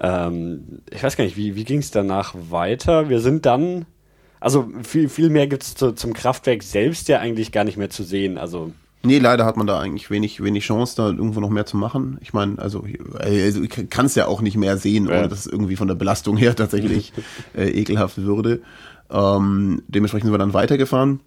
Ähm, 0.00 0.82
ich 0.90 1.04
weiß 1.04 1.16
gar 1.16 1.22
nicht, 1.22 1.36
wie, 1.36 1.54
wie 1.54 1.62
ging 1.62 1.78
es 1.78 1.92
danach 1.92 2.34
weiter? 2.34 3.08
Wir 3.08 3.20
sind 3.20 3.46
dann 3.46 3.86
also 4.40 4.68
viel, 4.82 5.08
viel 5.08 5.30
mehr 5.30 5.46
gibt 5.46 5.62
es 5.62 5.74
zu, 5.74 5.92
zum 5.92 6.12
Kraftwerk 6.12 6.62
selbst 6.62 7.08
ja 7.08 7.18
eigentlich 7.20 7.52
gar 7.52 7.64
nicht 7.64 7.76
mehr 7.76 7.90
zu 7.90 8.02
sehen. 8.02 8.38
Also 8.38 8.72
Nee, 9.06 9.18
leider 9.18 9.44
hat 9.44 9.56
man 9.56 9.68
da 9.68 9.78
eigentlich 9.78 10.10
wenig, 10.10 10.42
wenig 10.42 10.64
Chance, 10.64 10.96
da 10.96 11.06
irgendwo 11.06 11.38
noch 11.38 11.50
mehr 11.50 11.64
zu 11.64 11.76
machen. 11.76 12.18
Ich 12.22 12.32
meine, 12.32 12.58
also, 12.58 12.84
also 13.18 13.62
ich 13.62 13.88
kann 13.88 14.06
es 14.06 14.16
ja 14.16 14.26
auch 14.26 14.40
nicht 14.40 14.56
mehr 14.56 14.78
sehen, 14.78 15.06
ohne 15.06 15.28
dass 15.28 15.40
es 15.40 15.46
irgendwie 15.46 15.76
von 15.76 15.86
der 15.86 15.94
Belastung 15.94 16.36
her 16.36 16.56
tatsächlich 16.56 17.12
äh, 17.56 17.68
ekelhaft 17.68 18.18
würde. 18.18 18.62
Ähm, 19.08 19.82
dementsprechend 19.86 20.26
sind 20.26 20.34
wir 20.34 20.38
dann 20.38 20.54
weitergefahren. 20.54 21.20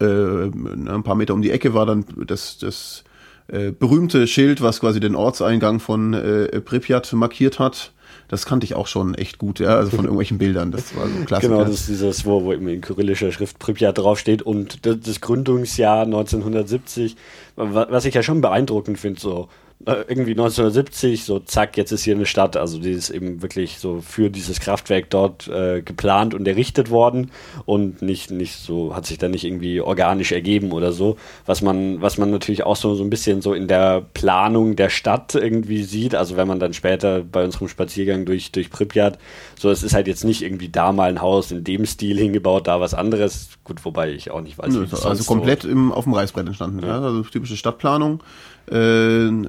Äh, 0.00 0.04
ein 0.04 1.02
paar 1.04 1.14
Meter 1.14 1.34
um 1.34 1.42
die 1.42 1.52
Ecke 1.52 1.74
war 1.74 1.86
dann 1.86 2.04
das, 2.26 2.58
das 2.58 3.04
äh, 3.46 3.70
berühmte 3.70 4.26
Schild, 4.26 4.60
was 4.60 4.80
quasi 4.80 4.98
den 4.98 5.14
Ortseingang 5.14 5.78
von 5.78 6.14
äh, 6.14 6.60
Pripyat 6.60 7.12
markiert 7.12 7.60
hat 7.60 7.92
das 8.30 8.46
kannte 8.46 8.64
ich 8.64 8.76
auch 8.76 8.86
schon 8.86 9.16
echt 9.16 9.38
gut, 9.38 9.58
ja, 9.58 9.74
also 9.74 9.90
von 9.90 10.00
irgendwelchen 10.04 10.38
Bildern. 10.38 10.70
Das 10.70 10.96
war 10.96 11.08
so 11.08 11.16
ein 11.16 11.26
Klassiker. 11.26 11.52
Genau, 11.52 11.64
das 11.64 11.80
ist 11.80 11.88
dieses, 11.88 12.24
wo, 12.24 12.44
wo 12.44 12.52
in 12.52 12.80
kyrillischer 12.80 13.32
Schrift 13.32 13.58
Pripyat 13.58 13.98
draufsteht 13.98 14.40
und 14.40 14.86
das, 14.86 15.00
das 15.00 15.20
Gründungsjahr 15.20 16.02
1970, 16.02 17.16
was 17.56 18.04
ich 18.04 18.14
ja 18.14 18.22
schon 18.22 18.40
beeindruckend 18.40 19.00
finde, 19.00 19.20
so 19.20 19.48
irgendwie 19.86 20.32
1970, 20.32 21.24
so 21.24 21.38
zack, 21.38 21.78
jetzt 21.78 21.90
ist 21.90 22.04
hier 22.04 22.14
eine 22.14 22.26
Stadt. 22.26 22.56
Also 22.56 22.78
die 22.78 22.90
ist 22.90 23.08
eben 23.08 23.40
wirklich 23.40 23.78
so 23.78 24.02
für 24.02 24.28
dieses 24.28 24.60
Kraftwerk 24.60 25.08
dort 25.08 25.48
äh, 25.48 25.80
geplant 25.80 26.34
und 26.34 26.46
errichtet 26.46 26.90
worden 26.90 27.30
und 27.64 28.02
nicht, 28.02 28.30
nicht 28.30 28.56
so, 28.56 28.94
hat 28.94 29.06
sich 29.06 29.16
dann 29.16 29.30
nicht 29.30 29.44
irgendwie 29.44 29.80
organisch 29.80 30.32
ergeben 30.32 30.72
oder 30.72 30.92
so. 30.92 31.16
Was 31.46 31.62
man, 31.62 32.02
was 32.02 32.18
man 32.18 32.30
natürlich 32.30 32.64
auch 32.64 32.76
so, 32.76 32.94
so 32.94 33.02
ein 33.02 33.08
bisschen 33.08 33.40
so 33.40 33.54
in 33.54 33.68
der 33.68 34.02
Planung 34.12 34.76
der 34.76 34.90
Stadt 34.90 35.34
irgendwie 35.34 35.82
sieht. 35.82 36.14
Also 36.14 36.36
wenn 36.36 36.46
man 36.46 36.60
dann 36.60 36.74
später 36.74 37.22
bei 37.22 37.42
unserem 37.42 37.68
Spaziergang 37.68 38.26
durch, 38.26 38.52
durch 38.52 38.68
Pripyat, 38.68 39.18
so 39.58 39.70
es 39.70 39.82
ist 39.82 39.94
halt 39.94 40.08
jetzt 40.08 40.24
nicht 40.24 40.42
irgendwie 40.42 40.68
da 40.68 40.92
mal 40.92 41.08
ein 41.08 41.22
Haus 41.22 41.52
in 41.52 41.64
dem 41.64 41.86
Stil 41.86 42.18
hingebaut, 42.18 42.66
da 42.66 42.80
was 42.80 42.92
anderes. 42.92 43.48
Gut, 43.64 43.82
wobei 43.86 44.10
ich 44.10 44.30
auch 44.30 44.42
nicht 44.42 44.58
weiß. 44.58 44.74
Nö, 44.74 44.86
also 44.90 45.24
komplett 45.24 45.62
so 45.62 45.70
im, 45.70 45.90
auf 45.90 46.04
dem 46.04 46.12
Reißbrett 46.12 46.46
entstanden, 46.46 46.80
ja. 46.80 46.88
ja. 46.88 47.00
Also 47.00 47.22
typische 47.22 47.56
Stadtplanung. 47.56 48.22
Äh, 48.66 48.74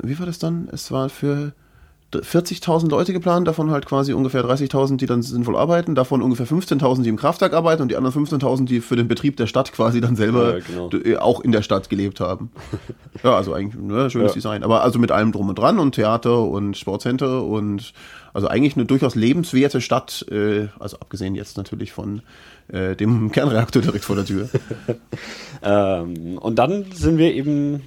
wie 0.03 0.19
war 0.19 0.25
das 0.25 0.39
dann? 0.39 0.67
Es 0.71 0.91
war 0.91 1.09
für 1.09 1.53
40.000 2.19 2.89
Leute 2.89 3.13
geplant, 3.13 3.47
davon 3.47 3.71
halt 3.71 3.85
quasi 3.85 4.13
ungefähr 4.13 4.43
30.000, 4.43 4.97
die 4.97 5.05
dann 5.05 5.21
sinnvoll 5.21 5.55
arbeiten, 5.55 5.95
davon 5.95 6.21
ungefähr 6.21 6.45
15.000, 6.45 7.03
die 7.03 7.09
im 7.09 7.15
Kraftwerk 7.15 7.53
arbeiten 7.53 7.81
und 7.81 7.89
die 7.89 7.95
anderen 7.95 8.25
15.000, 8.25 8.65
die 8.65 8.81
für 8.81 8.95
den 8.95 9.07
Betrieb 9.07 9.37
der 9.37 9.47
Stadt 9.47 9.71
quasi 9.71 10.01
dann 10.01 10.15
selber 10.15 10.57
ja, 10.57 10.59
genau. 10.59 10.89
Äh, 10.91 11.17
auch 11.17 11.39
in 11.41 11.51
der 11.51 11.61
Stadt 11.61 11.89
gelebt 11.89 12.19
haben. 12.19 12.51
ja, 13.23 13.35
also 13.35 13.53
eigentlich 13.53 13.81
ne, 13.81 14.09
schönes 14.09 14.31
ja. 14.31 14.35
Design, 14.35 14.63
aber 14.63 14.81
also 14.81 14.99
mit 14.99 15.11
allem 15.11 15.31
drum 15.31 15.47
und 15.49 15.57
dran 15.57 15.79
und 15.79 15.95
Theater 15.95 16.41
und 16.41 16.77
Sportcenter 16.77 17.43
und 17.43 17.93
also 18.33 18.47
eigentlich 18.47 18.75
eine 18.75 18.85
durchaus 18.85 19.15
lebenswerte 19.15 19.79
Stadt, 19.79 20.25
äh, 20.29 20.67
also 20.79 20.97
abgesehen 20.99 21.35
jetzt 21.35 21.55
natürlich 21.57 21.93
von 21.93 22.21
äh, 22.67 22.95
dem 22.95 23.31
Kernreaktor 23.31 23.81
direkt 23.81 24.03
vor 24.03 24.17
der 24.17 24.25
Tür. 24.25 24.49
ähm, 25.63 26.37
und 26.37 26.59
dann 26.59 26.85
sind 26.93 27.17
wir 27.17 27.33
eben 27.33 27.83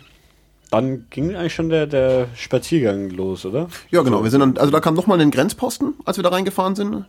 dann 0.70 1.07
ging 1.11 1.35
eigentlich 1.35 1.55
schon 1.55 1.68
der, 1.68 1.87
der 1.87 2.29
Spaziergang 2.35 3.11
los, 3.11 3.46
oder? 3.46 3.68
Ja, 3.90 4.03
genau. 4.03 4.22
Wir 4.24 4.31
sind 4.31 4.40
dann, 4.40 4.57
also 4.57 4.70
da 4.70 4.81
kam 4.81 4.94
nochmal 4.94 5.20
ein 5.20 5.31
Grenzposten, 5.31 5.94
als 6.05 6.16
wir 6.16 6.24
da 6.24 6.31
reingefahren 6.31 6.74
sind, 6.74 7.05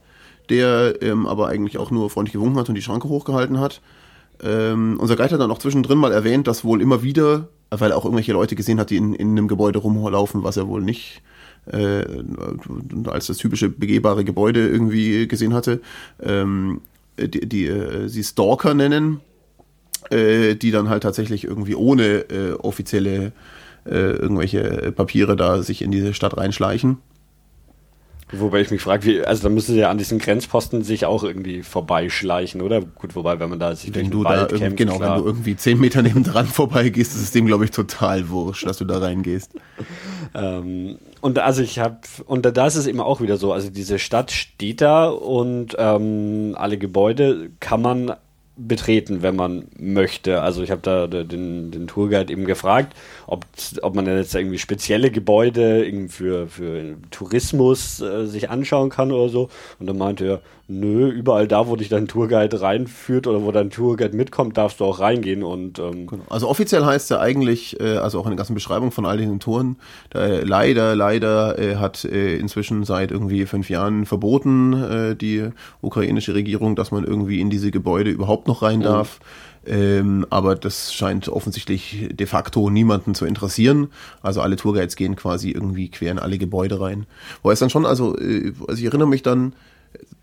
der 0.50 1.02
ähm, 1.02 1.26
aber 1.26 1.48
eigentlich 1.48 1.78
auch 1.78 1.92
nur 1.92 2.10
freundlich 2.10 2.34
gewunken 2.34 2.60
hat 2.60 2.70
und 2.70 2.76
die 2.76 2.82
Schranke 2.82 3.10
hochgehalten 3.10 3.60
hat. 3.60 3.82
Ähm, 4.44 4.98
unser 5.00 5.16
Guide 5.16 5.34
hat 5.34 5.42
dann 5.42 5.52
auch 5.52 5.60
zwischendrin 5.60 5.98
mal 5.98 6.12
erwähnt, 6.12 6.48
dass 6.48 6.64
wohl 6.64 6.82
immer 6.82 7.02
wieder, 7.02 7.48
weil 7.72 7.92
er 7.92 7.98
auch 7.98 8.06
irgendwelche 8.06 8.34
Leute 8.34 8.56
gesehen 8.56 8.80
hat, 8.80 8.90
die 8.90 8.98
in, 8.98 9.14
in 9.14 9.30
einem 9.30 9.48
Gebäude 9.48 9.80
rumlaufen, 9.80 10.44
was 10.44 10.58
er 10.58 10.68
wohl 10.68 10.82
nicht 10.82 11.22
äh, 11.72 12.04
als 13.06 13.28
das 13.28 13.38
typische 13.38 13.70
begehbare 13.70 14.24
Gebäude 14.24 14.68
irgendwie 14.68 15.28
gesehen 15.28 15.54
hatte, 15.54 15.82
ähm, 16.22 16.82
die, 17.18 17.48
die 17.48 17.66
äh, 17.66 18.08
sie 18.08 18.24
Stalker 18.24 18.74
nennen, 18.74 19.22
äh, 20.12 20.56
die 20.56 20.72
dann 20.72 20.90
halt 20.90 21.04
tatsächlich 21.04 21.44
irgendwie 21.44 21.76
ohne 21.76 22.30
äh, 22.30 22.54
offizielle 22.54 23.32
äh, 23.86 23.92
irgendwelche 23.92 24.92
Papiere 24.92 25.36
da 25.36 25.62
sich 25.62 25.82
in 25.82 25.92
diese 25.92 26.14
Stadt 26.14 26.38
reinschleichen. 26.38 26.98
Wobei 28.32 28.62
ich 28.62 28.72
mich 28.72 28.82
frage, 28.82 29.06
wie, 29.06 29.22
also 29.24 29.44
da 29.44 29.50
müssen 29.50 29.74
sie 29.74 29.80
ja 29.80 29.92
an 29.92 30.00
diesen 30.00 30.18
Grenzposten 30.18 30.84
sich 30.84 31.06
auch 31.06 31.24
irgendwie 31.24 31.62
vorbeischleichen, 31.62 32.62
oder? 32.62 32.82
Gut, 32.82 33.16
wobei, 33.16 33.40
wenn 33.40 33.52
man 33.52 33.60
da 33.60 33.76
sich 33.76 33.94
wenn 33.94 34.10
durch 34.10 34.24
den 34.24 34.40
Wald 34.40 34.56
kämpft, 34.56 34.78
Genau, 34.78 34.98
klar. 34.98 35.18
wenn 35.18 35.24
du 35.24 35.30
irgendwie 35.30 35.56
zehn 35.56 35.80
Meter 35.80 36.02
neben 36.02 36.24
dran 36.24 36.48
vorbeigehst, 36.48 37.14
ist 37.16 37.22
es 37.22 37.32
dem, 37.32 37.46
glaube 37.46 37.66
ich, 37.66 37.72
total 37.72 38.30
wurscht, 38.30 38.66
dass 38.66 38.80
du 38.80 38.86
da 38.86 38.98
reingehst. 38.98 39.52
ähm, 40.34 40.98
und 41.22 41.38
also 41.38 41.62
ich 41.62 41.78
habe, 41.78 42.00
und 42.26 42.46
da 42.46 42.66
ist 42.66 42.76
es 42.76 42.88
eben 42.88 43.00
auch 43.00 43.22
wieder 43.22 43.38
so, 43.38 43.54
also 43.54 43.70
diese 43.70 44.00
Stadt 44.00 44.32
steht 44.32 44.82
da 44.82 45.08
und 45.08 45.76
ähm, 45.78 46.56
alle 46.58 46.80
Gebäude 46.80 47.52
kann 47.60 47.84
man 47.84 48.16
betreten, 48.58 49.22
wenn 49.22 49.36
man 49.36 49.68
möchte. 49.78 50.42
Also 50.42 50.64
ich 50.64 50.72
habe 50.72 50.82
da 50.82 51.08
den, 51.08 51.72
den 51.72 51.88
Tourguide 51.88 52.32
eben 52.32 52.46
gefragt, 52.46 52.96
ob, 53.28 53.46
ob 53.82 53.96
man 53.96 54.08
jetzt 54.08 54.36
irgendwie 54.36 54.60
spezielle 54.60 55.12
Gebäude 55.12 55.86
für, 56.10 56.48
für 56.48 56.96
Tourismus 57.12 58.00
äh, 58.02 58.26
sich 58.26 58.50
anschauen 58.50 58.90
kann 58.90 59.12
oder 59.12 59.30
so. 59.30 59.50
Und 59.80 59.88
dann 59.88 59.98
meinte 59.98 60.26
er, 60.26 60.42
nö, 60.68 61.10
überall 61.10 61.48
da, 61.48 61.68
wo 61.68 61.76
dich 61.76 61.90
dein 61.90 62.08
Tourguide 62.08 62.62
reinführt 62.62 63.28
oder 63.28 63.44
wo 63.44 63.52
dein 63.52 63.70
Tourguide 63.70 64.16
mitkommt, 64.16 64.58
darfst 64.58 64.80
du 64.80 64.86
auch 64.86 65.00
reingehen. 65.00 65.44
Und, 65.44 65.80
ähm 65.80 66.08
genau. 66.08 66.24
Also 66.30 66.50
offiziell 66.50 66.86
heißt 66.86 67.06
es 67.06 67.10
ja 67.10 67.20
eigentlich, 67.20 67.80
äh, 67.80 67.98
also 67.98 68.20
auch 68.20 68.26
in 68.26 68.32
der 68.32 68.38
ganzen 68.38 68.56
Beschreibung 68.56 68.92
von 68.92 69.06
all 69.06 69.18
diesen 69.18 69.40
Touren, 69.40 69.78
da, 70.10 70.26
äh, 70.26 70.42
leider, 70.42 70.96
leider 70.96 71.60
äh, 71.60 71.76
hat 71.76 72.04
äh, 72.06 72.38
inzwischen 72.38 72.84
seit 72.84 73.12
irgendwie 73.12 73.46
fünf 73.46 73.70
Jahren 73.70 74.06
verboten 74.06 74.74
äh, 74.74 75.16
die 75.16 75.50
ukrainische 75.82 76.34
Regierung, 76.34 76.76
dass 76.76 76.92
man 76.92 77.04
irgendwie 77.04 77.42
in 77.42 77.50
diese 77.50 77.70
Gebäude 77.70 78.10
überhaupt 78.10 78.48
noch 78.48 78.62
rein 78.62 78.80
mhm. 78.80 78.84
darf. 78.84 79.20
Mhm. 79.20 79.26
Ähm, 79.68 80.28
aber 80.30 80.56
das 80.56 80.94
scheint 80.94 81.28
offensichtlich 81.28 82.10
de 82.12 82.28
facto 82.28 82.70
niemanden 82.70 83.16
zu 83.16 83.26
interessieren. 83.26 83.88
Also 84.22 84.42
alle 84.42 84.58
Tourguides 84.58 84.96
gehen 84.96 85.16
quasi 85.16 85.52
irgendwie 85.52 85.90
quer 85.90 86.12
in 86.12 86.20
alle 86.20 86.38
Gebäude 86.38 86.80
rein. 86.80 87.08
Wo 87.42 87.50
es 87.50 87.60
dann 87.60 87.72
schon, 87.72 87.86
also, 87.86 88.16
äh, 88.18 88.54
also 88.68 88.80
ich 88.80 88.86
erinnere 88.86 89.08
mich 89.08 89.24
dann, 89.24 89.54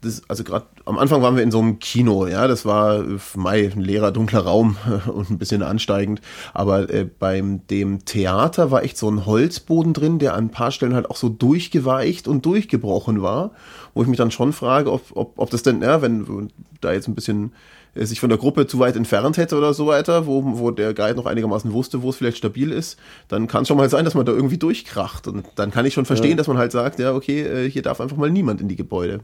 das, 0.03 0.23
also 0.29 0.43
gerade 0.43 0.67
am 0.85 0.99
Anfang 0.99 1.23
waren 1.23 1.37
wir 1.37 1.45
in 1.45 1.53
so 1.53 1.61
einem 1.61 1.79
Kino, 1.79 2.27
ja, 2.27 2.49
das 2.49 2.67
war 2.67 3.05
Mai, 3.37 3.71
ein 3.73 3.81
leerer, 3.81 4.11
dunkler 4.11 4.41
Raum 4.41 4.77
und 5.07 5.31
ein 5.31 5.39
bisschen 5.39 5.63
ansteigend. 5.63 6.21
Aber 6.53 6.91
äh, 6.91 7.05
beim 7.05 7.67
dem 7.69 8.05
Theater 8.05 8.71
war 8.71 8.83
echt 8.83 8.99
so 8.99 9.09
ein 9.09 9.27
Holzboden 9.27 9.93
drin, 9.93 10.19
der 10.19 10.35
an 10.35 10.47
ein 10.47 10.51
paar 10.51 10.73
Stellen 10.73 10.95
halt 10.95 11.09
auch 11.09 11.17
so 11.17 11.29
durchgeweicht 11.29 12.27
und 12.27 12.45
durchgebrochen 12.45 13.23
war, 13.23 13.53
wo 13.95 14.03
ich 14.03 14.09
mich 14.09 14.19
dann 14.19 14.33
schon 14.33 14.53
frage, 14.53 14.91
ob, 14.91 15.03
ob, 15.15 15.39
ob 15.39 15.51
das 15.51 15.63
denn, 15.63 15.83
ja, 15.83 16.03
wenn 16.03 16.51
da 16.81 16.93
jetzt 16.93 17.09
ein 17.09 17.15
bisschen 17.15 17.47
äh, 17.47 17.51
sich 17.95 18.21
von 18.21 18.31
der 18.31 18.39
Gruppe 18.39 18.67
zu 18.67 18.79
weit 18.79 18.97
entfernt 18.97 19.37
hätte 19.37 19.57
oder 19.57 19.75
so 19.75 19.87
weiter, 19.87 20.27
wo, 20.27 20.43
wo 20.59 20.71
der 20.71 20.95
Guide 20.95 21.15
noch 21.15 21.27
einigermaßen 21.27 21.73
wusste, 21.73 22.03
wo 22.03 22.11
es 22.11 22.17
vielleicht 22.17 22.39
stabil 22.39 22.73
ist, 22.73 22.99
dann 23.29 23.49
kann 23.49 23.63
es 23.63 23.69
schon 23.69 23.77
mal 23.77 23.91
sein, 23.91 24.07
dass 24.07 24.15
man 24.15 24.25
da 24.25 24.33
irgendwie 24.33 24.57
durchkracht. 24.57 25.29
Und 25.29 25.47
dann 25.57 25.71
kann 25.71 25.85
ich 25.85 25.93
schon 25.93 26.07
verstehen, 26.07 26.31
ja. 26.31 26.37
dass 26.37 26.49
man 26.49 26.57
halt 26.57 26.73
sagt, 26.73 26.99
ja, 26.99 27.15
okay, 27.15 27.43
äh, 27.43 27.71
hier 27.71 27.83
darf 27.83 28.01
einfach 28.01 28.17
mal 28.17 28.31
niemand 28.31 28.63
in 28.63 28.69
die 28.69 28.77
Gebäude. 28.77 29.21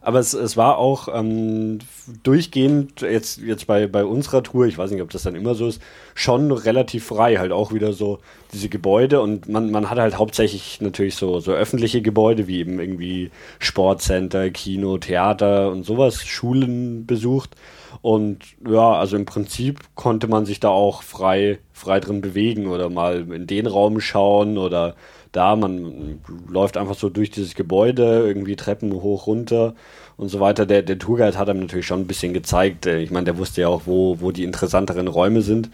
Aber 0.00 0.20
es, 0.20 0.32
es 0.32 0.56
war 0.56 0.78
auch 0.78 1.08
ähm, 1.14 1.80
durchgehend, 2.22 3.02
jetzt, 3.02 3.38
jetzt 3.38 3.66
bei, 3.66 3.86
bei 3.86 4.04
unserer 4.04 4.42
Tour, 4.42 4.66
ich 4.66 4.78
weiß 4.78 4.90
nicht, 4.90 5.02
ob 5.02 5.10
das 5.10 5.22
dann 5.22 5.34
immer 5.34 5.54
so 5.54 5.68
ist, 5.68 5.82
schon 6.14 6.50
relativ 6.50 7.04
frei, 7.04 7.36
halt 7.36 7.52
auch 7.52 7.72
wieder 7.72 7.92
so 7.92 8.20
diese 8.52 8.70
Gebäude 8.70 9.20
und 9.20 9.48
man, 9.48 9.70
man 9.70 9.90
hat 9.90 9.98
halt 9.98 10.16
hauptsächlich 10.16 10.80
natürlich 10.80 11.16
so, 11.16 11.40
so 11.40 11.52
öffentliche 11.52 12.00
Gebäude, 12.00 12.46
wie 12.46 12.60
eben 12.60 12.80
irgendwie 12.80 13.30
Sportcenter, 13.58 14.50
Kino, 14.50 14.96
Theater 14.98 15.70
und 15.70 15.84
sowas, 15.84 16.24
Schulen 16.24 17.04
besucht. 17.04 17.54
Und 18.02 18.38
ja, 18.66 18.92
also 18.92 19.16
im 19.16 19.24
Prinzip 19.24 19.80
konnte 19.94 20.28
man 20.28 20.46
sich 20.46 20.60
da 20.60 20.68
auch 20.68 21.02
frei, 21.02 21.58
frei 21.72 22.00
drin 22.00 22.20
bewegen 22.20 22.68
oder 22.68 22.90
mal 22.90 23.32
in 23.32 23.46
den 23.46 23.66
Raum 23.66 24.00
schauen 24.00 24.58
oder 24.58 24.94
da, 25.32 25.56
man 25.56 26.20
läuft 26.48 26.76
einfach 26.76 26.94
so 26.94 27.10
durch 27.10 27.30
dieses 27.30 27.54
Gebäude, 27.54 28.26
irgendwie 28.26 28.56
Treppen 28.56 28.92
hoch, 28.92 29.26
runter 29.26 29.74
und 30.16 30.28
so 30.28 30.40
weiter. 30.40 30.66
Der, 30.66 30.82
der 30.82 30.98
Tourguide 30.98 31.38
hat 31.38 31.48
einem 31.48 31.60
natürlich 31.60 31.86
schon 31.86 32.00
ein 32.00 32.06
bisschen 32.06 32.32
gezeigt. 32.32 32.86
Äh, 32.86 33.00
ich 33.00 33.10
meine, 33.10 33.24
der 33.24 33.38
wusste 33.38 33.62
ja 33.62 33.68
auch, 33.68 33.82
wo, 33.84 34.20
wo 34.20 34.32
die 34.32 34.44
interessanteren 34.44 35.08
Räume 35.08 35.42
sind. 35.42 35.70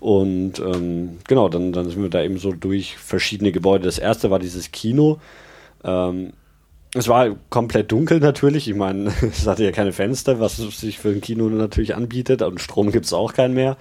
Und 0.00 0.58
ähm, 0.58 1.18
genau, 1.28 1.48
dann, 1.48 1.72
dann 1.72 1.88
sind 1.88 2.02
wir 2.02 2.10
da 2.10 2.22
eben 2.22 2.38
so 2.38 2.52
durch 2.52 2.96
verschiedene 2.96 3.52
Gebäude. 3.52 3.84
Das 3.84 3.98
erste 3.98 4.30
war 4.30 4.38
dieses 4.38 4.72
Kino. 4.72 5.18
Ähm, 5.84 6.32
es 6.94 7.08
war 7.08 7.34
komplett 7.48 7.90
dunkel 7.90 8.20
natürlich. 8.20 8.68
Ich 8.68 8.74
meine, 8.74 9.12
es 9.22 9.46
hatte 9.46 9.64
ja 9.64 9.72
keine 9.72 9.92
Fenster, 9.92 10.40
was 10.40 10.56
sich 10.56 10.98
für 10.98 11.10
ein 11.10 11.20
Kino 11.20 11.48
natürlich 11.48 11.94
anbietet. 11.94 12.42
Und 12.42 12.60
Strom 12.60 12.92
gibt 12.92 13.06
es 13.06 13.12
auch 13.12 13.32
keinen 13.32 13.54
mehr. 13.54 13.76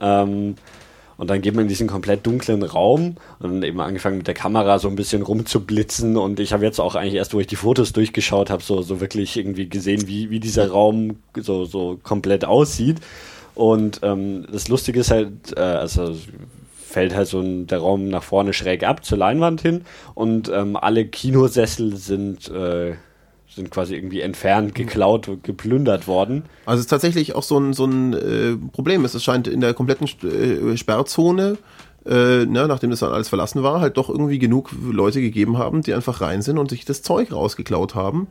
Ähm, 0.00 0.56
und 1.16 1.28
dann 1.28 1.42
geht 1.42 1.54
man 1.54 1.64
in 1.64 1.68
diesen 1.68 1.86
komplett 1.86 2.26
dunklen 2.26 2.62
Raum 2.62 3.16
und 3.40 3.62
eben 3.62 3.78
angefangen 3.80 4.16
mit 4.16 4.26
der 4.26 4.32
Kamera 4.32 4.78
so 4.78 4.88
ein 4.88 4.96
bisschen 4.96 5.20
rumzublitzen. 5.20 6.16
Und 6.16 6.40
ich 6.40 6.54
habe 6.54 6.64
jetzt 6.64 6.80
auch 6.80 6.94
eigentlich 6.94 7.14
erst, 7.14 7.34
wo 7.34 7.40
ich 7.40 7.46
die 7.46 7.56
Fotos 7.56 7.92
durchgeschaut 7.92 8.48
habe, 8.48 8.62
so, 8.62 8.80
so 8.80 9.00
wirklich 9.00 9.36
irgendwie 9.36 9.68
gesehen, 9.68 10.06
wie, 10.06 10.30
wie 10.30 10.40
dieser 10.40 10.70
Raum 10.70 11.16
so, 11.36 11.66
so 11.66 11.98
komplett 12.02 12.46
aussieht. 12.46 13.00
Und 13.54 14.00
ähm, 14.02 14.46
das 14.50 14.68
Lustige 14.68 15.00
ist 15.00 15.10
halt, 15.10 15.54
äh, 15.56 15.60
also 15.60 16.16
fällt 16.90 17.14
halt 17.14 17.28
so 17.28 17.40
ein, 17.40 17.66
der 17.66 17.78
Raum 17.78 18.08
nach 18.08 18.22
vorne 18.22 18.52
schräg 18.52 18.82
ab 18.84 19.04
zur 19.04 19.18
Leinwand 19.18 19.60
hin 19.60 19.82
und 20.14 20.50
ähm, 20.52 20.76
alle 20.76 21.06
Kinosessel 21.06 21.96
sind, 21.96 22.50
äh, 22.50 22.94
sind 23.48 23.70
quasi 23.70 23.94
irgendwie 23.94 24.20
entfernt, 24.20 24.74
geklaut, 24.74 25.28
und 25.28 25.44
geplündert 25.44 26.06
worden. 26.06 26.44
Also 26.66 26.80
es 26.80 26.86
ist 26.86 26.90
tatsächlich 26.90 27.34
auch 27.34 27.42
so 27.42 27.58
ein, 27.58 27.72
so 27.72 27.84
ein 27.84 28.12
äh, 28.12 28.56
Problem. 28.72 29.04
Es 29.04 29.22
scheint 29.22 29.48
in 29.48 29.60
der 29.60 29.74
kompletten 29.74 30.08
äh, 30.28 30.76
Sperrzone 30.76 31.58
äh, 32.06 32.46
ne, 32.46 32.66
nachdem 32.66 32.90
das 32.90 33.00
dann 33.00 33.12
alles 33.12 33.28
verlassen 33.28 33.62
war, 33.62 33.80
halt 33.80 33.96
doch 33.96 34.08
irgendwie 34.08 34.38
genug 34.38 34.70
Leute 34.90 35.20
gegeben 35.20 35.58
haben, 35.58 35.82
die 35.82 35.94
einfach 35.94 36.20
rein 36.20 36.42
sind 36.42 36.58
und 36.58 36.70
sich 36.70 36.84
das 36.84 37.02
Zeug 37.02 37.32
rausgeklaut 37.32 37.94
haben 37.94 38.28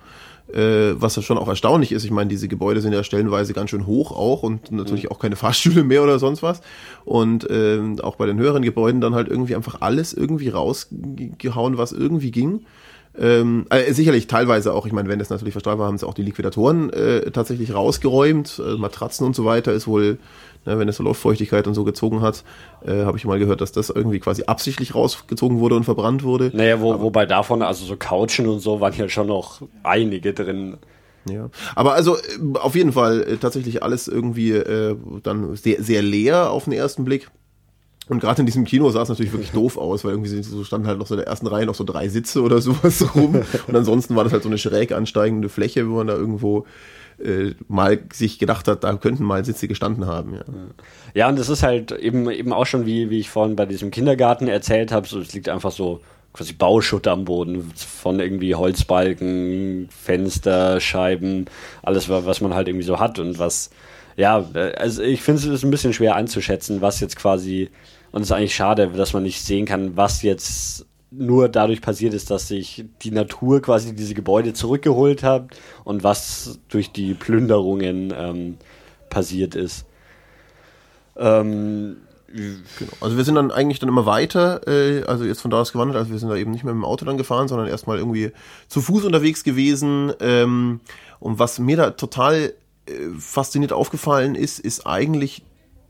äh, 0.54 0.94
was 1.00 1.16
ja 1.16 1.22
schon 1.22 1.38
auch 1.38 1.48
erstaunlich 1.48 1.92
ist. 1.92 2.04
Ich 2.04 2.12
meine, 2.12 2.30
diese 2.30 2.48
Gebäude 2.48 2.82
sind 2.82 2.94
ja 2.94 3.04
stellenweise 3.04 3.54
ganz 3.54 3.70
schön 3.70 3.86
hoch 3.86 4.12
auch 4.12 4.44
und 4.44 4.72
natürlich 4.72 5.06
mhm. 5.06 5.12
auch 5.12 5.20
keine 5.20 5.36
Fahrstühle 5.36 5.84
mehr 5.84 6.04
oder 6.04 6.20
sonst 6.20 6.44
was. 6.44 6.62
Und 7.06 7.50
äh, 7.50 7.80
auch 8.02 8.16
bei 8.16 8.26
den 8.26 8.40
höheren 8.40 8.64
Gebäuden 8.64 9.02
dann 9.02 9.16
halt 9.16 9.28
irgendwie 9.28 9.56
einfach 9.56 9.82
alles 9.82 10.14
irgendwie 10.14 10.50
rausgehauen, 10.50 11.78
was 11.78 11.92
irgendwie 11.92 12.32
ging. 12.32 12.66
Ähm, 13.18 13.66
äh, 13.70 13.92
sicherlich 13.92 14.28
teilweise 14.28 14.74
auch, 14.74 14.86
ich 14.86 14.94
meine, 14.94 15.10
wenn 15.10 15.20
das 15.20 15.30
natürlich 15.30 15.54
versteuert 15.54 15.80
war, 15.80 15.88
haben 15.88 15.98
sie 15.98 16.08
auch 16.08 16.14
die 16.14 16.24
Liquidatoren 16.24 16.92
äh, 16.92 17.32
tatsächlich 17.32 17.74
rausgeräumt. 17.74 18.62
Äh, 18.66 18.78
Matratzen 18.78 19.26
und 19.26 19.36
so 19.36 19.46
weiter 19.46 19.74
ist 19.74 19.88
wohl 19.88 20.20
Ne, 20.66 20.78
wenn 20.78 20.90
es 20.90 20.98
so 20.98 21.04
Luftfeuchtigkeit 21.04 21.68
und 21.68 21.74
so 21.74 21.86
gezogen 21.86 22.22
hat, 22.22 22.44
äh, 22.86 23.04
habe 23.06 23.18
ich 23.18 23.26
mal 23.26 23.40
gehört, 23.40 23.62
dass 23.62 23.72
das 23.72 23.90
irgendwie 23.90 24.20
quasi 24.20 24.44
absichtlich 24.44 24.94
rausgezogen 24.94 25.60
wurde 25.60 25.76
und 25.76 25.86
verbrannt 25.86 26.24
wurde. 26.24 26.52
Naja, 26.54 26.82
wo, 26.82 27.00
wobei 27.00 27.26
davon, 27.26 27.62
also 27.62 27.86
so 27.86 27.96
Couchen 27.96 28.46
und 28.46 28.60
so 28.60 28.82
waren 28.82 28.94
ja 28.94 29.08
schon 29.08 29.28
noch 29.28 29.62
einige 29.84 30.34
drin. 30.34 30.78
Ja, 31.30 31.50
aber 31.76 31.94
also 31.94 32.18
äh, 32.18 32.20
auf 32.56 32.76
jeden 32.76 32.92
Fall 32.92 33.22
äh, 33.22 33.38
tatsächlich 33.38 33.84
alles 33.84 34.08
irgendwie 34.08 34.52
äh, 34.52 34.98
dann 35.24 35.56
sehr, 35.56 35.82
sehr 35.82 36.02
leer 36.02 36.52
auf 36.52 36.66
den 36.66 36.74
ersten 36.74 37.06
Blick. 37.06 37.30
Und 38.10 38.20
gerade 38.20 38.42
in 38.42 38.48
diesem 38.48 38.66
Kino 38.66 38.90
sah 38.90 39.04
es 39.04 39.10
natürlich 39.10 39.32
wirklich 39.32 39.52
doof 39.52 39.78
aus, 39.78 40.04
weil 40.04 40.12
irgendwie 40.12 40.42
so 40.42 40.64
standen 40.64 40.88
halt 40.88 40.98
noch 40.98 41.06
so 41.06 41.14
in 41.14 41.20
der 41.20 41.28
ersten 41.28 41.46
Reihe 41.46 41.68
noch 41.68 41.76
so 41.76 41.84
drei 41.84 42.10
Sitze 42.10 42.42
oder 42.42 42.60
sowas 42.62 43.16
rum. 43.16 43.44
Und 43.68 43.76
ansonsten 43.76 44.16
war 44.16 44.24
das 44.24 44.34
halt 44.34 44.44
so 44.44 44.50
eine 44.50 44.58
schräg 44.58 44.92
ansteigende 44.92 45.48
Fläche, 45.48 45.88
wo 45.90 45.98
man 45.98 46.08
da 46.08 46.16
irgendwo 46.16 46.66
äh, 47.24 47.54
mal 47.68 48.00
sich 48.14 48.40
gedacht 48.40 48.68
hat, 48.68 48.84
da 48.84 48.94
könnten 48.96 49.24
mal 49.24 49.44
Sitze 49.46 49.68
gestanden 49.68 50.06
haben. 50.06 50.34
Ja, 50.34 50.44
ja 51.14 51.30
und 51.30 51.38
das 51.38 51.50
ist 51.50 51.64
halt 51.64 51.92
eben, 51.92 52.30
eben 52.30 52.54
auch 52.54 52.66
schon, 52.66 52.86
wie, 52.86 53.10
wie 53.10 53.20
ich 53.20 53.30
vorhin 53.30 53.56
bei 53.56 53.66
diesem 53.66 53.92
Kindergarten 53.92 54.48
erzählt 54.48 54.92
habe, 54.92 55.08
so, 55.08 55.20
es 55.20 55.34
liegt 55.34 55.50
einfach 55.50 55.72
so 55.72 56.02
quasi 56.34 56.54
Bauschutt 56.54 57.08
am 57.08 57.26
Boden 57.26 57.72
von 57.76 58.20
irgendwie 58.20 58.56
Holzbalken, 58.56 59.90
Fenster, 59.90 60.80
Scheiben, 60.80 61.46
alles, 61.82 62.10
was 62.10 62.42
man 62.42 62.54
halt 62.54 62.68
irgendwie 62.68 62.86
so 62.86 63.00
hat 63.00 63.20
und 63.20 63.40
was, 63.40 63.72
ja, 64.16 64.46
also 64.78 65.02
ich 65.02 65.22
finde 65.22 65.54
es 65.54 65.64
ein 65.64 65.72
bisschen 65.72 65.94
schwer 65.94 66.16
einzuschätzen, 66.16 66.82
was 66.82 67.00
jetzt 67.00 67.16
quasi, 67.16 67.70
und 68.12 68.22
es 68.22 68.28
ist 68.28 68.32
eigentlich 68.32 68.56
schade, 68.56 68.90
dass 68.90 69.14
man 69.14 69.24
nicht 69.24 69.42
sehen 69.42 69.66
kann, 69.66 69.98
was 69.98 70.22
jetzt 70.22 70.86
nur 71.12 71.50
dadurch 71.50 71.82
passiert 71.82 72.14
ist, 72.14 72.30
dass 72.30 72.48
sich 72.48 72.86
die 73.02 73.12
Natur 73.12 73.62
quasi 73.62 73.96
diese 73.96 74.14
Gebäude 74.14 74.54
zurückgeholt 74.54 75.24
hat 75.24 75.50
und 75.84 76.04
was 76.04 76.60
durch 76.70 76.92
die 76.92 77.14
Plünderungen 77.14 78.14
ähm, 78.16 78.58
passiert 79.10 79.56
ist. 79.56 79.86
Ähm, 81.18 81.98
genau. 82.28 82.92
Also 83.02 83.18
wir 83.18 83.24
sind 83.24 83.36
dann 83.36 83.52
eigentlich 83.52 83.80
dann 83.80 83.90
immer 83.90 84.06
weiter, 84.06 84.68
äh, 84.68 85.04
also 85.04 85.26
jetzt 85.26 85.42
von 85.42 85.52
da 85.52 85.62
aus 85.62 85.74
gewandert, 85.74 85.98
also 85.98 86.12
wir 86.12 86.20
sind 86.20 86.30
da 86.30 86.36
eben 86.36 86.52
nicht 86.52 86.64
mehr 86.64 86.74
mit 86.74 86.84
dem 86.84 86.86
Auto 86.86 87.06
dann 87.06 87.18
gefahren, 87.18 87.48
sondern 87.48 87.68
erstmal 87.68 87.98
irgendwie 87.98 88.32
zu 88.68 88.82
Fuß 88.82 89.04
unterwegs 89.04 89.44
gewesen. 89.44 90.14
Ähm, 90.20 90.80
und 91.20 91.40
was 91.40 91.58
mir 91.60 91.78
da 91.78 91.90
total 91.92 92.54
äh, 92.86 92.92
fasziniert 93.18 93.74
aufgefallen 93.74 94.36
ist, 94.36 94.60
ist 94.60 94.86
eigentlich, 94.86 95.44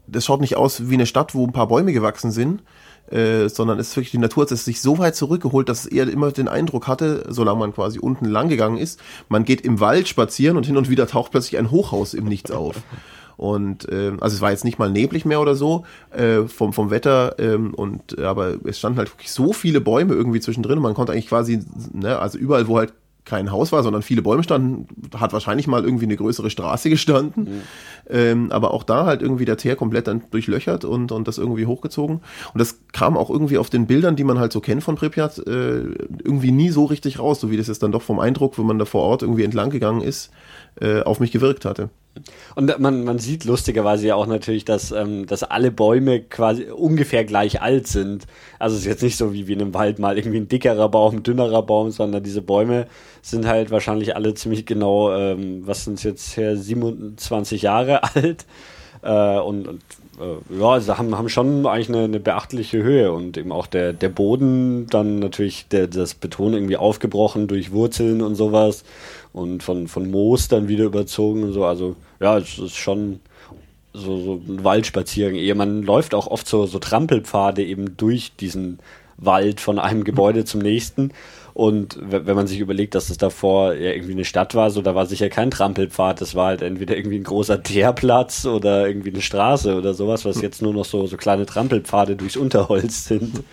das 0.07 0.25
schaut 0.25 0.39
nicht 0.39 0.55
aus 0.55 0.89
wie 0.89 0.95
eine 0.95 1.05
Stadt, 1.05 1.35
wo 1.35 1.45
ein 1.45 1.53
paar 1.53 1.67
Bäume 1.67 1.91
gewachsen 1.91 2.31
sind, 2.31 2.63
äh, 3.11 3.49
sondern 3.49 3.79
es 3.79 3.89
ist 3.89 3.97
wirklich 3.97 4.11
die 4.11 4.17
Natur 4.17 4.43
hat 4.43 4.51
es 4.51 4.65
sich 4.65 4.81
so 4.81 4.97
weit 4.97 5.15
zurückgeholt, 5.15 5.69
dass 5.69 5.85
es 5.85 5.85
eher 5.87 6.07
immer 6.09 6.31
den 6.31 6.47
Eindruck 6.47 6.87
hatte, 6.87 7.25
solange 7.29 7.59
man 7.59 7.73
quasi 7.73 7.99
unten 7.99 8.25
lang 8.25 8.49
gegangen 8.49 8.77
ist, 8.77 8.99
man 9.27 9.45
geht 9.45 9.61
im 9.61 9.79
Wald 9.79 10.07
spazieren 10.07 10.57
und 10.57 10.65
hin 10.65 10.77
und 10.77 10.89
wieder 10.89 11.07
taucht 11.07 11.31
plötzlich 11.31 11.57
ein 11.57 11.71
Hochhaus 11.71 12.13
im 12.13 12.25
Nichts 12.25 12.51
auf. 12.51 12.75
Und 13.39 13.87
äh, 13.87 14.11
also 14.19 14.35
es 14.35 14.41
war 14.41 14.51
jetzt 14.51 14.65
nicht 14.65 14.79
mal 14.79 14.91
neblig 14.91 15.23
mehr 15.23 15.39
oder 15.39 15.55
so 15.55 15.85
äh, 16.11 16.41
vom 16.41 16.73
vom 16.73 16.89
Wetter 16.89 17.39
ähm, 17.39 17.73
und 17.73 18.19
aber 18.19 18.57
es 18.65 18.79
standen 18.79 18.97
halt 18.97 19.13
wirklich 19.13 19.31
so 19.31 19.53
viele 19.53 19.79
Bäume 19.79 20.13
irgendwie 20.13 20.41
zwischendrin 20.41 20.77
und 20.77 20.83
man 20.83 20.93
konnte 20.93 21.13
eigentlich 21.13 21.29
quasi 21.29 21.61
ne, 21.93 22.19
also 22.19 22.37
überall 22.37 22.67
wo 22.67 22.77
halt 22.77 22.91
kein 23.25 23.51
Haus 23.51 23.71
war, 23.71 23.83
sondern 23.83 24.01
viele 24.01 24.21
Bäume 24.21 24.43
standen, 24.43 24.87
hat 25.15 25.33
wahrscheinlich 25.33 25.67
mal 25.67 25.83
irgendwie 25.83 26.05
eine 26.05 26.15
größere 26.15 26.49
Straße 26.49 26.89
gestanden. 26.89 27.43
Mhm. 27.43 27.61
Ähm, 28.09 28.51
aber 28.51 28.73
auch 28.73 28.83
da 28.83 29.05
halt 29.05 29.21
irgendwie 29.21 29.45
der 29.45 29.57
Teer 29.57 29.75
komplett 29.75 30.07
dann 30.07 30.23
durchlöchert 30.31 30.83
und, 30.83 31.11
und 31.11 31.27
das 31.27 31.37
irgendwie 31.37 31.65
hochgezogen. 31.65 32.21
Und 32.53 32.59
das 32.59 32.79
kam 32.91 33.17
auch 33.17 33.29
irgendwie 33.29 33.57
auf 33.57 33.69
den 33.69 33.85
Bildern, 33.85 34.15
die 34.15 34.23
man 34.23 34.39
halt 34.39 34.51
so 34.51 34.61
kennt 34.61 34.83
von 34.83 34.95
Pripyat, 34.95 35.37
äh, 35.39 35.83
irgendwie 36.23 36.51
nie 36.51 36.69
so 36.69 36.85
richtig 36.85 37.19
raus, 37.19 37.39
so 37.39 37.51
wie 37.51 37.57
das 37.57 37.67
jetzt 37.67 37.83
dann 37.83 37.91
doch 37.91 38.01
vom 38.01 38.19
Eindruck, 38.19 38.57
wenn 38.57 38.65
man 38.65 38.79
da 38.79 38.85
vor 38.85 39.03
Ort 39.03 39.21
irgendwie 39.21 39.43
entlang 39.43 39.69
gegangen 39.69 40.01
ist, 40.01 40.31
äh, 40.81 41.01
auf 41.01 41.19
mich 41.19 41.31
gewirkt 41.31 41.65
hatte. 41.65 41.89
Und 42.55 42.79
man, 42.79 43.03
man 43.03 43.19
sieht 43.19 43.45
lustigerweise 43.45 44.07
ja 44.07 44.15
auch 44.15 44.27
natürlich, 44.27 44.65
dass, 44.65 44.91
ähm, 44.91 45.25
dass 45.25 45.43
alle 45.43 45.71
Bäume 45.71 46.21
quasi 46.21 46.65
ungefähr 46.65 47.25
gleich 47.25 47.61
alt 47.61 47.87
sind. 47.87 48.25
Also 48.57 48.75
es 48.75 48.81
ist 48.81 48.87
jetzt 48.87 49.03
nicht 49.03 49.17
so 49.17 49.33
wie, 49.33 49.47
wie 49.47 49.53
in 49.53 49.61
einem 49.61 49.73
Wald 49.73 49.99
mal 49.99 50.17
irgendwie 50.17 50.39
ein 50.39 50.47
dickerer 50.47 50.89
Baum, 50.89 51.17
ein 51.17 51.23
dünnerer 51.23 51.63
Baum, 51.63 51.91
sondern 51.91 52.23
diese 52.23 52.41
Bäume 52.41 52.87
sind 53.21 53.47
halt 53.47 53.71
wahrscheinlich 53.71 54.15
alle 54.15 54.33
ziemlich 54.33 54.65
genau, 54.65 55.13
ähm, 55.13 55.63
was 55.65 55.85
sind 55.85 55.95
es 55.95 56.03
jetzt 56.03 56.37
her, 56.37 56.55
27 56.57 57.61
Jahre 57.61 58.03
alt. 58.15 58.45
Äh, 59.01 59.39
und, 59.39 59.67
und 59.67 59.81
äh, 60.19 60.59
ja, 60.59 60.69
also 60.71 60.97
haben, 60.97 61.17
haben 61.17 61.29
schon 61.29 61.65
eigentlich 61.65 61.89
eine, 61.89 62.03
eine, 62.03 62.19
beachtliche 62.19 62.83
Höhe 62.83 63.11
und 63.11 63.37
eben 63.37 63.51
auch 63.51 63.67
der, 63.67 63.93
der 63.93 64.09
Boden, 64.09 64.87
dann 64.87 65.19
natürlich 65.19 65.67
der, 65.69 65.87
das 65.87 66.13
Beton 66.13 66.53
irgendwie 66.53 66.77
aufgebrochen 66.77 67.47
durch 67.47 67.71
Wurzeln 67.71 68.21
und 68.21 68.35
sowas 68.35 68.83
und 69.31 69.63
von, 69.63 69.87
von 69.87 70.11
Moos 70.11 70.49
dann 70.49 70.67
wieder 70.67 70.85
überzogen 70.85 71.43
und 71.43 71.53
so. 71.53 71.65
Also 71.65 71.95
ja, 72.19 72.37
es 72.37 72.59
ist 72.59 72.75
schon 72.75 73.19
so, 73.93 74.17
so 74.19 74.41
ein 74.47 74.63
Waldspaziergang. 74.63 75.57
Man 75.57 75.83
läuft 75.83 76.13
auch 76.13 76.27
oft 76.27 76.47
so, 76.47 76.65
so 76.65 76.79
Trampelpfade 76.79 77.63
eben 77.63 77.97
durch 77.97 78.35
diesen 78.35 78.79
Wald 79.17 79.59
von 79.59 79.79
einem 79.79 80.03
Gebäude 80.03 80.45
zum 80.45 80.61
nächsten. 80.61 81.11
Und 81.53 81.97
wenn 82.01 82.35
man 82.35 82.47
sich 82.47 82.59
überlegt, 82.59 82.95
dass 82.95 83.09
es 83.09 83.17
davor 83.17 83.73
ja 83.73 83.91
irgendwie 83.91 84.13
eine 84.13 84.23
Stadt 84.23 84.55
war, 84.55 84.69
so 84.69 84.81
da 84.81 84.95
war 84.95 85.05
sicher 85.05 85.29
kein 85.29 85.51
Trampelpfad, 85.51 86.21
das 86.21 86.33
war 86.33 86.47
halt 86.47 86.61
entweder 86.61 86.95
irgendwie 86.95 87.17
ein 87.17 87.23
großer 87.23 87.61
Teerplatz 87.63 88.45
oder 88.45 88.87
irgendwie 88.87 89.09
eine 89.09 89.21
Straße 89.21 89.75
oder 89.75 89.93
sowas, 89.93 90.23
was 90.23 90.41
jetzt 90.41 90.61
nur 90.61 90.73
noch 90.73 90.85
so, 90.85 91.05
so 91.05 91.17
kleine 91.17 91.45
Trampelpfade 91.45 92.15
durchs 92.15 92.37
Unterholz 92.37 93.05
sind. 93.05 93.43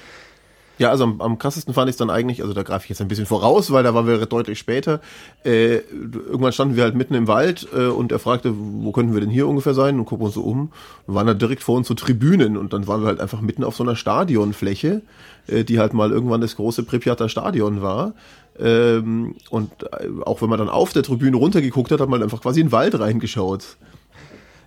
Ja, 0.78 0.90
also 0.90 1.04
am, 1.04 1.20
am 1.20 1.38
krassesten 1.38 1.72
fand 1.72 1.88
ich 1.88 1.94
es 1.94 1.96
dann 1.96 2.10
eigentlich, 2.10 2.42
also 2.42 2.52
da 2.52 2.62
greife 2.62 2.84
ich 2.84 2.90
jetzt 2.90 3.00
ein 3.00 3.08
bisschen 3.08 3.26
voraus, 3.26 3.70
weil 3.70 3.82
da 3.82 3.94
waren 3.94 4.06
wir 4.06 4.24
deutlich 4.26 4.58
später. 4.58 5.00
Äh, 5.44 5.76
irgendwann 5.76 6.52
standen 6.52 6.76
wir 6.76 6.82
halt 6.82 6.94
mitten 6.94 7.14
im 7.14 7.28
Wald 7.28 7.66
äh, 7.74 7.86
und 7.86 8.12
er 8.12 8.18
fragte, 8.18 8.52
wo 8.54 8.92
könnten 8.92 9.14
wir 9.14 9.20
denn 9.20 9.30
hier 9.30 9.48
ungefähr 9.48 9.74
sein 9.74 9.98
und 9.98 10.04
gucken 10.04 10.26
uns 10.26 10.34
so 10.34 10.42
um. 10.42 10.70
Wir 11.06 11.14
waren 11.14 11.26
da 11.26 11.34
direkt 11.34 11.62
vor 11.62 11.76
uns 11.76 11.88
so 11.88 11.94
Tribünen 11.94 12.56
und 12.56 12.72
dann 12.72 12.86
waren 12.86 13.00
wir 13.00 13.08
halt 13.08 13.20
einfach 13.20 13.40
mitten 13.40 13.64
auf 13.64 13.76
so 13.76 13.84
einer 13.84 13.96
Stadionfläche, 13.96 15.00
äh, 15.46 15.64
die 15.64 15.78
halt 15.78 15.94
mal 15.94 16.10
irgendwann 16.10 16.42
das 16.42 16.56
große 16.56 16.82
Pripyater 16.82 17.30
Stadion 17.30 17.80
war. 17.80 18.12
Ähm, 18.58 19.34
und 19.50 19.70
äh, 19.82 20.08
auch 20.24 20.42
wenn 20.42 20.50
man 20.50 20.58
dann 20.58 20.68
auf 20.68 20.92
der 20.92 21.02
Tribüne 21.02 21.36
runtergeguckt 21.36 21.90
hat, 21.90 22.00
hat 22.00 22.08
man 22.08 22.22
einfach 22.22 22.42
quasi 22.42 22.60
in 22.60 22.66
den 22.66 22.72
Wald 22.72 22.98
reingeschaut. 22.98 23.76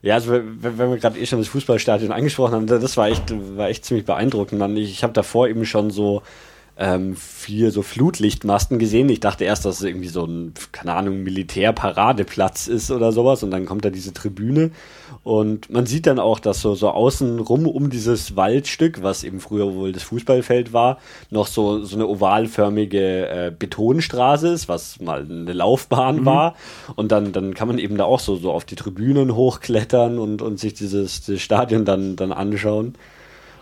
Ja, 0.02 0.16
also 0.16 0.32
wenn 0.32 0.78
wir 0.78 0.98
gerade 0.98 1.20
eh 1.20 1.26
schon 1.26 1.40
das 1.40 1.50
Fußballstadion 1.50 2.12
angesprochen 2.12 2.54
haben, 2.54 2.68
das 2.68 2.96
war 2.96 3.10
echt, 3.10 3.34
war 3.58 3.70
echt 3.70 3.84
ziemlich 3.86 4.06
beeindruckend. 4.06 4.78
Ich 4.78 5.04
habe 5.04 5.14
davor 5.14 5.48
eben 5.50 5.66
schon 5.66 5.92
so 5.92 6.22
ähm, 6.80 7.18
vier 7.18 7.72
so 7.72 7.82
Flutlichtmasten 7.82 8.80
gesehen. 8.80 9.10
Ich 9.10 9.20
dachte 9.20 9.44
erst, 9.44 9.66
dass 9.66 9.82
es 9.82 9.86
irgendwie 9.86 10.08
so 10.08 10.24
ein, 10.24 10.54
keine 10.72 10.94
Ahnung, 10.94 11.24
Militärparadeplatz 11.24 12.68
ist 12.68 12.90
oder 12.90 13.12
sowas. 13.12 13.44
Und 13.44 13.52
dann 13.52 13.66
kommt 13.66 13.84
da 13.84 13.90
diese 13.90 14.14
Tribüne. 14.14 14.72
Und 15.24 15.70
man 15.70 15.86
sieht 15.86 16.08
dann 16.08 16.20
auch, 16.20 16.40
dass 16.40 16.62
so, 16.62 16.76
so 16.76 16.90
außen 16.90 17.40
rum 17.40 17.68
um 17.68 17.90
dieses 17.90 18.38
Waldstück, 18.38 19.04
was 19.04 19.26
eben 19.26 19.42
früher 19.42 19.74
wohl 19.76 19.92
das 19.92 20.04
Fußballfeld 20.04 20.72
war, 20.72 21.00
noch 21.30 21.48
so, 21.48 21.84
so 21.84 21.98
eine 21.98 22.08
ovalförmige 22.08 23.28
äh, 23.28 23.52
Betonstraße 23.58 24.48
ist, 24.48 24.70
was 24.70 25.02
mal 25.02 25.28
eine 25.30 25.52
Laufbahn 25.52 26.22
mhm. 26.22 26.26
war. 26.26 26.56
Und 26.96 27.12
dann, 27.12 27.34
dann 27.34 27.54
kann 27.56 27.68
man 27.68 27.78
eben 27.78 27.98
da 27.98 28.06
auch 28.06 28.22
so, 28.22 28.38
so 28.38 28.54
auf 28.54 28.64
die 28.64 28.76
Tribünen 28.76 29.36
hochklettern 29.36 30.18
und, 30.18 30.42
und 30.42 30.60
sich 30.60 30.76
dieses, 30.76 31.22
dieses 31.22 31.42
Stadion 31.42 31.84
dann, 31.84 32.16
dann 32.16 32.32
anschauen 32.32 32.96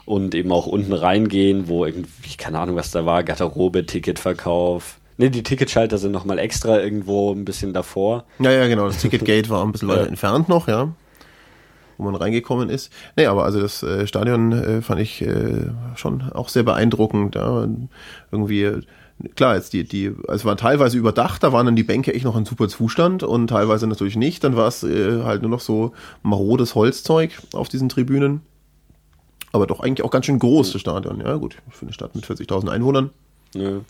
und 0.08 0.34
eben 0.36 0.54
auch 0.54 0.68
unten 0.68 0.94
reingehen, 0.94 1.68
wo 1.68 1.86
irgendwie, 1.86 2.38
keine 2.38 2.60
Ahnung, 2.60 2.78
was 2.78 2.92
da 2.92 3.06
war, 3.06 3.24
Garderobe, 3.24 3.86
Ticketverkauf. 3.86 5.00
Ne, 5.18 5.30
die 5.30 5.44
Ticketschalter 5.44 5.98
sind 5.98 6.14
nochmal 6.14 6.40
extra 6.40 6.80
irgendwo 6.80 7.34
ein 7.34 7.44
bisschen 7.44 7.74
davor. 7.74 8.24
Ja, 8.40 8.52
ja, 8.52 8.68
genau. 8.68 8.88
Das 8.88 9.00
Ticketgate 9.00 9.50
war 9.50 9.66
ein 9.66 9.74
bisschen 9.74 9.88
weiter 9.90 10.08
entfernt 10.08 10.48
noch, 10.48 10.70
ja. 10.70 10.94
Wo 11.98 12.06
man 12.06 12.16
reingekommen 12.16 12.70
ist. 12.70 12.90
Nee, 13.18 13.26
aber 13.26 13.44
also 13.44 13.60
das 13.60 13.84
äh, 13.84 14.08
Stadion 14.08 14.54
äh, 14.54 14.82
fand 14.82 15.02
ich 15.02 15.22
äh, 15.24 15.72
schon 15.96 16.32
auch 16.32 16.48
sehr 16.48 16.64
beeindruckend. 16.64 17.36
Ja. 17.36 17.68
Irgendwie, 18.32 18.72
klar, 19.36 19.56
jetzt 19.56 19.74
die, 19.74 19.84
die, 19.84 20.14
also 20.28 20.36
es 20.36 20.46
war 20.46 20.56
teilweise 20.56 20.98
überdacht, 20.98 21.44
da 21.44 21.52
waren 21.52 21.66
dann 21.66 21.76
die 21.76 21.84
Bänke 21.84 22.14
echt 22.14 22.24
noch 22.24 22.38
in 22.38 22.46
super 22.46 22.70
Zustand 22.70 23.24
und 23.24 23.48
teilweise 23.48 23.88
natürlich 23.88 24.16
nicht. 24.16 24.46
Dann 24.46 24.56
war 24.56 24.70
es 24.70 24.84
äh, 24.84 25.24
halt 25.24 25.42
nur 25.42 25.52
noch 25.52 25.60
so 25.60 25.92
marodes 26.24 26.76
Holzzeug 26.76 27.32
auf 27.52 27.68
diesen 27.68 27.90
Tribünen. 27.90 28.42
Aber 29.58 29.66
doch 29.66 29.80
eigentlich 29.80 30.06
auch 30.06 30.12
ganz 30.12 30.28
schön 30.28 30.38
groß, 30.38 30.72
das 30.72 30.82
Stadion. 30.82 31.20
Ja, 31.20 31.36
gut, 31.38 31.58
für 31.72 31.88
eine 31.88 31.94
Stadt 31.94 32.14
mit 32.14 32.26
40.000 32.26 32.70
Einwohnern. 32.70 33.10
Ja. 33.56 33.82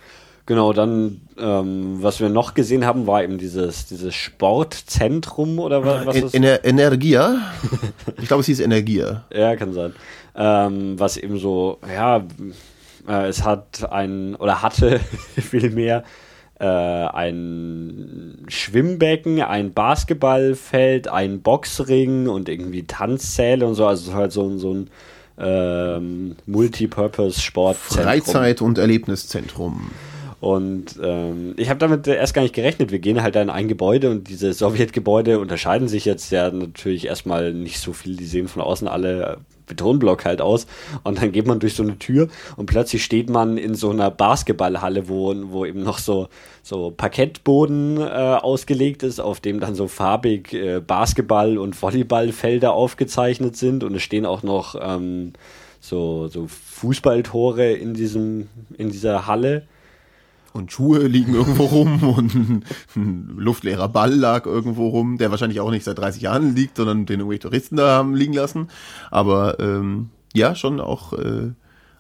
Genau, 0.46 0.72
dann, 0.72 1.20
ähm, 1.38 1.98
was 2.00 2.22
wir 2.22 2.30
noch 2.30 2.54
gesehen 2.54 2.86
haben, 2.86 3.06
war 3.06 3.22
eben 3.22 3.38
dieses, 3.38 3.86
dieses 3.86 4.16
Sportzentrum 4.16 5.60
oder 5.60 5.84
was, 5.84 6.06
was 6.06 6.16
ist 6.16 6.36
Ener 6.36 6.64
Energia? 6.64 7.42
ich 8.22 8.30
glaube, 8.30 8.40
es 8.40 8.46
hieß 8.46 8.62
Energia. 8.62 9.26
ja, 9.34 9.58
kann 9.58 9.74
sein. 9.74 9.94
Ähm, 10.36 10.98
was 10.98 11.18
eben 11.18 11.38
so, 11.38 11.80
ja, 11.86 12.24
äh, 13.10 13.28
es 13.28 13.44
hat 13.44 13.92
ein, 13.92 14.36
oder 14.36 14.62
hatte 14.62 15.02
vielmehr 15.36 16.06
äh, 16.62 16.66
ein 16.66 18.46
Schwimmbecken, 18.48 19.42
ein 19.42 19.74
Basketballfeld, 19.74 21.10
ein 21.10 21.42
Boxring 21.42 22.30
und 22.30 22.48
irgendwie 22.48 22.88
Tanzsäle 22.88 23.68
und 23.68 23.76
so. 23.76 23.86
Also 23.86 24.14
halt 24.14 24.32
so, 24.32 24.58
so 24.58 24.74
ein 24.74 24.90
ähm, 25.38 26.36
Multipurpose-Sportzentrum. 26.46 28.04
Freizeit- 28.04 28.62
und 28.62 28.78
Erlebniszentrum. 28.78 29.92
Und 30.40 31.00
ähm, 31.02 31.56
ich 31.58 31.70
habe 31.70 31.80
damit 31.80 32.08
erst 32.08 32.34
gar 32.34 32.44
nicht 32.44 32.54
gerechnet. 32.54 32.92
Wir 32.92 33.00
gehen 33.00 33.24
halt 33.24 33.36
da 33.36 33.42
in 33.42 33.50
ein 33.50 33.68
Gebäude 33.68 34.12
und 34.12 34.30
diese 34.30 34.54
Sowjetgebäude 34.54 35.40
unterscheiden 35.40 35.88
sich 35.88 36.06
jetzt 36.06 36.32
ja 36.32 36.52
natürlich 36.52 37.08
erstmal 37.08 37.54
nicht 37.54 37.80
so 37.80 37.94
viel. 37.94 38.16
Die 38.16 38.26
sehen 38.26 38.48
von 38.48 38.62
außen 38.62 38.88
alle 38.88 39.40
Betonblock 39.68 40.26
halt 40.26 40.42
aus. 40.42 40.66
Und 41.04 41.22
dann 41.22 41.32
geht 41.32 41.46
man 41.46 41.60
durch 41.60 41.76
so 41.76 41.84
eine 41.84 42.00
Tür 42.00 42.28
und 42.56 42.66
plötzlich 42.66 43.04
steht 43.04 43.30
man 43.30 43.58
in 43.58 43.76
so 43.76 43.92
einer 43.92 44.10
Basketballhalle, 44.10 45.08
wo, 45.08 45.34
wo 45.50 45.66
eben 45.66 45.84
noch 45.84 46.00
so, 46.00 46.30
so 46.64 46.92
Parkettboden 46.92 47.98
äh, 47.98 48.02
ausgelegt 48.02 49.04
ist, 49.04 49.20
auf 49.20 49.40
dem 49.40 49.60
dann 49.60 49.76
so 49.76 49.88
farbig 49.88 50.54
äh, 50.54 50.80
Basketball- 50.80 51.58
und 51.58 51.80
Volleyballfelder 51.80 52.74
aufgezeichnet 52.74 53.56
sind. 53.56 53.84
Und 53.84 53.96
es 53.96 54.02
stehen 54.02 54.26
auch 54.26 54.44
noch 54.44 54.76
ähm, 54.82 55.34
so, 55.80 56.28
so 56.28 56.48
Fußballtore 56.48 57.74
in 57.74 57.94
diesem, 57.94 58.48
in 58.78 58.90
dieser 58.90 59.28
Halle 59.28 59.68
und 60.54 60.72
Schuhe 60.72 61.08
liegen 61.08 61.34
irgendwo 61.34 61.66
rum 61.66 62.04
und 62.18 62.64
ein, 62.96 63.36
luftleerer 63.38 63.90
Ball 63.90 64.14
lag 64.14 64.46
irgendwo 64.46 64.90
rum, 64.90 65.18
der 65.18 65.32
wahrscheinlich 65.32 65.60
auch 65.60 65.72
nicht 65.72 65.84
seit 65.84 65.98
30 65.98 66.22
Jahren 66.22 66.56
liegt, 66.56 66.78
sondern 66.78 67.06
den 67.06 67.20
irgendwelche 67.20 67.44
Touristen 67.44 67.76
da 67.78 67.98
haben 67.98 68.16
liegen 68.16 68.34
lassen. 68.34 68.70
Aber 69.12 69.60
ähm, 69.60 70.10
ja, 70.34 70.56
schon 70.56 70.80
auch 70.80 71.14
äh, 71.14 71.52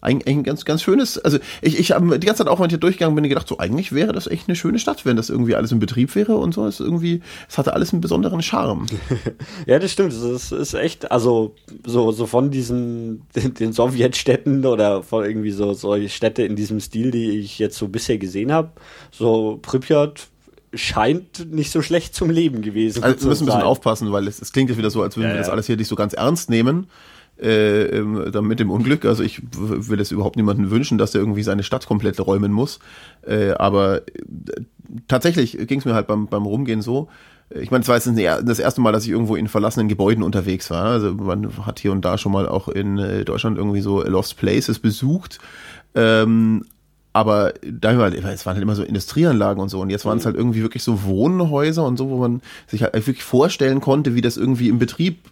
eigentlich 0.01 0.35
ein 0.35 0.43
ganz, 0.43 0.63
ganz 0.65 0.83
schönes, 0.83 1.17
also 1.17 1.39
ich, 1.61 1.79
ich 1.79 1.91
habe 1.91 2.19
die 2.19 2.27
ganze 2.27 2.43
Zeit 2.43 2.51
auch, 2.51 2.59
wenn 2.59 2.67
ich 2.67 2.71
hier 2.71 2.79
durchgegangen 2.79 3.15
bin, 3.15 3.27
gedacht, 3.27 3.47
so 3.47 3.57
eigentlich 3.57 3.91
wäre 3.91 4.13
das 4.13 4.27
echt 4.27 4.47
eine 4.47 4.55
schöne 4.55 4.79
Stadt, 4.79 5.05
wenn 5.05 5.17
das 5.17 5.29
irgendwie 5.29 5.55
alles 5.55 5.71
in 5.71 5.79
Betrieb 5.79 6.13
wäre 6.15 6.35
und 6.35 6.53
so. 6.53 6.65
Es 6.65 6.79
irgendwie, 6.79 7.21
es 7.49 7.57
hatte 7.57 7.73
alles 7.73 7.93
einen 7.93 8.01
besonderen 8.01 8.41
Charme. 8.41 8.85
ja, 9.65 9.79
das 9.79 9.91
stimmt. 9.91 10.13
Es 10.13 10.51
ist 10.51 10.73
echt, 10.75 11.11
also 11.11 11.55
so, 11.85 12.11
so 12.11 12.27
von 12.27 12.51
diesen, 12.51 13.23
den, 13.35 13.53
den 13.53 13.73
Sowjetstädten 13.73 14.65
oder 14.65 15.01
von 15.01 15.25
irgendwie 15.25 15.51
so 15.51 15.73
solche 15.73 16.09
Städte 16.09 16.43
in 16.43 16.55
diesem 16.55 16.79
Stil, 16.79 17.11
die 17.11 17.39
ich 17.39 17.57
jetzt 17.57 17.77
so 17.77 17.87
bisher 17.87 18.17
gesehen 18.17 18.51
habe, 18.51 18.71
so 19.11 19.59
Pripyat 19.61 20.27
scheint 20.73 21.51
nicht 21.51 21.71
so 21.71 21.81
schlecht 21.81 22.13
zum 22.13 22.29
Leben 22.29 22.61
gewesen. 22.61 23.03
Also 23.03 23.21
wir 23.21 23.29
müssen 23.29 23.43
ein 23.43 23.47
bisschen 23.47 23.61
aufpassen, 23.61 24.11
weil 24.11 24.27
es, 24.27 24.41
es 24.41 24.51
klingt 24.51 24.69
jetzt 24.69 24.77
wieder 24.77 24.91
so, 24.91 25.01
als 25.01 25.17
würden 25.17 25.29
ja, 25.29 25.33
wir 25.33 25.39
das 25.39 25.49
alles 25.49 25.65
hier 25.65 25.77
nicht 25.77 25.87
so 25.87 25.95
ganz 25.95 26.13
ernst 26.13 26.49
nehmen 26.49 26.87
äh, 27.41 27.85
ähm, 27.85 28.31
mit 28.47 28.59
dem 28.59 28.71
Unglück. 28.71 29.05
Also 29.05 29.23
ich 29.23 29.41
will 29.51 29.99
es 29.99 30.11
überhaupt 30.11 30.35
niemanden 30.35 30.71
wünschen, 30.71 30.97
dass 30.97 31.13
er 31.13 31.21
irgendwie 31.21 31.43
seine 31.43 31.63
Stadt 31.63 31.85
komplett 31.85 32.19
räumen 32.25 32.51
muss. 32.51 32.79
Äh, 33.25 33.51
aber 33.51 34.07
äh, 34.07 34.61
tatsächlich 35.07 35.57
ging 35.67 35.79
es 35.79 35.85
mir 35.85 35.93
halt 35.93 36.07
beim, 36.07 36.27
beim 36.27 36.45
Rumgehen 36.45 36.81
so. 36.81 37.09
Ich 37.49 37.71
meine, 37.71 37.83
es 37.83 37.87
war 37.87 37.95
jetzt 37.95 38.09
das 38.45 38.59
erste 38.59 38.81
Mal, 38.81 38.91
dass 38.91 39.05
ich 39.05 39.09
irgendwo 39.09 39.37
in 39.37 39.47
verlassenen 39.47 39.87
Gebäuden 39.87 40.21
unterwegs 40.21 40.69
war. 40.69 40.85
Also 40.85 41.13
man 41.13 41.65
hat 41.65 41.79
hier 41.79 41.93
und 41.93 42.03
da 42.03 42.17
schon 42.17 42.33
mal 42.33 42.47
auch 42.47 42.67
in 42.67 42.97
äh, 42.97 43.23
Deutschland 43.23 43.57
irgendwie 43.57 43.81
so 43.81 44.03
Lost 44.03 44.37
Places 44.37 44.79
besucht. 44.79 45.39
Ähm, 45.95 46.65
aber 47.13 47.53
da 47.63 47.95
halt, 47.95 48.13
es 48.13 48.45
waren 48.45 48.55
halt 48.55 48.61
immer 48.61 48.75
so 48.75 48.83
Industrieanlagen 48.83 49.61
und 49.61 49.69
so 49.69 49.79
und 49.81 49.89
jetzt 49.89 50.05
waren 50.05 50.19
es 50.19 50.25
halt 50.27 50.35
irgendwie 50.35 50.61
wirklich 50.61 50.83
so 50.83 51.03
Wohnhäuser 51.03 51.83
und 51.83 51.97
so, 51.97 52.09
wo 52.09 52.17
man 52.17 52.41
sich 52.67 52.83
halt 52.83 52.93
wirklich 52.93 53.23
vorstellen 53.23 53.81
konnte, 53.81 54.13
wie 54.13 54.21
das 54.21 54.37
irgendwie 54.37 54.69
im 54.69 54.77
Betrieb 54.77 55.31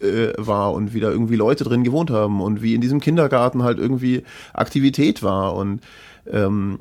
äh, 0.00 0.32
war 0.36 0.72
und 0.72 0.94
wie 0.94 1.00
da 1.00 1.10
irgendwie 1.10 1.36
Leute 1.36 1.64
drin 1.64 1.84
gewohnt 1.84 2.10
haben 2.10 2.40
und 2.40 2.62
wie 2.62 2.74
in 2.74 2.80
diesem 2.80 3.00
Kindergarten 3.00 3.62
halt 3.62 3.78
irgendwie 3.78 4.22
Aktivität 4.52 5.22
war 5.22 5.54
und 5.54 5.80
ähm, 6.30 6.80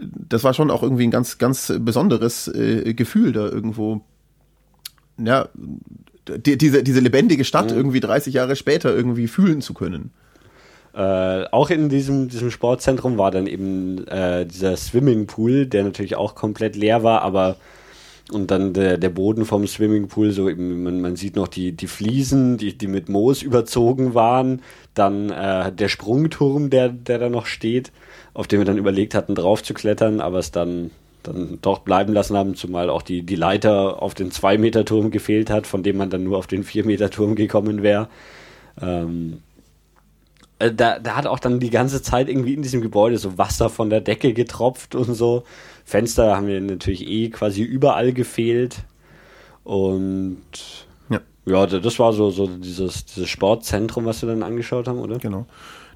das 0.00 0.44
war 0.44 0.54
schon 0.54 0.70
auch 0.70 0.82
irgendwie 0.82 1.06
ein 1.06 1.10
ganz, 1.10 1.38
ganz 1.38 1.72
besonderes 1.78 2.48
äh, 2.48 2.94
Gefühl 2.94 3.32
da 3.32 3.46
irgendwo. 3.46 4.00
Ja, 5.18 5.48
die, 6.28 6.56
diese, 6.56 6.82
diese 6.82 7.00
lebendige 7.00 7.44
Stadt 7.44 7.70
mhm. 7.70 7.76
irgendwie 7.76 8.00
30 8.00 8.34
Jahre 8.34 8.56
später 8.56 8.94
irgendwie 8.94 9.28
fühlen 9.28 9.60
zu 9.60 9.74
können. 9.74 10.10
Äh, 10.94 11.44
auch 11.50 11.70
in 11.70 11.88
diesem, 11.88 12.28
diesem 12.28 12.50
Sportzentrum 12.50 13.16
war 13.16 13.30
dann 13.30 13.46
eben 13.46 14.06
äh, 14.08 14.44
dieser 14.44 14.76
Swimmingpool, 14.76 15.66
der 15.66 15.84
natürlich 15.84 16.16
auch 16.16 16.34
komplett 16.34 16.76
leer 16.76 17.02
war, 17.02 17.22
aber 17.22 17.56
und 18.30 18.50
dann 18.50 18.72
der, 18.72 18.98
der 18.98 19.10
Boden 19.10 19.44
vom 19.44 19.66
Swimmingpool, 19.66 20.30
so 20.30 20.48
eben, 20.48 20.82
man, 20.84 21.00
man 21.00 21.16
sieht 21.16 21.36
noch 21.36 21.48
die, 21.48 21.72
die 21.72 21.86
Fliesen, 21.86 22.56
die, 22.56 22.76
die 22.76 22.86
mit 22.86 23.08
Moos 23.08 23.42
überzogen 23.42 24.14
waren. 24.14 24.62
Dann 24.94 25.30
äh, 25.30 25.72
der 25.72 25.88
Sprungturm, 25.88 26.70
der, 26.70 26.88
der 26.88 27.18
da 27.18 27.28
noch 27.28 27.46
steht, 27.46 27.92
auf 28.32 28.46
dem 28.46 28.60
wir 28.60 28.64
dann 28.64 28.78
überlegt 28.78 29.14
hatten, 29.14 29.34
drauf 29.34 29.62
zu 29.62 29.74
klettern, 29.74 30.20
aber 30.20 30.38
es 30.38 30.50
dann, 30.50 30.90
dann 31.22 31.58
doch 31.62 31.80
bleiben 31.80 32.12
lassen 32.12 32.36
haben, 32.36 32.54
zumal 32.54 32.90
auch 32.90 33.02
die, 33.02 33.22
die 33.22 33.36
Leiter 33.36 34.00
auf 34.02 34.14
den 34.14 34.30
2-Meter-Turm 34.30 35.10
gefehlt 35.10 35.50
hat, 35.50 35.66
von 35.66 35.82
dem 35.82 35.96
man 35.96 36.10
dann 36.10 36.24
nur 36.24 36.38
auf 36.38 36.46
den 36.46 36.64
4-Meter-Turm 36.64 37.34
gekommen 37.34 37.82
wäre. 37.82 38.08
Ähm, 38.80 39.38
äh, 40.62 40.72
da, 40.72 40.98
da 40.98 41.16
hat 41.16 41.26
auch 41.26 41.38
dann 41.38 41.60
die 41.60 41.70
ganze 41.70 42.02
Zeit 42.02 42.28
irgendwie 42.28 42.54
in 42.54 42.62
diesem 42.62 42.80
Gebäude 42.80 43.18
so 43.18 43.36
Wasser 43.38 43.68
von 43.68 43.90
der 43.90 44.00
Decke 44.00 44.32
getropft 44.32 44.94
und 44.94 45.14
so. 45.14 45.44
Fenster 45.84 46.36
haben 46.36 46.46
mir 46.46 46.60
natürlich 46.60 47.06
eh 47.06 47.30
quasi 47.30 47.62
überall 47.62 48.12
gefehlt. 48.12 48.84
Und 49.64 50.38
ja, 51.10 51.20
ja 51.46 51.66
das 51.66 51.98
war 51.98 52.12
so, 52.12 52.30
so 52.30 52.46
dieses, 52.46 53.04
dieses 53.04 53.28
Sportzentrum, 53.28 54.04
was 54.04 54.22
wir 54.22 54.28
dann 54.28 54.42
angeschaut 54.42 54.86
haben, 54.86 54.98
oder? 54.98 55.18
Genau. 55.18 55.46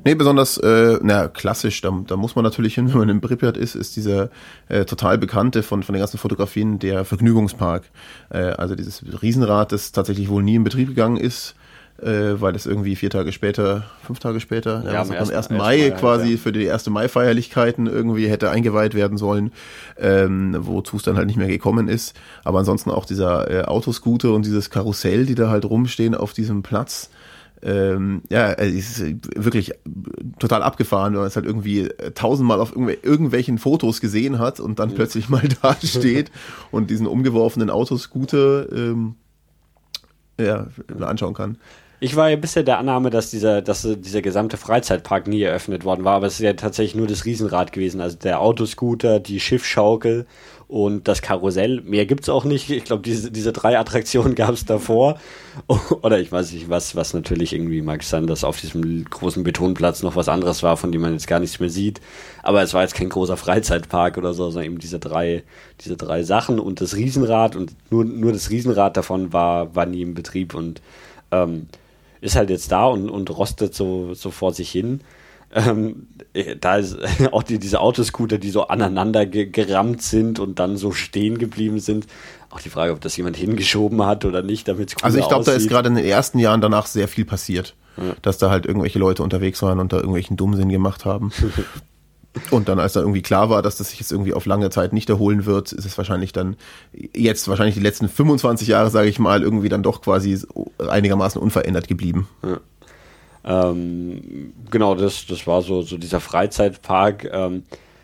Nee, 0.05 0.15
besonders, 0.15 0.59
äh, 0.59 0.99
na, 1.03 1.29
klassisch, 1.29 1.81
da, 1.81 1.91
da 2.07 2.17
muss 2.17 2.37
man 2.37 2.45
natürlich 2.45 2.75
hin, 2.75 2.89
wenn 2.93 2.99
man 2.99 3.09
in 3.09 3.21
Pripyat 3.21 3.57
ist, 3.57 3.75
ist 3.75 3.97
dieser 3.97 4.31
äh, 4.69 4.85
total 4.85 5.19
bekannte 5.19 5.63
von, 5.63 5.83
von 5.83 5.95
den 5.95 6.01
ganzen 6.01 6.19
Fotografien 6.19 6.79
der 6.79 7.05
Vergnügungspark. 7.05 7.85
Äh, 8.31 8.39
also 8.39 8.75
dieses 8.75 9.03
Riesenrad, 9.23 9.73
das 9.73 9.93
tatsächlich 9.93 10.29
wohl 10.29 10.43
nie 10.43 10.57
in 10.57 10.65
Betrieb 10.65 10.89
gegangen 10.89 11.17
ist, 11.17 11.55
äh, 12.03 12.41
weil 12.41 12.55
es 12.55 12.67
irgendwie 12.67 12.97
vier 12.97 13.11
Tage 13.11 13.33
später, 13.33 13.85
fünf 14.05 14.19
Tage 14.19 14.41
später, 14.41 14.83
Ja, 14.85 14.93
ja, 14.93 15.03
am 15.03 15.11
am 15.11 15.17
1. 15.17 15.31
1. 15.31 15.51
Mai 15.51 15.57
Mai, 15.57 15.91
quasi 15.91 16.33
ja. 16.33 16.37
für 16.37 16.53
die 16.53 16.65
erste 16.65 16.91
Mai-Feierlichkeiten 16.91 17.87
irgendwie 17.87 18.29
hätte 18.29 18.51
eingeweiht 18.51 18.95
werden 18.95 19.17
sollen, 19.19 19.53
ähm, 19.99 20.57
wozu 20.59 20.97
es 20.97 21.03
dann 21.03 21.17
halt 21.17 21.27
nicht 21.27 21.39
mehr 21.39 21.49
gekommen 21.49 21.89
ist. 21.89 22.15
Aber 22.45 22.59
ansonsten 22.59 22.91
auch 22.91 23.07
dieser 23.07 23.51
äh, 23.51 23.63
Autoscooter 23.63 24.33
und 24.33 24.45
dieses 24.45 24.71
Karussell, 24.71 25.27
die 25.27 25.35
da 25.35 25.49
halt 25.49 25.65
rumstehen 25.65 26.15
auf 26.15 26.33
diesem 26.33 26.63
Platz. 26.63 27.11
Ähm, 27.63 28.21
ja, 28.29 28.53
es 28.53 28.99
ist 29.01 29.17
wirklich 29.35 29.73
total 30.39 30.63
abgefahren, 30.63 31.15
wenn 31.15 31.21
man 31.21 31.29
es 31.29 31.37
halt 31.37 31.47
irgendwie 31.47 31.81
äh, 31.81 32.11
tausendmal 32.13 32.61
auf 32.61 32.73
irgendw 32.73 32.99
irgendwelchen 33.03 33.57
Fotos 33.57 34.03
gesehen 34.03 34.39
hat 34.39 34.61
und 34.61 34.79
dann 34.79 34.95
plötzlich 34.95 35.31
mal 35.31 35.43
da 35.63 35.75
steht 35.83 36.31
und 36.71 36.91
diesen 36.91 37.07
umgeworfenen 37.07 37.71
Autoscooter 37.71 38.71
ähm, 38.71 39.15
ja, 40.39 40.67
anschauen 41.01 41.35
kann. 41.35 41.57
Ich 41.99 42.15
war 42.15 42.29
ja 42.29 42.37
bisher 42.37 42.63
der 42.63 42.79
Annahme, 42.79 43.09
dass 43.09 43.31
dieser, 43.31 43.63
dass 43.63 43.83
dieser 43.83 44.21
gesamte 44.21 44.59
Freizeitpark 44.59 45.27
nie 45.27 45.43
eröffnet 45.43 45.85
worden 45.85 46.05
war, 46.05 46.17
aber 46.17 46.27
es 46.27 46.35
ist 46.35 46.41
ja 46.41 46.53
tatsächlich 46.53 46.95
nur 46.95 47.07
das 47.07 47.25
Riesenrad 47.25 47.73
gewesen. 47.73 48.03
Also 48.03 48.19
der 48.19 48.41
Autoscooter, 48.41 49.19
die 49.19 49.41
Schiffschaukel 49.41 50.27
und 50.69 51.07
das 51.09 51.23
Karussell. 51.23 51.81
Mehr 51.83 52.07
gibt's 52.07 52.29
auch 52.29 52.45
nicht. 52.45 52.69
Ich 52.71 52.85
glaube, 52.85 53.03
diese, 53.03 53.31
diese 53.31 53.53
drei 53.53 53.79
Attraktionen 53.79 54.35
gab's 54.37 54.65
davor. 54.65 55.19
Oder 56.03 56.19
ich 56.19 56.31
weiß 56.31 56.53
nicht, 56.53 56.69
was, 56.69 56.97
was 56.97 57.15
natürlich 57.15 57.53
irgendwie 57.53 57.83
mag 57.83 58.03
sein, 58.03 58.27
dass 58.27 58.45
auf 58.45 58.61
diesem 58.61 59.05
großen 59.05 59.43
Betonplatz 59.43 60.03
noch 60.03 60.17
was 60.17 60.29
anderes 60.29 60.63
war, 60.63 60.77
von 60.77 60.93
dem 60.93 61.01
man 61.01 61.13
jetzt 61.13 61.29
gar 61.29 61.41
nichts 61.41 61.61
mehr 61.61 61.71
sieht. 61.71 62.01
Aber 62.43 62.63
es 62.63 62.75
war 62.75 62.83
jetzt 62.83 62.95
kein 62.95 63.09
großer 63.09 63.37
Freizeitpark 63.37 64.19
oder 64.19 64.35
so, 64.35 64.51
sondern 64.51 64.73
eben 64.73 64.79
diese 64.81 64.99
drei, 64.99 65.45
diese 65.81 65.97
drei 65.97 66.25
Sachen 66.25 66.59
und 66.59 66.81
das 66.81 66.97
Riesenrad 66.97 67.57
und 67.57 67.73
nur, 67.91 68.05
nur 68.05 68.33
das 68.33 68.51
Riesenrad 68.51 68.97
davon 68.97 69.33
war, 69.33 69.75
war 69.75 69.87
nie 69.87 70.03
im 70.03 70.15
Betrieb 70.15 70.53
und 70.53 70.83
ähm, 71.31 71.69
ist 72.27 72.37
halt 72.37 72.51
jetzt 72.51 72.71
da 72.73 72.87
und, 72.87 73.09
und 73.09 73.31
rostet 73.31 73.75
so, 73.75 74.15
so 74.15 74.31
vor 74.31 74.53
sich 74.53 74.71
hin. 74.71 75.01
Ähm, 75.55 76.09
äh, 76.35 76.57
da 76.57 76.77
ist 76.77 76.99
auch 77.33 77.43
die, 77.43 77.59
diese 77.59 77.81
Autoscooter, 77.81 78.39
die 78.39 78.51
so 78.51 78.69
aneinander 78.69 79.25
ge 79.27 79.47
gerammt 79.47 80.03
sind 80.03 80.39
und 80.39 80.59
dann 80.59 80.77
so 80.77 80.93
stehen 80.93 81.39
geblieben 81.39 81.79
sind. 81.79 82.07
Auch 82.51 82.61
die 82.61 82.69
Frage, 82.69 82.93
ob 82.93 83.01
das 83.01 83.17
jemand 83.17 83.37
hingeschoben 83.37 84.05
hat 84.05 84.25
oder 84.25 84.43
nicht, 84.43 84.69
damit 84.69 84.91
es 84.91 85.03
Also 85.03 85.19
ich 85.19 85.29
glaube, 85.29 85.45
da 85.45 85.53
ist 85.53 85.69
gerade 85.69 85.89
in 85.89 85.95
den 85.95 86.05
ersten 86.05 86.39
Jahren 86.39 86.61
danach 86.61 86.87
sehr 86.87 87.09
viel 87.09 87.25
passiert, 87.25 87.75
dass 88.23 88.39
da 88.39 88.51
halt 88.51 88.67
irgendwelche 88.67 88.99
Leute 88.99 89.23
unterwegs 89.23 89.63
waren 89.63 89.79
und 89.79 89.93
da 89.93 89.97
irgendwelchen 89.97 90.37
Dummsinn 90.37 90.69
gemacht 90.69 91.05
haben. 91.05 91.33
Und 92.51 92.69
dann, 92.69 92.79
als 92.79 92.93
da 92.93 93.01
irgendwie 93.01 93.23
klar 93.23 93.51
war, 93.51 93.63
dass 93.63 93.77
das 93.77 93.91
sich 93.91 94.01
jetzt 94.01 94.13
irgendwie 94.13 94.35
auf 94.35 94.47
lange 94.47 94.71
Zeit 94.71 94.93
nicht 94.93 95.09
erholen 95.09 95.47
wird, 95.47 95.73
ist 95.73 95.85
es 95.85 95.97
wahrscheinlich 95.97 96.33
dann 96.33 96.57
jetzt 97.15 97.49
wahrscheinlich 97.49 97.75
die 97.75 97.81
letzten 97.81 98.09
25 98.09 98.69
Jahre, 98.69 98.91
sage 98.91 99.09
ich 99.09 99.19
mal, 99.19 99.43
irgendwie 99.43 99.69
dann 99.69 99.83
doch 99.83 100.03
quasi 100.03 100.39
einigermaßen 100.79 101.41
unverändert 101.41 101.89
geblieben. 101.89 102.29
Ähm, 103.45 104.53
genau, 104.71 104.95
das, 104.95 105.27
das 105.27 105.47
war 105.47 105.63
so, 105.63 105.83
so 105.83 105.97
dieser 105.99 106.21
Freizeitpark. 106.21 107.29
Ähm, 107.33 107.63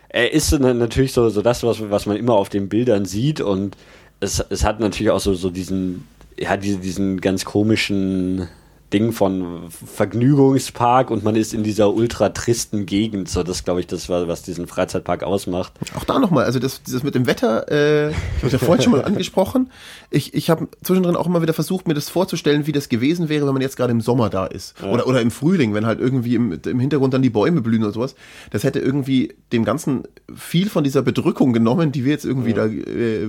er 0.09 0.31
ist 0.31 0.51
natürlich 0.51 1.13
so, 1.13 1.29
so 1.29 1.41
das, 1.41 1.63
was, 1.63 1.89
was 1.89 2.05
man 2.05 2.17
immer 2.17 2.33
auf 2.33 2.49
den 2.49 2.69
Bildern 2.69 3.05
sieht 3.05 3.41
und 3.41 3.75
es, 4.19 4.39
es 4.49 4.63
hat 4.63 4.79
natürlich 4.79 5.11
auch 5.11 5.19
so, 5.19 5.33
so 5.33 5.49
diesen, 5.49 6.07
ja, 6.37 6.55
diese, 6.55 6.77
diesen 6.77 7.19
ganz 7.19 7.45
komischen 7.45 8.47
Ding 8.93 9.11
von 9.11 9.63
Vergnügungspark 9.69 11.09
und 11.09 11.23
man 11.23 11.35
ist 11.35 11.53
in 11.53 11.63
dieser 11.63 11.93
ultra 11.93 12.29
tristen 12.29 12.85
Gegend. 12.85 13.27
So, 13.27 13.41
das 13.41 13.63
glaube 13.63 13.79
ich, 13.79 13.87
das 13.87 14.07
war, 14.07 14.27
was 14.27 14.43
diesen 14.43 14.67
Freizeitpark 14.67 15.23
ausmacht. 15.23 15.73
Auch 15.95 16.03
da 16.03 16.19
nochmal, 16.19 16.45
also 16.45 16.59
das, 16.59 16.83
das 16.83 17.01
mit 17.01 17.15
dem 17.15 17.25
Wetter, 17.25 17.71
äh, 17.71 18.11
ich 18.11 18.43
habe 18.43 18.51
ja 18.51 18.57
vorhin 18.59 18.83
schon 18.83 18.91
mal 18.91 19.03
angesprochen. 19.05 19.71
Ich, 20.11 20.35
ich 20.35 20.51
habe 20.51 20.67
zwischendrin 20.83 21.15
auch 21.15 21.25
immer 21.25 21.41
wieder 21.41 21.53
versucht, 21.53 21.87
mir 21.87 21.95
das 21.95 22.09
vorzustellen, 22.09 22.67
wie 22.67 22.71
das 22.71 22.87
gewesen 22.87 23.29
wäre, 23.29 23.47
wenn 23.47 23.53
man 23.53 23.63
jetzt 23.63 23.77
gerade 23.77 23.91
im 23.91 24.01
Sommer 24.01 24.29
da 24.29 24.45
ist. 24.45 24.75
Oder, 24.83 25.07
oder 25.07 25.21
im 25.21 25.31
Frühling, 25.31 25.73
wenn 25.73 25.87
halt 25.87 25.99
irgendwie 25.99 26.35
im, 26.35 26.59
im 26.63 26.79
Hintergrund 26.79 27.15
dann 27.15 27.23
die 27.23 27.31
Bäume 27.31 27.61
blühen 27.61 27.83
oder 27.83 27.93
sowas. 27.93 28.13
Das 28.51 28.63
hätte 28.63 28.79
irgendwie 28.79 29.33
dem 29.51 29.65
Ganzen 29.65 30.03
viel 30.35 30.69
von 30.69 30.83
dieser 30.83 31.01
Bedrückung 31.01 31.51
genommen, 31.51 31.91
die 31.91 32.05
wir 32.05 32.11
jetzt 32.11 32.25
irgendwie 32.25 32.53
da 32.53 32.67
äh, 32.67 33.23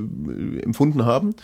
empfunden 0.62 1.06
haben. 1.06 1.34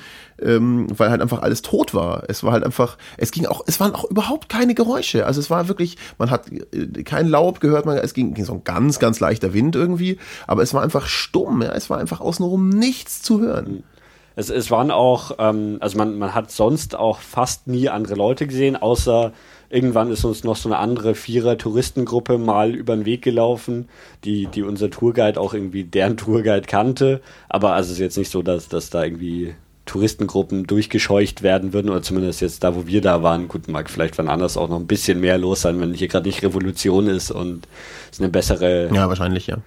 Ähm, 0.42 0.86
weil 0.96 1.10
halt 1.10 1.20
einfach 1.20 1.42
alles 1.42 1.62
tot 1.62 1.94
war. 1.94 2.24
Es 2.28 2.42
war 2.42 2.52
halt 2.52 2.64
einfach, 2.64 2.96
es 3.16 3.30
ging 3.30 3.46
auch, 3.46 3.62
es 3.66 3.78
waren 3.78 3.94
auch 3.94 4.09
überhaupt 4.10 4.48
keine 4.48 4.74
Geräusche. 4.74 5.24
Also 5.24 5.40
es 5.40 5.48
war 5.48 5.68
wirklich, 5.68 5.96
man 6.18 6.30
hat 6.30 6.50
äh, 6.50 7.02
kein 7.04 7.28
Laub 7.28 7.60
gehört, 7.60 7.86
man, 7.86 7.96
es 7.96 8.12
ging, 8.12 8.34
ging 8.34 8.44
so 8.44 8.54
ein 8.54 8.64
ganz, 8.64 8.98
ganz 8.98 9.20
leichter 9.20 9.54
Wind 9.54 9.76
irgendwie, 9.76 10.18
aber 10.46 10.62
es 10.62 10.74
war 10.74 10.82
einfach 10.82 11.06
stumm, 11.06 11.62
ja, 11.62 11.72
es 11.72 11.88
war 11.88 11.98
einfach 11.98 12.20
außenrum 12.20 12.68
nichts 12.68 13.22
zu 13.22 13.40
hören. 13.40 13.84
Es, 14.36 14.50
es 14.50 14.70
waren 14.70 14.90
auch, 14.90 15.32
ähm, 15.38 15.78
also 15.80 15.96
man, 15.96 16.18
man 16.18 16.34
hat 16.34 16.50
sonst 16.50 16.96
auch 16.96 17.20
fast 17.20 17.66
nie 17.66 17.88
andere 17.88 18.14
Leute 18.14 18.46
gesehen, 18.46 18.76
außer 18.76 19.32
irgendwann 19.70 20.10
ist 20.10 20.24
uns 20.24 20.44
noch 20.44 20.56
so 20.56 20.68
eine 20.68 20.78
andere 20.78 21.14
Vierer-Touristengruppe 21.14 22.38
mal 22.38 22.74
über 22.74 22.96
den 22.96 23.06
Weg 23.06 23.22
gelaufen, 23.22 23.88
die, 24.24 24.46
die 24.46 24.62
unser 24.62 24.90
Tourguide 24.90 25.40
auch 25.40 25.54
irgendwie 25.54 25.84
deren 25.84 26.16
Tourguide 26.16 26.66
kannte. 26.66 27.20
Aber 27.48 27.72
also 27.72 27.88
es 27.88 27.92
ist 27.94 28.00
jetzt 28.00 28.18
nicht 28.18 28.30
so, 28.30 28.42
dass, 28.42 28.68
dass 28.68 28.90
da 28.90 29.04
irgendwie 29.04 29.54
Touristengruppen 29.86 30.66
durchgescheucht 30.66 31.42
werden 31.42 31.72
würden, 31.72 31.90
oder 31.90 32.02
zumindest 32.02 32.40
jetzt 32.40 32.62
da, 32.62 32.76
wo 32.76 32.86
wir 32.86 33.00
da 33.00 33.22
waren. 33.22 33.48
Gut, 33.48 33.68
mag 33.68 33.90
vielleicht 33.90 34.18
wann 34.18 34.28
anders 34.28 34.56
auch 34.56 34.68
noch 34.68 34.78
ein 34.78 34.86
bisschen 34.86 35.20
mehr 35.20 35.38
los 35.38 35.62
sein, 35.62 35.80
wenn 35.80 35.94
hier 35.94 36.08
gerade 36.08 36.28
nicht 36.28 36.42
Revolution 36.42 37.08
ist 37.08 37.30
und 37.30 37.66
es 38.10 38.20
eine 38.20 38.28
bessere 38.28 38.90
Ja, 38.94 39.08
wahrscheinlich, 39.08 39.46
ja. 39.46 39.58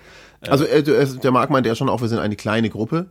Also 0.48 0.66
äh, 0.66 0.80
äh, 0.80 1.08
der 1.24 1.32
Marc 1.32 1.50
meinte 1.50 1.70
ja 1.70 1.76
schon 1.76 1.90
auch, 1.90 2.02
wir 2.02 2.10
sind 2.10 2.20
eine 2.20 2.36
kleine 2.36 2.70
Gruppe. 2.70 3.08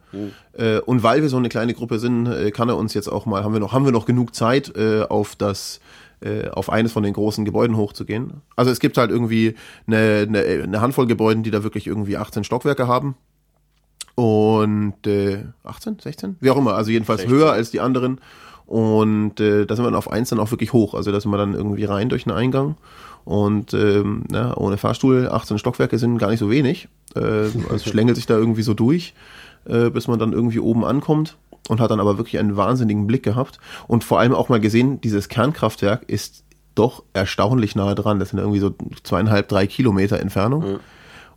Äh, 0.52 0.80
und 0.80 1.02
weil 1.02 1.22
wir 1.22 1.28
so 1.28 1.38
eine 1.38 1.48
kleine 1.48 1.74
Gruppe 1.74 1.98
sind, 1.98 2.26
äh, 2.26 2.50
kann 2.50 2.68
er 2.68 2.76
uns 2.76 2.94
jetzt 2.94 3.08
auch 3.08 3.26
mal, 3.26 3.42
haben 3.42 3.54
wir 3.54 3.60
noch, 3.60 3.72
haben 3.72 3.84
wir 3.84 3.92
noch 3.92 4.04
genug 4.04 4.34
Zeit, 4.34 4.76
äh, 4.76 5.02
auf 5.02 5.34
das 5.36 5.80
äh, 6.20 6.48
auf 6.50 6.70
eines 6.70 6.92
von 6.92 7.02
den 7.02 7.14
großen 7.14 7.44
Gebäuden 7.44 7.76
hochzugehen. 7.76 8.42
Also 8.54 8.70
es 8.70 8.80
gibt 8.80 8.96
halt 8.96 9.10
irgendwie 9.10 9.56
eine, 9.86 10.26
eine, 10.28 10.62
eine 10.62 10.80
Handvoll 10.80 11.06
Gebäuden, 11.06 11.42
die 11.42 11.50
da 11.50 11.62
wirklich 11.64 11.86
irgendwie 11.86 12.16
18 12.16 12.44
Stockwerke 12.44 12.86
haben. 12.86 13.16
Und 14.14 15.06
äh, 15.06 15.44
18, 15.64 15.98
16? 16.00 16.36
Wie 16.40 16.50
auch 16.50 16.56
immer, 16.56 16.74
also 16.74 16.90
jedenfalls 16.90 17.22
16. 17.22 17.36
höher 17.36 17.52
als 17.52 17.70
die 17.70 17.80
anderen. 17.80 18.20
Und 18.66 19.40
äh, 19.40 19.66
da 19.66 19.74
sind 19.76 19.84
wir 19.84 19.90
dann 19.90 19.98
auf 19.98 20.10
eins 20.10 20.30
dann 20.30 20.40
auch 20.40 20.50
wirklich 20.50 20.72
hoch. 20.72 20.94
Also 20.94 21.12
da 21.12 21.20
sind 21.20 21.30
wir 21.30 21.38
dann 21.38 21.54
irgendwie 21.54 21.84
rein 21.84 22.08
durch 22.08 22.24
den 22.24 22.32
Eingang. 22.32 22.76
Und 23.24 23.74
ähm, 23.74 24.24
na, 24.30 24.56
ohne 24.56 24.76
Fahrstuhl, 24.78 25.28
18 25.28 25.58
Stockwerke 25.58 25.98
sind 25.98 26.18
gar 26.18 26.30
nicht 26.30 26.40
so 26.40 26.50
wenig. 26.50 26.88
Äh, 27.14 27.20
also 27.70 27.90
schlängelt 27.90 28.16
sich 28.16 28.26
da 28.26 28.36
irgendwie 28.36 28.62
so 28.62 28.74
durch, 28.74 29.14
äh, 29.66 29.90
bis 29.90 30.08
man 30.08 30.18
dann 30.18 30.32
irgendwie 30.32 30.58
oben 30.58 30.84
ankommt. 30.84 31.36
Und 31.68 31.80
hat 31.80 31.92
dann 31.92 32.00
aber 32.00 32.18
wirklich 32.18 32.40
einen 32.40 32.56
wahnsinnigen 32.56 33.06
Blick 33.06 33.22
gehabt. 33.22 33.58
Und 33.86 34.02
vor 34.02 34.18
allem 34.18 34.34
auch 34.34 34.48
mal 34.48 34.58
gesehen, 34.58 35.00
dieses 35.00 35.28
Kernkraftwerk 35.28 36.02
ist 36.08 36.42
doch 36.74 37.04
erstaunlich 37.12 37.76
nahe 37.76 37.94
dran. 37.94 38.18
Das 38.18 38.30
sind 38.30 38.40
irgendwie 38.40 38.58
so 38.58 38.74
zweieinhalb, 39.04 39.48
drei 39.48 39.66
Kilometer 39.66 40.18
Entfernung. 40.18 40.80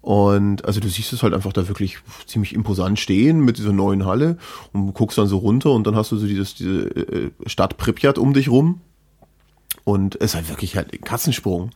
Und 0.05 0.63
also 0.65 0.79
du 0.79 0.87
siehst 0.87 1.13
es 1.13 1.23
halt 1.23 1.33
einfach 1.33 1.51
da 1.51 1.67
wirklich 1.67 1.97
ziemlich 2.27 2.53
imposant 2.53 2.99
stehen 2.99 3.39
mit 3.39 3.57
dieser 3.57 3.73
neuen 3.73 4.05
Halle 4.05 4.37
und 4.71 4.93
guckst 4.93 5.17
dann 5.17 5.25
so 5.25 5.39
runter 5.39 5.71
und 5.71 5.87
dann 5.87 5.95
hast 5.95 6.11
du 6.11 6.17
so 6.17 6.27
dieses, 6.27 6.53
diese 6.53 6.83
äh, 6.95 7.31
Stadt 7.47 7.77
Pripyat 7.77 8.19
um 8.19 8.31
dich 8.31 8.47
rum. 8.47 8.81
Und 9.83 10.13
es 10.17 10.25
ist 10.25 10.35
halt 10.35 10.49
wirklich 10.49 10.75
halt 10.75 10.93
ein 10.93 11.01
Katzensprung. 11.01 11.71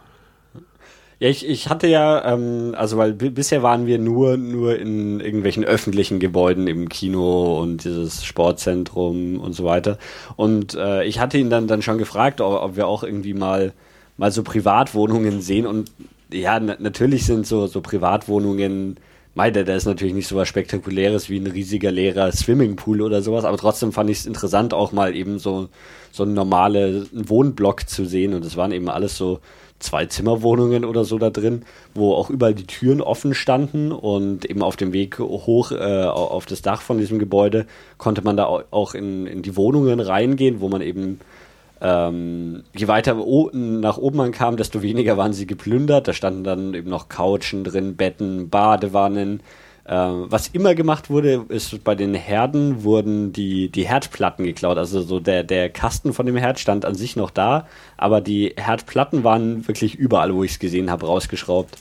Ja, 1.20 1.28
ich, 1.28 1.44
ich 1.44 1.70
hatte 1.70 1.88
ja, 1.88 2.34
ähm, 2.34 2.76
also 2.78 2.98
weil 2.98 3.14
bi- 3.14 3.32
bisher 3.32 3.64
waren 3.64 3.88
wir 3.88 3.98
nur, 3.98 4.38
nur 4.38 4.78
in 4.78 5.22
irgendwelchen 5.22 5.66
öffentlichen 5.66 6.20
Gebäuden 6.20 6.68
im 6.68 6.88
Kino 6.88 7.60
und 7.60 7.84
dieses 7.84 8.24
Sportzentrum 8.24 9.40
und 9.40 9.54
so 9.54 9.64
weiter. 9.64 9.98
Und 10.36 10.76
äh, 10.76 11.04
ich 11.04 11.20
hatte 11.20 11.40
ihn 11.40 11.50
dann, 11.50 11.68
dann 11.68 11.82
schon 11.82 11.98
gefragt, 11.98 12.42
ob, 12.42 12.62
ob 12.62 12.76
wir 12.76 12.86
auch 12.86 13.02
irgendwie 13.02 13.34
mal, 13.34 13.74
mal 14.18 14.32
so 14.32 14.44
Privatwohnungen 14.44 15.42
sehen. 15.42 15.66
Und 15.66 15.92
ja, 16.32 16.60
na, 16.60 16.76
natürlich 16.80 17.26
sind 17.26 17.46
so, 17.48 17.68
so 17.68 17.82
Privatwohnungen, 17.82 18.98
meinte, 19.36 19.64
da 19.64 19.76
ist 19.76 19.86
natürlich 19.86 20.14
nicht 20.14 20.28
so 20.28 20.36
was 20.36 20.48
Spektakuläres 20.48 21.30
wie 21.30 21.40
ein 21.40 21.48
riesiger 21.48 21.92
leerer 21.92 22.32
Swimmingpool 22.32 23.02
oder 23.02 23.22
sowas, 23.22 23.46
aber 23.46 23.58
trotzdem 23.58 23.92
fand 23.92 24.10
ich 24.10 24.20
es 24.20 24.26
interessant, 24.26 24.74
auch 24.74 24.92
mal 24.92 25.16
eben 25.16 25.40
so, 25.40 25.70
so 26.12 26.24
einen 26.24 26.34
normalen 26.34 27.08
Wohnblock 27.14 27.88
zu 27.88 28.06
sehen. 28.06 28.34
Und 28.34 28.44
es 28.44 28.58
waren 28.58 28.72
eben 28.72 28.90
alles 28.90 29.16
so 29.18 29.40
zwei 29.78 30.08
Zimmerwohnungen 30.08 30.84
oder 30.84 31.06
so 31.06 31.18
da 31.18 31.30
drin, 31.30 31.64
wo 31.94 32.14
auch 32.14 32.30
überall 32.30 32.54
die 32.54 32.68
Türen 32.68 33.02
offen 33.02 33.34
standen 33.34 33.94
und 33.94 34.44
eben 34.46 34.62
auf 34.62 34.76
dem 34.76 34.92
Weg 34.92 35.20
hoch 35.20 35.72
äh, 35.72 36.04
auf 36.04 36.46
das 36.46 36.62
Dach 36.62 36.82
von 36.82 36.98
diesem 36.98 37.18
Gebäude 37.18 37.66
konnte 37.98 38.22
man 38.22 38.36
da 38.36 38.46
au- 38.46 38.64
auch 38.72 38.94
in, 38.94 39.26
in 39.26 39.42
die 39.42 39.56
Wohnungen 39.56 40.02
reingehen, 40.02 40.60
wo 40.60 40.68
man 40.68 40.82
eben 40.82 41.22
ähm, 41.82 42.64
je 42.76 42.88
weiter 42.88 43.16
nach 43.16 43.98
oben 43.98 44.18
man 44.18 44.32
kam, 44.32 44.58
desto 44.58 44.82
weniger 44.82 45.18
waren 45.18 45.34
sie 45.34 45.48
geplündert. 45.48 46.08
Da 46.08 46.14
standen 46.14 46.44
dann 46.44 46.74
eben 46.74 46.90
noch 46.90 47.10
Couchen 47.10 47.64
drin, 47.64 47.96
Betten, 47.96 48.50
Badewannen. 48.50 49.42
Ähm, 49.88 50.26
was 50.30 50.50
immer 50.50 50.76
gemacht 50.76 51.10
wurde, 51.10 51.46
ist 51.50 51.84
bei 51.84 51.96
den 51.96 52.14
Herden 52.14 52.84
wurden 52.84 53.34
die, 53.34 53.70
die 53.70 53.88
Herdplatten 53.88 54.46
geklaut. 54.46 54.78
Also 54.78 55.02
so 55.02 55.20
der, 55.20 55.44
der 55.44 55.70
Kasten 55.70 56.14
von 56.14 56.26
dem 56.26 56.38
Herd 56.38 56.60
stand 56.60 56.86
an 56.86 56.96
sich 56.96 57.16
noch 57.16 57.32
da, 57.32 57.66
aber 57.98 58.22
die 58.22 58.54
Herdplatten 58.56 59.24
waren 59.24 59.68
wirklich 59.68 59.96
überall, 59.96 60.36
wo 60.36 60.44
ich 60.44 60.52
es 60.52 60.60
gesehen 60.60 60.92
habe, 60.92 61.08
rausgeschraubt. 61.08 61.76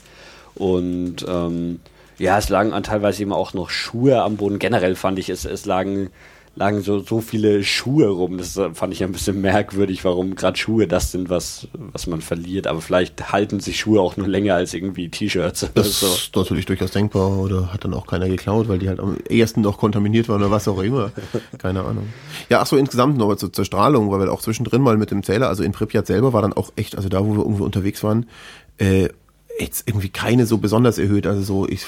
Und 0.55 1.25
ähm, 1.27 1.81
ja, 2.17 2.37
es 2.37 2.49
lagen 2.49 2.71
teilweise 2.83 3.21
eben 3.21 3.31
auch 3.33 3.53
noch 3.53 3.69
Schuhe 3.69 4.23
am 4.23 4.37
Boden. 4.37 4.59
Generell 4.59 4.95
fand 4.95 5.19
ich, 5.19 5.29
es, 5.29 5.45
es 5.45 5.65
lagen 5.65 6.09
lagen 6.55 6.81
so, 6.81 6.99
so 6.99 7.21
viele 7.21 7.63
Schuhe 7.63 8.07
rum. 8.07 8.37
Das 8.37 8.57
äh, 8.57 8.73
fand 8.73 8.93
ich 8.93 9.03
ein 9.03 9.11
bisschen 9.11 9.41
merkwürdig, 9.41 10.03
warum 10.03 10.35
gerade 10.35 10.57
Schuhe 10.57 10.87
das 10.87 11.11
sind, 11.11 11.29
was, 11.29 11.67
was 11.73 12.07
man 12.07 12.21
verliert. 12.21 12.67
Aber 12.67 12.81
vielleicht 12.81 13.31
halten 13.31 13.59
sich 13.59 13.79
Schuhe 13.79 14.01
auch 14.01 14.17
nur 14.17 14.27
länger 14.27 14.55
als 14.55 14.73
irgendwie 14.73 15.09
T-Shirts. 15.09 15.67
Das 15.73 15.99
so. 15.99 16.07
ist 16.07 16.35
natürlich 16.35 16.65
durchaus 16.65 16.91
denkbar 16.91 17.37
oder 17.37 17.71
hat 17.71 17.85
dann 17.85 17.93
auch 17.93 18.07
keiner 18.07 18.27
geklaut, 18.27 18.67
weil 18.67 18.79
die 18.79 18.89
halt 18.89 18.99
am 18.99 19.17
ehesten 19.29 19.61
noch 19.61 19.77
kontaminiert 19.77 20.29
waren 20.29 20.41
oder 20.41 20.51
was 20.51 20.67
auch 20.67 20.81
immer. 20.81 21.11
Keine 21.57 21.83
Ahnung. 21.83 22.09
Ja, 22.49 22.61
ach 22.61 22.67
so, 22.67 22.75
insgesamt 22.75 23.17
noch 23.17 23.35
zur, 23.35 23.53
zur 23.53 23.65
Strahlung, 23.65 24.11
weil 24.11 24.19
wir 24.19 24.31
auch 24.31 24.41
zwischendrin 24.41 24.81
mal 24.81 24.97
mit 24.97 25.11
dem 25.11 25.23
Zähler, 25.23 25.47
also 25.47 25.63
in 25.63 25.71
Pripyat 25.71 26.07
selber 26.07 26.33
war 26.33 26.41
dann 26.41 26.53
auch 26.53 26.71
echt, 26.75 26.95
also 26.95 27.09
da, 27.09 27.25
wo 27.25 27.33
wir 27.33 27.43
irgendwo 27.43 27.63
unterwegs 27.63 28.03
waren, 28.03 28.25
äh, 28.77 29.09
jetzt 29.59 29.87
irgendwie 29.87 30.09
keine 30.09 30.45
so 30.45 30.57
besonders 30.57 30.97
erhöht, 30.97 31.27
also 31.27 31.41
so 31.41 31.67
ich 31.67 31.85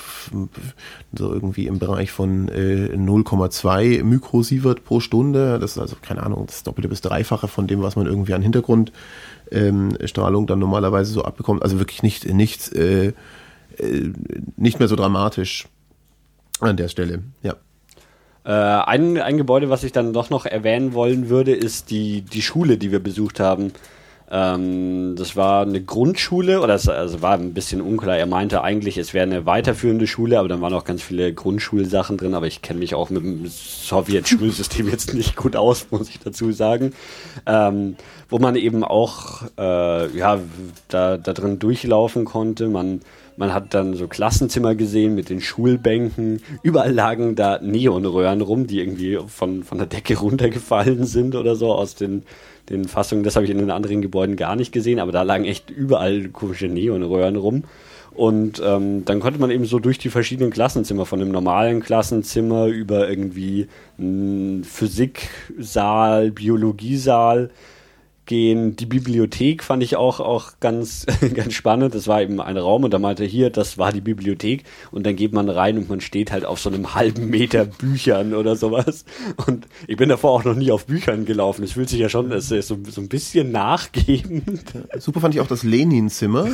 so 1.13 1.33
irgendwie 1.33 1.67
im 1.67 1.79
Bereich 1.79 2.11
von 2.11 2.49
äh, 2.49 2.89
0,2 2.93 4.03
Mikrosievert 4.03 4.83
pro 4.83 4.99
Stunde. 4.99 5.59
Das 5.59 5.71
ist 5.71 5.77
also 5.77 5.95
keine 6.01 6.23
Ahnung, 6.23 6.45
das 6.47 6.63
Doppelte 6.63 6.89
bis 6.89 7.01
Dreifache 7.01 7.47
von 7.47 7.67
dem, 7.67 7.81
was 7.81 7.95
man 7.95 8.07
irgendwie 8.07 8.33
an 8.33 8.41
Hintergrundstrahlung 8.41 8.91
ähm, 9.51 10.47
dann 10.47 10.59
normalerweise 10.59 11.11
so 11.11 11.23
abbekommt. 11.23 11.63
Also 11.63 11.79
wirklich 11.79 12.03
nicht 12.03 12.31
nicht 12.31 12.73
äh, 12.73 13.13
äh, 13.77 14.11
nicht 14.57 14.79
mehr 14.79 14.87
so 14.87 14.95
dramatisch 14.95 15.67
an 16.59 16.77
der 16.77 16.87
Stelle. 16.87 17.23
Ja. 17.41 17.55
Äh, 18.43 18.51
ein, 18.51 19.17
ein 19.17 19.37
Gebäude, 19.37 19.69
was 19.69 19.83
ich 19.83 19.91
dann 19.91 20.13
doch 20.13 20.29
noch 20.29 20.45
erwähnen 20.45 20.93
wollen 20.93 21.29
würde, 21.29 21.53
ist 21.53 21.91
die, 21.91 22.21
die 22.21 22.41
Schule, 22.41 22.77
die 22.77 22.91
wir 22.91 22.99
besucht 22.99 23.39
haben. 23.39 23.71
Ähm, 24.33 25.15
das 25.17 25.35
war 25.35 25.63
eine 25.63 25.83
Grundschule, 25.83 26.61
oder 26.61 26.75
es 26.75 26.87
also 26.87 27.21
war 27.21 27.33
ein 27.33 27.53
bisschen 27.53 27.81
unklar. 27.81 28.17
Er 28.17 28.27
meinte 28.27 28.63
eigentlich, 28.63 28.97
es 28.97 29.13
wäre 29.13 29.23
eine 29.23 29.45
weiterführende 29.45 30.07
Schule, 30.07 30.39
aber 30.39 30.47
dann 30.47 30.61
waren 30.61 30.73
auch 30.73 30.85
ganz 30.85 31.01
viele 31.01 31.33
Grundschulsachen 31.33 32.15
drin. 32.15 32.33
Aber 32.33 32.47
ich 32.47 32.61
kenne 32.61 32.79
mich 32.79 32.95
auch 32.95 33.09
mit 33.09 33.23
dem 33.23 33.45
Sowjet-Schulsystem 33.45 34.87
jetzt 34.91 35.13
nicht 35.13 35.35
gut 35.35 35.57
aus, 35.57 35.87
muss 35.91 36.09
ich 36.09 36.19
dazu 36.19 36.53
sagen. 36.53 36.93
Ähm, 37.45 37.97
wo 38.29 38.39
man 38.39 38.55
eben 38.55 38.85
auch 38.85 39.41
äh, 39.57 40.17
ja, 40.17 40.39
da, 40.87 41.17
da 41.17 41.33
drin 41.33 41.59
durchlaufen 41.59 42.23
konnte. 42.23 42.69
Man 42.69 43.01
man 43.37 43.53
hat 43.53 43.73
dann 43.73 43.95
so 43.95 44.07
Klassenzimmer 44.07 44.75
gesehen 44.75 45.15
mit 45.15 45.29
den 45.29 45.41
Schulbänken. 45.41 46.41
Überall 46.63 46.93
lagen 46.93 47.35
da 47.35 47.59
Neonröhren 47.59 48.41
rum, 48.41 48.67
die 48.67 48.79
irgendwie 48.79 49.17
von, 49.27 49.63
von 49.63 49.77
der 49.77 49.87
Decke 49.87 50.19
runtergefallen 50.19 51.05
sind 51.05 51.35
oder 51.35 51.55
so 51.55 51.73
aus 51.73 51.95
den 51.95 52.23
den 52.71 52.87
Fassungen. 52.87 53.23
Das 53.23 53.35
habe 53.35 53.45
ich 53.45 53.51
in 53.51 53.57
den 53.57 53.71
anderen 53.71 54.01
Gebäuden 54.01 54.35
gar 54.35 54.55
nicht 54.55 54.71
gesehen, 54.71 54.99
aber 54.99 55.11
da 55.11 55.21
lagen 55.21 55.45
echt 55.45 55.69
überall 55.69 56.29
komische 56.29 56.67
Neonröhren 56.67 57.35
rum. 57.35 57.63
Und 58.13 58.61
ähm, 58.65 59.05
dann 59.05 59.21
konnte 59.21 59.39
man 59.39 59.51
eben 59.51 59.65
so 59.65 59.79
durch 59.79 59.97
die 59.97 60.09
verschiedenen 60.09 60.51
Klassenzimmer, 60.51 61.05
von 61.05 61.19
dem 61.19 61.31
normalen 61.31 61.81
Klassenzimmer 61.81 62.67
über 62.67 63.09
irgendwie 63.09 63.67
einen 63.97 64.65
Physiksaal, 64.65 66.31
Biologiesaal, 66.31 67.51
gehen. 68.25 68.75
Die 68.75 68.85
Bibliothek 68.85 69.63
fand 69.63 69.83
ich 69.83 69.95
auch, 69.95 70.19
auch 70.19 70.53
ganz, 70.59 71.05
ganz 71.33 71.53
spannend. 71.53 71.95
Das 71.95 72.07
war 72.07 72.21
eben 72.21 72.39
ein 72.39 72.57
Raum 72.57 72.83
und 72.83 72.93
da 72.93 72.99
meinte 72.99 73.25
hier, 73.25 73.49
das 73.49 73.77
war 73.77 73.91
die 73.91 74.01
Bibliothek 74.01 74.63
und 74.91 75.05
dann 75.05 75.15
geht 75.15 75.33
man 75.33 75.49
rein 75.49 75.77
und 75.77 75.89
man 75.89 76.01
steht 76.01 76.31
halt 76.31 76.45
auf 76.45 76.59
so 76.59 76.69
einem 76.69 76.95
halben 76.95 77.29
Meter 77.29 77.65
Büchern 77.65 78.33
oder 78.33 78.55
sowas. 78.55 79.05
Und 79.47 79.67
ich 79.87 79.97
bin 79.97 80.09
davor 80.09 80.31
auch 80.31 80.43
noch 80.43 80.55
nie 80.55 80.71
auf 80.71 80.85
Büchern 80.85 81.25
gelaufen. 81.25 81.63
Es 81.63 81.73
fühlt 81.73 81.89
sich 81.89 81.99
ja 81.99 82.09
schon 82.09 82.31
ist 82.31 82.49
so, 82.49 82.77
so 82.87 83.01
ein 83.01 83.09
bisschen 83.09 83.51
nachgebend. 83.51 84.61
Super 84.99 85.19
fand 85.19 85.35
ich 85.35 85.41
auch 85.41 85.47
das 85.47 85.63
Lenin-Zimmer, 85.63 86.47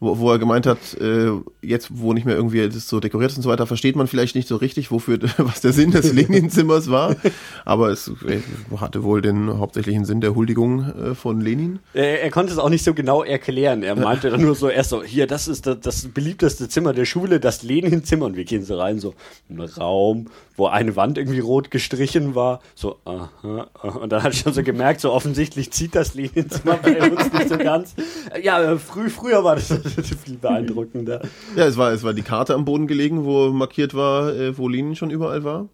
wo, 0.00 0.18
wo 0.18 0.30
er 0.30 0.38
gemeint 0.38 0.66
hat, 0.66 0.94
äh, 1.00 1.30
jetzt 1.62 1.88
wo 1.92 2.12
nicht 2.12 2.26
mehr 2.26 2.36
irgendwie 2.36 2.68
das 2.68 2.88
so 2.88 3.00
dekoriert 3.00 3.30
ist 3.30 3.36
und 3.36 3.42
so 3.42 3.50
weiter, 3.50 3.66
versteht 3.66 3.96
man 3.96 4.06
vielleicht 4.06 4.34
nicht 4.34 4.48
so 4.48 4.56
richtig, 4.56 4.90
wofür, 4.90 5.18
was 5.38 5.60
der 5.60 5.72
Sinn 5.72 5.90
des 5.90 6.12
Lenin-Zimmers 6.12 6.90
war. 6.90 7.16
Aber 7.64 7.90
es 7.90 8.10
äh, 8.26 8.40
hatte 8.76 9.02
wohl 9.02 9.22
den 9.22 9.58
hauptsächlichen 9.58 10.04
Sinn 10.04 10.20
der 10.20 10.34
Huldigung 10.34 10.69
äh, 10.78 11.14
von 11.14 11.40
Lenin? 11.40 11.80
Er, 11.94 12.22
er, 12.22 12.30
konnte 12.30 12.52
es 12.52 12.58
auch 12.58 12.68
nicht 12.68 12.84
so 12.84 12.94
genau 12.94 13.24
erklären. 13.24 13.82
Er 13.82 13.96
meinte 13.96 14.30
dann 14.30 14.40
nur 14.40 14.54
so 14.54 14.68
erst 14.68 14.90
so, 14.90 15.02
hier, 15.02 15.26
das 15.26 15.48
ist 15.48 15.66
das, 15.66 15.80
das 15.80 16.08
beliebteste 16.08 16.68
Zimmer 16.68 16.92
der 16.92 17.04
Schule, 17.04 17.40
das 17.40 17.62
Lenin-Zimmer. 17.62 18.26
Und 18.26 18.36
wir 18.36 18.44
gehen 18.44 18.64
so 18.64 18.78
rein, 18.78 18.98
so 18.98 19.14
ein 19.48 19.60
Raum, 19.60 20.28
wo 20.56 20.66
eine 20.66 20.94
Wand 20.96 21.18
irgendwie 21.18 21.40
rot 21.40 21.70
gestrichen 21.70 22.34
war. 22.34 22.60
So, 22.74 22.98
aha, 23.04 23.30
aha. 23.74 23.98
Und 23.98 24.12
dann 24.12 24.22
hatte 24.22 24.34
ich 24.34 24.40
schon 24.40 24.52
so 24.52 24.62
gemerkt, 24.62 25.00
so 25.00 25.12
offensichtlich 25.12 25.72
zieht 25.72 25.94
das 25.94 26.14
Lenin-Zimmer 26.14 26.76
bei 26.76 27.10
uns 27.10 27.32
nicht 27.32 27.48
so 27.48 27.58
ganz. 27.58 27.94
Ja, 28.42 28.62
äh, 28.62 28.78
früh, 28.78 29.10
früher 29.10 29.42
war 29.42 29.56
das 29.56 29.68
viel 30.24 30.36
beeindruckender. 30.36 31.22
Ja, 31.56 31.66
es 31.66 31.76
war, 31.76 31.92
es 31.92 32.02
war 32.02 32.14
die 32.14 32.22
Karte 32.22 32.54
am 32.54 32.64
Boden 32.64 32.86
gelegen, 32.86 33.24
wo 33.24 33.50
markiert 33.50 33.94
war, 33.94 34.34
äh, 34.34 34.56
wo 34.56 34.68
Lenin 34.68 34.96
schon 34.96 35.10
überall 35.10 35.44
war. 35.44 35.68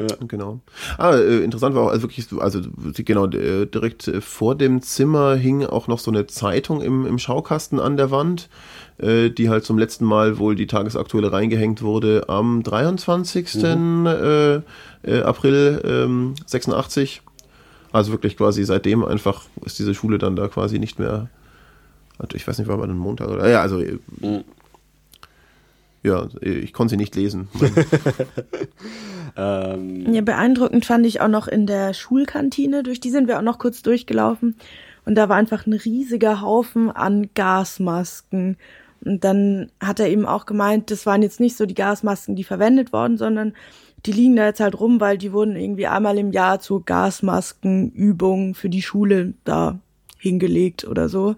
Ja. 0.00 0.16
Genau. 0.26 0.60
Ah, 0.96 1.14
äh, 1.16 1.44
interessant 1.44 1.74
war 1.74 1.82
auch, 1.82 1.90
also 1.90 2.04
wirklich, 2.04 2.26
also 2.38 2.62
genau, 2.94 3.26
äh, 3.26 3.66
direkt 3.66 4.08
äh, 4.08 4.22
vor 4.22 4.54
dem 4.54 4.80
Zimmer 4.80 5.34
hing 5.34 5.66
auch 5.66 5.88
noch 5.88 5.98
so 5.98 6.10
eine 6.10 6.26
Zeitung 6.26 6.80
im, 6.80 7.04
im 7.04 7.18
Schaukasten 7.18 7.78
an 7.78 7.98
der 7.98 8.10
Wand, 8.10 8.48
äh, 8.96 9.28
die 9.28 9.50
halt 9.50 9.64
zum 9.64 9.76
letzten 9.76 10.06
Mal 10.06 10.38
wohl 10.38 10.54
die 10.54 10.66
tagesaktuelle 10.66 11.32
reingehängt 11.32 11.82
wurde 11.82 12.28
am 12.28 12.62
23. 12.62 13.56
Mhm. 13.56 14.62
April 15.24 15.82
ähm, 15.84 16.34
86. 16.46 17.22
Also 17.92 18.12
wirklich 18.12 18.36
quasi 18.36 18.64
seitdem 18.64 19.04
einfach 19.04 19.44
ist 19.64 19.78
diese 19.78 19.94
Schule 19.94 20.18
dann 20.18 20.36
da 20.36 20.48
quasi 20.48 20.78
nicht 20.78 20.98
mehr. 20.98 21.28
Ich 22.34 22.46
weiß 22.46 22.58
nicht, 22.58 22.68
war 22.68 22.76
mal 22.76 22.88
ein 22.88 22.96
Montag 22.96 23.28
oder. 23.28 23.48
Ja, 23.48 23.60
also. 23.62 23.78
Mhm. 23.78 24.44
Ja, 26.02 26.28
ich 26.40 26.72
konnte 26.72 26.92
sie 26.92 26.96
nicht 26.96 27.14
lesen. 27.14 27.48
Ähm 29.36 30.12
ja, 30.12 30.20
beeindruckend 30.20 30.84
fand 30.84 31.06
ich 31.06 31.20
auch 31.20 31.28
noch 31.28 31.48
in 31.48 31.66
der 31.66 31.94
Schulkantine, 31.94 32.82
durch 32.82 33.00
die 33.00 33.10
sind 33.10 33.28
wir 33.28 33.38
auch 33.38 33.42
noch 33.42 33.58
kurz 33.58 33.82
durchgelaufen. 33.82 34.56
Und 35.04 35.14
da 35.14 35.28
war 35.28 35.36
einfach 35.36 35.66
ein 35.66 35.72
riesiger 35.72 36.40
Haufen 36.40 36.90
an 36.90 37.30
Gasmasken. 37.34 38.56
Und 39.04 39.24
dann 39.24 39.70
hat 39.80 39.98
er 39.98 40.08
eben 40.08 40.26
auch 40.26 40.46
gemeint, 40.46 40.90
das 40.90 41.06
waren 41.06 41.22
jetzt 41.22 41.40
nicht 41.40 41.56
so 41.56 41.66
die 41.66 41.74
Gasmasken, 41.74 42.36
die 42.36 42.44
verwendet 42.44 42.92
worden, 42.92 43.16
sondern 43.16 43.54
die 44.06 44.12
liegen 44.12 44.36
da 44.36 44.46
jetzt 44.46 44.60
halt 44.60 44.78
rum, 44.78 45.00
weil 45.00 45.18
die 45.18 45.32
wurden 45.32 45.56
irgendwie 45.56 45.86
einmal 45.86 46.18
im 46.18 46.32
Jahr 46.32 46.60
zur 46.60 46.84
Gasmaskenübung 46.84 48.54
für 48.54 48.68
die 48.68 48.82
Schule 48.82 49.34
da 49.44 49.78
hingelegt 50.18 50.84
oder 50.84 51.08
so. 51.08 51.36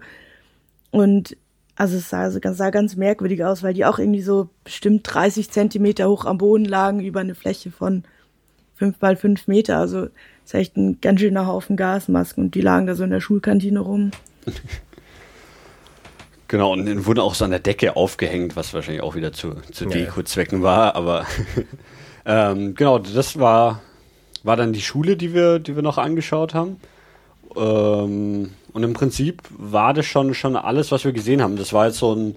Und 0.91 1.35
also 1.75 1.97
es 1.97 2.09
sah, 2.09 2.29
sah 2.29 2.69
ganz 2.69 2.95
merkwürdig 2.95 3.43
aus, 3.43 3.63
weil 3.63 3.73
die 3.73 3.85
auch 3.85 3.99
irgendwie 3.99 4.21
so 4.21 4.49
bestimmt 4.63 5.01
30 5.03 5.49
Zentimeter 5.49 6.07
hoch 6.07 6.25
am 6.25 6.37
Boden 6.37 6.65
lagen 6.65 6.99
über 6.99 7.19
eine 7.19 7.35
Fläche 7.35 7.71
von 7.71 8.03
fünf 8.75 9.01
mal 9.01 9.15
fünf 9.15 9.47
Meter. 9.47 9.79
Also 9.79 10.07
ist 10.45 10.53
echt 10.53 10.77
ein 10.77 10.99
ganz 11.01 11.21
schöner 11.21 11.47
Haufen 11.47 11.75
Gasmasken 11.75 12.45
und 12.45 12.55
die 12.55 12.61
lagen 12.61 12.85
da 12.85 12.95
so 12.95 13.03
in 13.03 13.09
der 13.09 13.21
Schulkantine 13.21 13.79
rum. 13.79 14.11
Genau, 16.49 16.73
und 16.73 16.85
dann 16.85 17.07
wurde 17.07 17.23
auch 17.23 17.33
so 17.33 17.45
an 17.45 17.49
der 17.49 17.59
Decke 17.59 17.95
aufgehängt, 17.95 18.55
was 18.55 18.75
wahrscheinlich 18.75 19.01
auch 19.01 19.15
wieder 19.15 19.33
zu, 19.33 19.55
zu 19.71 19.87
Deko-Zwecken 19.87 20.61
war, 20.61 20.95
aber 20.95 21.25
ähm, 22.27 22.75
genau, 22.75 22.99
das 22.99 23.39
war, 23.39 23.81
war 24.43 24.55
dann 24.55 24.71
die 24.71 24.83
Schule, 24.83 25.17
die 25.17 25.33
wir, 25.33 25.57
die 25.57 25.75
wir 25.75 25.81
noch 25.81 25.97
angeschaut 25.97 26.53
haben. 26.53 26.79
Ähm, 27.55 28.51
und 28.73 28.83
im 28.83 28.93
Prinzip 28.93 29.41
war 29.49 29.93
das 29.93 30.05
schon, 30.05 30.33
schon 30.33 30.55
alles, 30.55 30.91
was 30.91 31.05
wir 31.05 31.13
gesehen 31.13 31.41
haben. 31.41 31.55
Das 31.55 31.73
war 31.73 31.87
jetzt 31.87 31.99
so 31.99 32.13
ein 32.13 32.35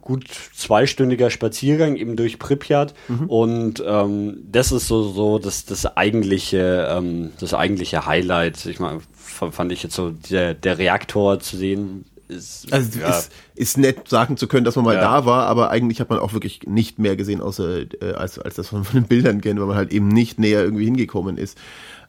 gut 0.00 0.28
zweistündiger 0.54 1.30
Spaziergang 1.30 1.96
eben 1.96 2.14
durch 2.14 2.38
Pripyat 2.38 2.94
mhm. 3.08 3.26
und 3.26 3.84
ähm, 3.84 4.38
das 4.50 4.70
ist 4.70 4.86
so 4.86 5.02
so 5.02 5.40
das 5.40 5.64
das 5.64 5.96
eigentliche 5.96 6.86
ähm, 6.88 7.32
das 7.40 7.54
eigentliche 7.54 8.06
Highlight 8.06 8.66
ich 8.66 8.78
meine 8.78 9.00
fand 9.24 9.72
ich 9.72 9.82
jetzt 9.82 9.96
so 9.96 10.10
der 10.10 10.54
der 10.54 10.78
Reaktor 10.78 11.40
zu 11.40 11.56
sehen 11.56 12.04
ist, 12.28 12.72
also 12.72 13.00
ja. 13.00 13.18
ist, 13.18 13.32
ist 13.54 13.78
nett 13.78 14.08
sagen 14.08 14.36
zu 14.36 14.48
können, 14.48 14.64
dass 14.64 14.76
man 14.76 14.84
mal 14.84 14.94
ja. 14.94 15.00
da 15.00 15.26
war, 15.26 15.46
aber 15.46 15.70
eigentlich 15.70 16.00
hat 16.00 16.10
man 16.10 16.18
auch 16.18 16.32
wirklich 16.32 16.60
nicht 16.66 16.98
mehr 16.98 17.14
gesehen, 17.14 17.40
außer 17.40 17.82
äh, 18.02 18.14
als, 18.16 18.38
als 18.38 18.56
das 18.56 18.68
von, 18.68 18.82
von 18.84 19.00
den 19.00 19.08
Bildern 19.08 19.40
kennen, 19.40 19.60
weil 19.60 19.66
man 19.66 19.76
halt 19.76 19.92
eben 19.92 20.08
nicht 20.08 20.38
näher 20.38 20.62
irgendwie 20.62 20.84
hingekommen 20.84 21.38
ist 21.38 21.56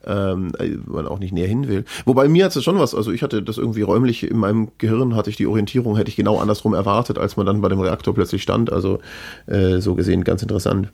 ähm, 0.08 0.51
man 0.86 1.08
auch 1.08 1.20
nicht 1.20 1.34
näher 1.34 1.47
hin 1.47 1.68
will. 1.68 1.86
Wobei 2.05 2.28
mir 2.28 2.45
hat 2.45 2.55
es 2.55 2.64
schon 2.64 2.80
was, 2.80 2.95
also 2.95 3.12
ich 3.12 3.22
hatte 3.22 3.43
das 3.43 3.58
irgendwie 3.58 3.82
räumlich 3.82 4.24
in 4.30 4.38
meinem 4.38 4.70
Gehirn, 4.78 5.16
hatte 5.16 5.30
ich 5.30 5.36
die 5.36 5.47
Orientierung, 5.47 5.97
hätte 5.97 6.10
ich 6.10 6.16
genau 6.16 6.39
andersrum 6.39 6.74
erwartet, 6.74 7.18
als 7.18 7.38
man 7.38 7.45
dann 7.45 7.62
bei 7.62 7.70
dem 7.70 7.80
Reaktor 7.80 8.14
plötzlich 8.14 8.41
stand. 8.41 8.72
Also 8.72 8.99
äh, 9.47 9.80
so 9.80 9.95
gesehen 9.95 10.24
ganz 10.24 10.41
interessant. 10.41 10.89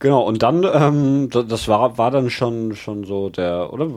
Genau, 0.00 0.22
und 0.22 0.42
dann, 0.42 0.64
ähm, 0.72 1.28
das 1.30 1.66
war, 1.66 1.98
war 1.98 2.10
dann 2.10 2.30
schon, 2.30 2.76
schon 2.76 3.04
so 3.04 3.30
der, 3.30 3.72
oder? 3.72 3.88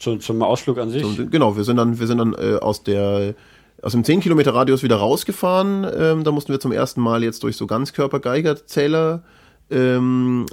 Zu, 0.00 0.16
zum 0.16 0.42
Ausflug 0.42 0.78
an 0.78 0.90
sich? 0.90 1.02
Zum, 1.02 1.30
genau, 1.30 1.56
wir 1.56 1.62
sind 1.62 1.76
dann, 1.76 2.00
wir 2.00 2.08
sind 2.08 2.18
dann 2.18 2.34
äh, 2.34 2.56
aus 2.56 2.82
der 2.82 3.34
aus 3.82 3.92
dem 3.92 4.04
10 4.04 4.20
Kilometer 4.20 4.54
Radius 4.54 4.84
wieder 4.84 4.96
rausgefahren. 4.96 5.84
Ähm, 5.96 6.24
da 6.24 6.30
mussten 6.30 6.52
wir 6.52 6.60
zum 6.60 6.70
ersten 6.70 7.00
Mal 7.00 7.24
jetzt 7.24 7.42
durch 7.42 7.56
so 7.56 7.66
Ganzkörper-Geigerzähler 7.66 9.24
ähm, 9.72 10.46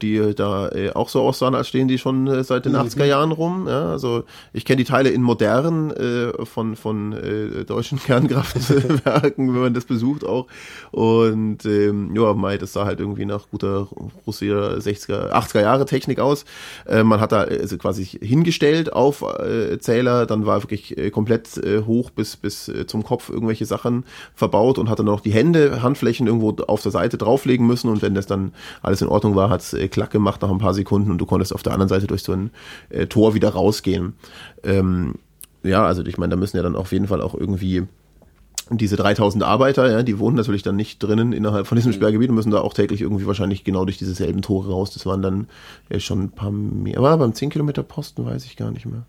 die 0.00 0.34
da 0.34 0.68
äh, 0.68 0.90
auch 0.92 1.08
so 1.08 1.20
aussahen, 1.20 1.54
als 1.54 1.68
stehen 1.68 1.88
die 1.88 1.98
schon 1.98 2.26
äh, 2.26 2.44
seit 2.44 2.64
den 2.64 2.72
mhm. 2.72 2.78
80er 2.78 3.04
Jahren 3.04 3.32
rum. 3.32 3.66
Ja, 3.68 3.90
also 3.90 4.24
ich 4.52 4.64
kenne 4.64 4.78
die 4.78 4.84
Teile 4.84 5.10
in 5.10 5.22
modernen 5.22 5.90
äh, 5.90 6.44
von, 6.44 6.76
von 6.76 7.12
äh, 7.12 7.64
deutschen 7.64 7.98
Kernkraftwerken, 8.02 9.54
wenn 9.54 9.60
man 9.60 9.74
das 9.74 9.84
besucht 9.84 10.24
auch. 10.24 10.46
Und 10.90 11.64
ähm, 11.64 12.14
ja, 12.14 12.34
Mai, 12.34 12.58
das 12.58 12.72
sah 12.72 12.84
halt 12.84 13.00
irgendwie 13.00 13.24
nach 13.24 13.48
guter 13.50 13.88
russischer 14.26 14.78
60er, 14.78 15.30
80er 15.30 15.60
Jahre 15.60 15.86
Technik 15.86 16.18
aus. 16.18 16.44
Äh, 16.86 17.02
man 17.02 17.20
hat 17.20 17.32
da 17.32 17.42
also 17.42 17.76
quasi 17.78 18.04
hingestellt 18.04 18.92
auf 18.92 19.22
äh, 19.22 19.78
Zähler, 19.78 20.26
dann 20.26 20.46
war 20.46 20.62
wirklich 20.62 20.96
äh, 20.96 21.10
komplett 21.10 21.56
äh, 21.58 21.82
hoch 21.82 22.10
bis, 22.10 22.36
bis 22.36 22.68
äh, 22.68 22.86
zum 22.86 23.04
Kopf 23.04 23.28
irgendwelche 23.28 23.66
Sachen 23.66 24.04
verbaut 24.34 24.78
und 24.78 24.88
hatte 24.88 25.04
noch 25.04 25.20
die 25.20 25.32
Hände, 25.32 25.82
Handflächen 25.82 26.26
irgendwo 26.26 26.56
auf 26.66 26.82
der 26.82 26.92
Seite 26.92 27.18
drauflegen 27.18 27.66
müssen 27.66 27.88
und 27.88 28.02
wenn 28.02 28.14
das 28.14 28.26
dann 28.26 28.52
alles 28.82 29.02
in 29.02 29.08
Ordnung 29.08 29.34
war, 29.36 29.50
hat 29.50 29.60
es 29.60 29.72
äh, 29.72 29.88
Klack 29.88 30.10
gemacht 30.10 30.42
nach 30.42 30.50
ein 30.50 30.58
paar 30.58 30.74
Sekunden 30.74 31.10
und 31.10 31.18
du 31.18 31.26
konntest 31.26 31.54
auf 31.54 31.62
der 31.62 31.72
anderen 31.72 31.88
Seite 31.88 32.06
durch 32.06 32.22
so 32.22 32.32
ein 32.32 32.50
äh, 32.90 33.06
Tor 33.06 33.34
wieder 33.34 33.50
rausgehen. 33.50 34.14
Ähm, 34.62 35.14
ja, 35.62 35.84
also 35.84 36.04
ich 36.04 36.18
meine, 36.18 36.30
da 36.30 36.36
müssen 36.36 36.56
ja 36.56 36.62
dann 36.62 36.76
auf 36.76 36.92
jeden 36.92 37.08
Fall 37.08 37.20
auch 37.20 37.34
irgendwie 37.34 37.86
diese 38.70 38.96
3000 38.96 39.44
Arbeiter, 39.44 39.90
ja, 39.90 40.02
die 40.02 40.18
wohnen 40.18 40.36
natürlich 40.36 40.62
dann 40.62 40.76
nicht 40.76 41.02
drinnen 41.02 41.32
innerhalb 41.32 41.66
von 41.66 41.76
diesem 41.76 41.90
mhm. 41.90 41.96
Sperrgebiet 41.96 42.30
und 42.30 42.36
müssen 42.36 42.50
da 42.50 42.60
auch 42.60 42.74
täglich 42.74 43.00
irgendwie 43.00 43.26
wahrscheinlich 43.26 43.64
genau 43.64 43.84
durch 43.84 43.98
diese 43.98 44.14
selben 44.14 44.42
Tore 44.42 44.70
raus. 44.70 44.92
Das 44.92 45.04
waren 45.04 45.22
dann 45.22 45.48
ja, 45.90 46.00
schon 46.00 46.22
ein 46.22 46.30
paar 46.30 46.50
mehr. 46.50 46.98
Aber 46.98 47.16
beim 47.16 47.34
10 47.34 47.50
Kilometer 47.50 47.82
Posten 47.82 48.24
weiß 48.24 48.44
ich 48.44 48.56
gar 48.56 48.70
nicht 48.70 48.86
mehr. 48.86 49.04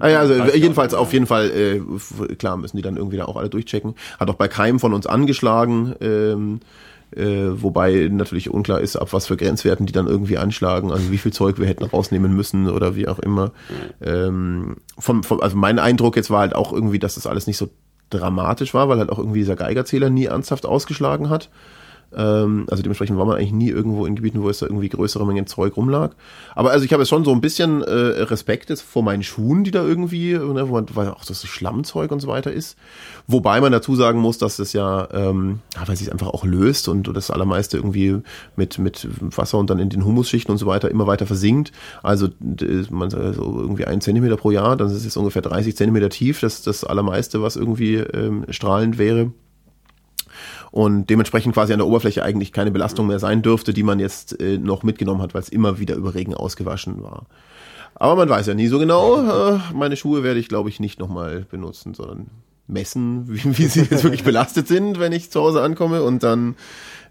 Ah 0.00 0.08
ja, 0.08 0.18
also 0.20 0.34
jedenfalls 0.54 0.92
auf 0.92 1.14
jeden 1.14 1.26
Fall, 1.26 1.50
äh, 1.50 2.34
klar, 2.34 2.58
müssen 2.58 2.76
die 2.76 2.82
dann 2.82 2.98
irgendwie 2.98 3.16
da 3.16 3.24
auch 3.24 3.36
alle 3.36 3.48
durchchecken. 3.48 3.94
Hat 4.20 4.28
auch 4.28 4.34
bei 4.34 4.48
keinem 4.48 4.78
von 4.78 4.92
uns 4.92 5.06
angeschlagen. 5.06 5.94
Ähm, 6.00 6.60
äh, 7.14 7.48
wobei 7.50 8.08
natürlich 8.10 8.50
unklar 8.50 8.80
ist, 8.80 8.96
ab 8.96 9.12
was 9.12 9.26
für 9.26 9.36
Grenzwerten 9.36 9.86
die 9.86 9.92
dann 9.92 10.06
irgendwie 10.06 10.38
anschlagen, 10.38 10.90
also 10.90 11.10
wie 11.10 11.18
viel 11.18 11.32
Zeug 11.32 11.58
wir 11.58 11.66
hätten 11.66 11.84
rausnehmen 11.84 12.34
müssen 12.34 12.68
oder 12.68 12.96
wie 12.96 13.08
auch 13.08 13.18
immer. 13.18 13.52
Ähm, 14.00 14.76
vom, 14.98 15.22
vom, 15.22 15.40
also 15.40 15.56
mein 15.56 15.78
Eindruck 15.78 16.16
jetzt 16.16 16.30
war 16.30 16.40
halt 16.40 16.54
auch 16.54 16.72
irgendwie, 16.72 16.98
dass 16.98 17.14
das 17.14 17.26
alles 17.26 17.46
nicht 17.46 17.58
so 17.58 17.68
dramatisch 18.10 18.74
war, 18.74 18.88
weil 18.88 18.98
halt 18.98 19.10
auch 19.10 19.18
irgendwie 19.18 19.40
dieser 19.40 19.56
Geigerzähler 19.56 20.10
nie 20.10 20.26
ernsthaft 20.26 20.66
ausgeschlagen 20.66 21.28
hat. 21.28 21.50
Ähm, 22.14 22.66
also 22.70 22.82
dementsprechend 22.82 23.18
war 23.18 23.26
man 23.26 23.36
eigentlich 23.36 23.52
nie 23.52 23.68
irgendwo 23.68 24.06
in 24.06 24.16
Gebieten, 24.16 24.42
wo 24.42 24.48
es 24.48 24.58
da 24.58 24.66
irgendwie 24.66 24.88
größere 24.88 25.26
Mengen 25.26 25.46
Zeug 25.46 25.76
rumlag. 25.76 26.12
Aber 26.54 26.70
also 26.70 26.84
ich 26.84 26.92
habe 26.92 27.02
jetzt 27.02 27.10
schon 27.10 27.24
so 27.24 27.32
ein 27.32 27.40
bisschen 27.40 27.82
äh, 27.82 27.90
Respekt 27.90 28.70
jetzt 28.70 28.82
vor 28.82 29.02
meinen 29.02 29.22
Schuhen, 29.22 29.64
die 29.64 29.70
da 29.70 29.84
irgendwie, 29.84 30.32
ne, 30.34 30.68
wo 30.68 30.74
man, 30.74 30.86
weil 30.94 31.08
auch 31.08 31.24
das 31.24 31.44
Schlammzeug 31.44 32.12
und 32.12 32.20
so 32.20 32.28
weiter 32.28 32.52
ist. 32.52 32.76
Wobei 33.26 33.60
man 33.60 33.72
dazu 33.72 33.96
sagen 33.96 34.20
muss, 34.20 34.38
dass 34.38 34.56
das 34.56 34.72
ja, 34.72 35.08
ähm, 35.12 35.60
weil 35.84 35.96
sich 35.96 36.12
einfach 36.12 36.28
auch 36.28 36.44
löst 36.44 36.88
und 36.88 37.14
das 37.14 37.30
allermeiste 37.30 37.76
irgendwie 37.76 38.18
mit, 38.56 38.78
mit 38.78 39.08
Wasser 39.20 39.58
und 39.58 39.70
dann 39.70 39.78
in 39.78 39.88
den 39.88 40.04
Humusschichten 40.04 40.52
und 40.52 40.58
so 40.58 40.66
weiter 40.66 40.90
immer 40.90 41.06
weiter 41.06 41.26
versinkt. 41.26 41.72
Also 42.02 42.28
man 42.90 43.10
sagt 43.10 43.34
so 43.34 43.60
irgendwie 43.60 43.84
ein 43.84 44.00
Zentimeter 44.00 44.36
pro 44.36 44.50
Jahr, 44.50 44.76
dann 44.76 44.88
ist 44.88 45.04
es 45.04 45.16
ungefähr 45.16 45.42
30 45.42 45.76
Zentimeter 45.76 46.08
tief, 46.08 46.40
das 46.40 46.62
das 46.62 46.84
allermeiste, 46.84 47.42
was 47.42 47.56
irgendwie 47.56 47.96
ähm, 47.96 48.44
strahlend 48.50 48.98
wäre 48.98 49.32
und 50.70 51.08
dementsprechend 51.10 51.54
quasi 51.54 51.72
an 51.72 51.78
der 51.78 51.86
Oberfläche 51.86 52.22
eigentlich 52.22 52.52
keine 52.52 52.70
Belastung 52.70 53.06
mehr 53.06 53.18
sein 53.18 53.42
dürfte, 53.42 53.72
die 53.72 53.82
man 53.82 54.00
jetzt 54.00 54.40
äh, 54.40 54.58
noch 54.58 54.82
mitgenommen 54.82 55.22
hat, 55.22 55.34
weil 55.34 55.42
es 55.42 55.48
immer 55.48 55.78
wieder 55.78 55.94
über 55.96 56.14
Regen 56.14 56.34
ausgewaschen 56.34 57.02
war. 57.02 57.26
Aber 57.94 58.16
man 58.16 58.28
weiß 58.28 58.46
ja 58.46 58.54
nie 58.54 58.66
so 58.66 58.78
genau. 58.78 59.54
Äh, 59.54 59.58
meine 59.74 59.96
Schuhe 59.96 60.22
werde 60.22 60.38
ich, 60.38 60.48
glaube 60.48 60.68
ich, 60.68 60.80
nicht 60.80 61.00
nochmal 61.00 61.46
benutzen, 61.50 61.94
sondern 61.94 62.26
messen, 62.66 63.24
wie, 63.28 63.58
wie 63.58 63.66
sie 63.66 63.80
jetzt 63.80 64.04
wirklich 64.04 64.24
belastet 64.24 64.68
sind, 64.68 64.98
wenn 64.98 65.12
ich 65.12 65.30
zu 65.30 65.40
Hause 65.40 65.62
ankomme 65.62 66.02
und 66.02 66.22
dann 66.22 66.56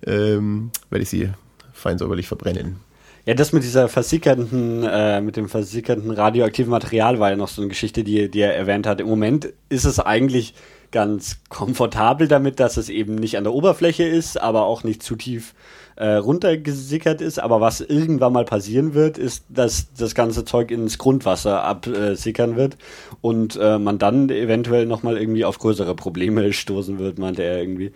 ähm, 0.06 0.72
werde 0.89 1.03
ich 1.03 1.10
sie 1.10 1.30
fein 1.74 1.97
säuberlich 1.97 2.28
verbrennen. 2.28 2.78
Ja, 3.26 3.34
das 3.34 3.53
mit 3.53 3.64
dieser 3.64 3.89
versickernden, 3.89 4.84
äh, 4.84 5.20
mit 5.20 5.36
dem 5.36 5.49
versickernden 5.49 6.12
radioaktiven 6.12 6.70
Material 6.70 7.20
war 7.20 7.32
ja 7.32 7.36
noch 7.36 7.47
so 7.47 7.62
eine 7.62 7.70
Geschichte, 7.70 8.03
die, 8.03 8.30
die 8.30 8.39
er 8.39 8.56
erwähnt 8.56 8.86
hat. 8.86 9.01
Im 9.01 9.08
Moment 9.08 9.51
ist 9.68 9.86
es 9.86 9.99
eigentlich 9.99 10.53
ganz 10.91 11.38
komfortabel 11.49 12.27
damit, 12.27 12.59
dass 12.59 12.77
es 12.77 12.89
eben 12.89 13.15
nicht 13.15 13.38
an 13.38 13.43
der 13.43 13.53
Oberfläche 13.53 14.03
ist, 14.03 14.41
aber 14.41 14.63
auch 14.63 14.83
nicht 14.83 15.03
zu 15.03 15.15
tief 15.15 15.53
äh, 15.95 16.15
runtergesickert 16.15 17.21
ist. 17.21 17.39
Aber 17.39 17.61
was 17.61 17.81
irgendwann 17.81 18.33
mal 18.33 18.45
passieren 18.45 18.93
wird, 18.93 19.17
ist, 19.17 19.45
dass 19.49 19.93
das 19.93 20.15
ganze 20.15 20.45
Zeug 20.45 20.71
ins 20.71 20.97
Grundwasser 20.97 21.63
absickern 21.63 22.55
wird 22.55 22.77
und 23.21 23.57
äh, 23.61 23.79
man 23.79 23.97
dann 23.97 24.29
eventuell 24.29 24.86
nochmal 24.86 25.17
irgendwie 25.17 25.45
auf 25.45 25.59
größere 25.59 25.95
Probleme 25.95 26.51
stoßen 26.53 26.99
wird, 26.99 27.17
meinte 27.17 27.43
er 27.43 27.59
irgendwie. 27.59 27.91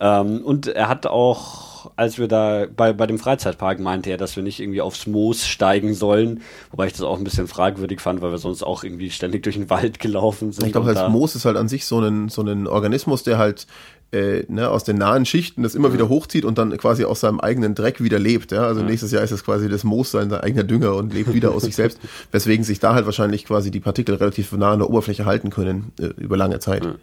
Ähm, 0.00 0.42
und 0.44 0.66
er 0.66 0.88
hat 0.88 1.06
auch 1.06 1.68
als 1.96 2.18
wir 2.18 2.28
da 2.28 2.66
bei, 2.74 2.92
bei 2.92 3.06
dem 3.06 3.18
Freizeitpark 3.18 3.80
meinte 3.80 4.10
er, 4.10 4.16
dass 4.16 4.36
wir 4.36 4.42
nicht 4.42 4.60
irgendwie 4.60 4.80
aufs 4.80 5.06
Moos 5.06 5.46
steigen 5.46 5.94
sollen, 5.94 6.42
wobei 6.70 6.86
ich 6.86 6.92
das 6.92 7.02
auch 7.02 7.18
ein 7.18 7.24
bisschen 7.24 7.48
fragwürdig 7.48 8.00
fand, 8.00 8.20
weil 8.20 8.30
wir 8.30 8.38
sonst 8.38 8.62
auch 8.62 8.84
irgendwie 8.84 9.10
ständig 9.10 9.42
durch 9.42 9.56
den 9.56 9.70
Wald 9.70 9.98
gelaufen 10.00 10.52
sind. 10.52 10.66
Ich 10.66 10.72
glaube, 10.72 10.92
das 10.92 11.10
Moos 11.10 11.34
ist 11.34 11.44
halt 11.44 11.56
an 11.56 11.68
sich 11.68 11.86
so 11.86 12.00
ein, 12.00 12.28
so 12.28 12.42
ein 12.42 12.66
Organismus, 12.66 13.22
der 13.22 13.38
halt 13.38 13.66
äh, 14.10 14.44
ne, 14.48 14.70
aus 14.70 14.84
den 14.84 14.96
nahen 14.96 15.26
Schichten 15.26 15.62
das 15.62 15.74
immer 15.74 15.90
mhm. 15.90 15.94
wieder 15.94 16.08
hochzieht 16.08 16.44
und 16.44 16.58
dann 16.58 16.76
quasi 16.78 17.04
aus 17.04 17.20
seinem 17.20 17.40
eigenen 17.40 17.74
Dreck 17.74 18.02
wieder 18.02 18.18
lebt. 18.18 18.52
Ja? 18.52 18.62
Also 18.62 18.80
ja. 18.80 18.86
nächstes 18.86 19.12
Jahr 19.12 19.22
ist 19.22 19.32
es 19.32 19.44
quasi 19.44 19.68
das 19.68 19.84
Moos 19.84 20.10
sein, 20.10 20.30
sein 20.30 20.40
eigener 20.40 20.64
Dünger 20.64 20.94
und 20.94 21.12
lebt 21.12 21.32
wieder 21.34 21.52
aus 21.54 21.62
sich 21.62 21.76
selbst, 21.76 22.00
weswegen 22.32 22.64
sich 22.64 22.80
da 22.80 22.94
halt 22.94 23.06
wahrscheinlich 23.06 23.44
quasi 23.44 23.70
die 23.70 23.80
Partikel 23.80 24.14
relativ 24.14 24.52
nah 24.52 24.72
an 24.72 24.78
der 24.78 24.88
Oberfläche 24.88 25.26
halten 25.26 25.50
können 25.50 25.92
äh, 26.00 26.06
über 26.16 26.36
lange 26.36 26.58
Zeit. 26.58 26.84
Mhm. 26.84 26.94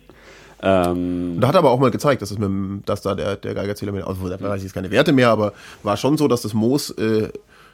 Ähm, 0.65 1.37
da 1.39 1.49
hat 1.49 1.55
aber 1.55 1.69
auch 1.69 1.79
mal 1.79 1.91
gezeigt, 1.91 2.23
dass, 2.23 2.31
es 2.31 2.39
mit, 2.39 2.89
dass 2.89 3.01
da 3.01 3.13
der, 3.13 3.35
der 3.35 3.53
Geigerzähler 3.53 3.91
mit, 3.91 4.03
also 4.03 4.27
da 4.27 4.41
weiß 4.41 4.57
ich 4.57 4.63
jetzt 4.63 4.73
keine 4.73 4.89
Werte 4.89 5.13
mehr, 5.13 5.29
aber 5.29 5.53
war 5.83 5.95
schon 5.95 6.17
so, 6.17 6.27
dass 6.27 6.41
das 6.41 6.55
Moos 6.55 6.89
äh, 6.89 7.29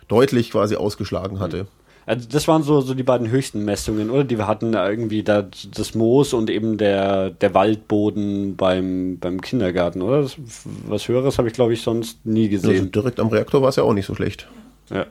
deutlich 0.09 0.51
quasi 0.51 0.75
ausgeschlagen 0.75 1.39
hatte. 1.39 1.67
Also 2.05 2.27
das 2.29 2.47
waren 2.49 2.63
so, 2.63 2.81
so 2.81 2.93
die 2.93 3.03
beiden 3.03 3.29
höchsten 3.29 3.63
Messungen, 3.63 4.09
oder? 4.09 4.25
Die 4.25 4.37
wir 4.37 4.47
hatten 4.47 4.73
irgendwie 4.73 5.23
da 5.23 5.47
das 5.73 5.95
Moos 5.95 6.33
und 6.33 6.49
eben 6.49 6.77
der, 6.77 7.29
der 7.29 7.53
Waldboden 7.53 8.57
beim, 8.57 9.19
beim 9.19 9.39
Kindergarten, 9.39 10.01
oder? 10.01 10.23
Das, 10.23 10.35
was 10.87 11.07
Höheres 11.07 11.37
habe 11.37 11.47
ich, 11.47 11.53
glaube 11.53 11.73
ich, 11.73 11.81
sonst 11.81 12.25
nie 12.25 12.49
gesehen. 12.49 12.71
Also 12.71 12.85
direkt 12.85 13.19
am 13.21 13.27
Reaktor 13.27 13.61
war 13.61 13.69
es 13.69 13.77
ja 13.77 13.83
auch 13.83 13.93
nicht 13.93 14.07
so 14.07 14.15
schlecht. 14.15 14.49
Ja. 14.89 15.05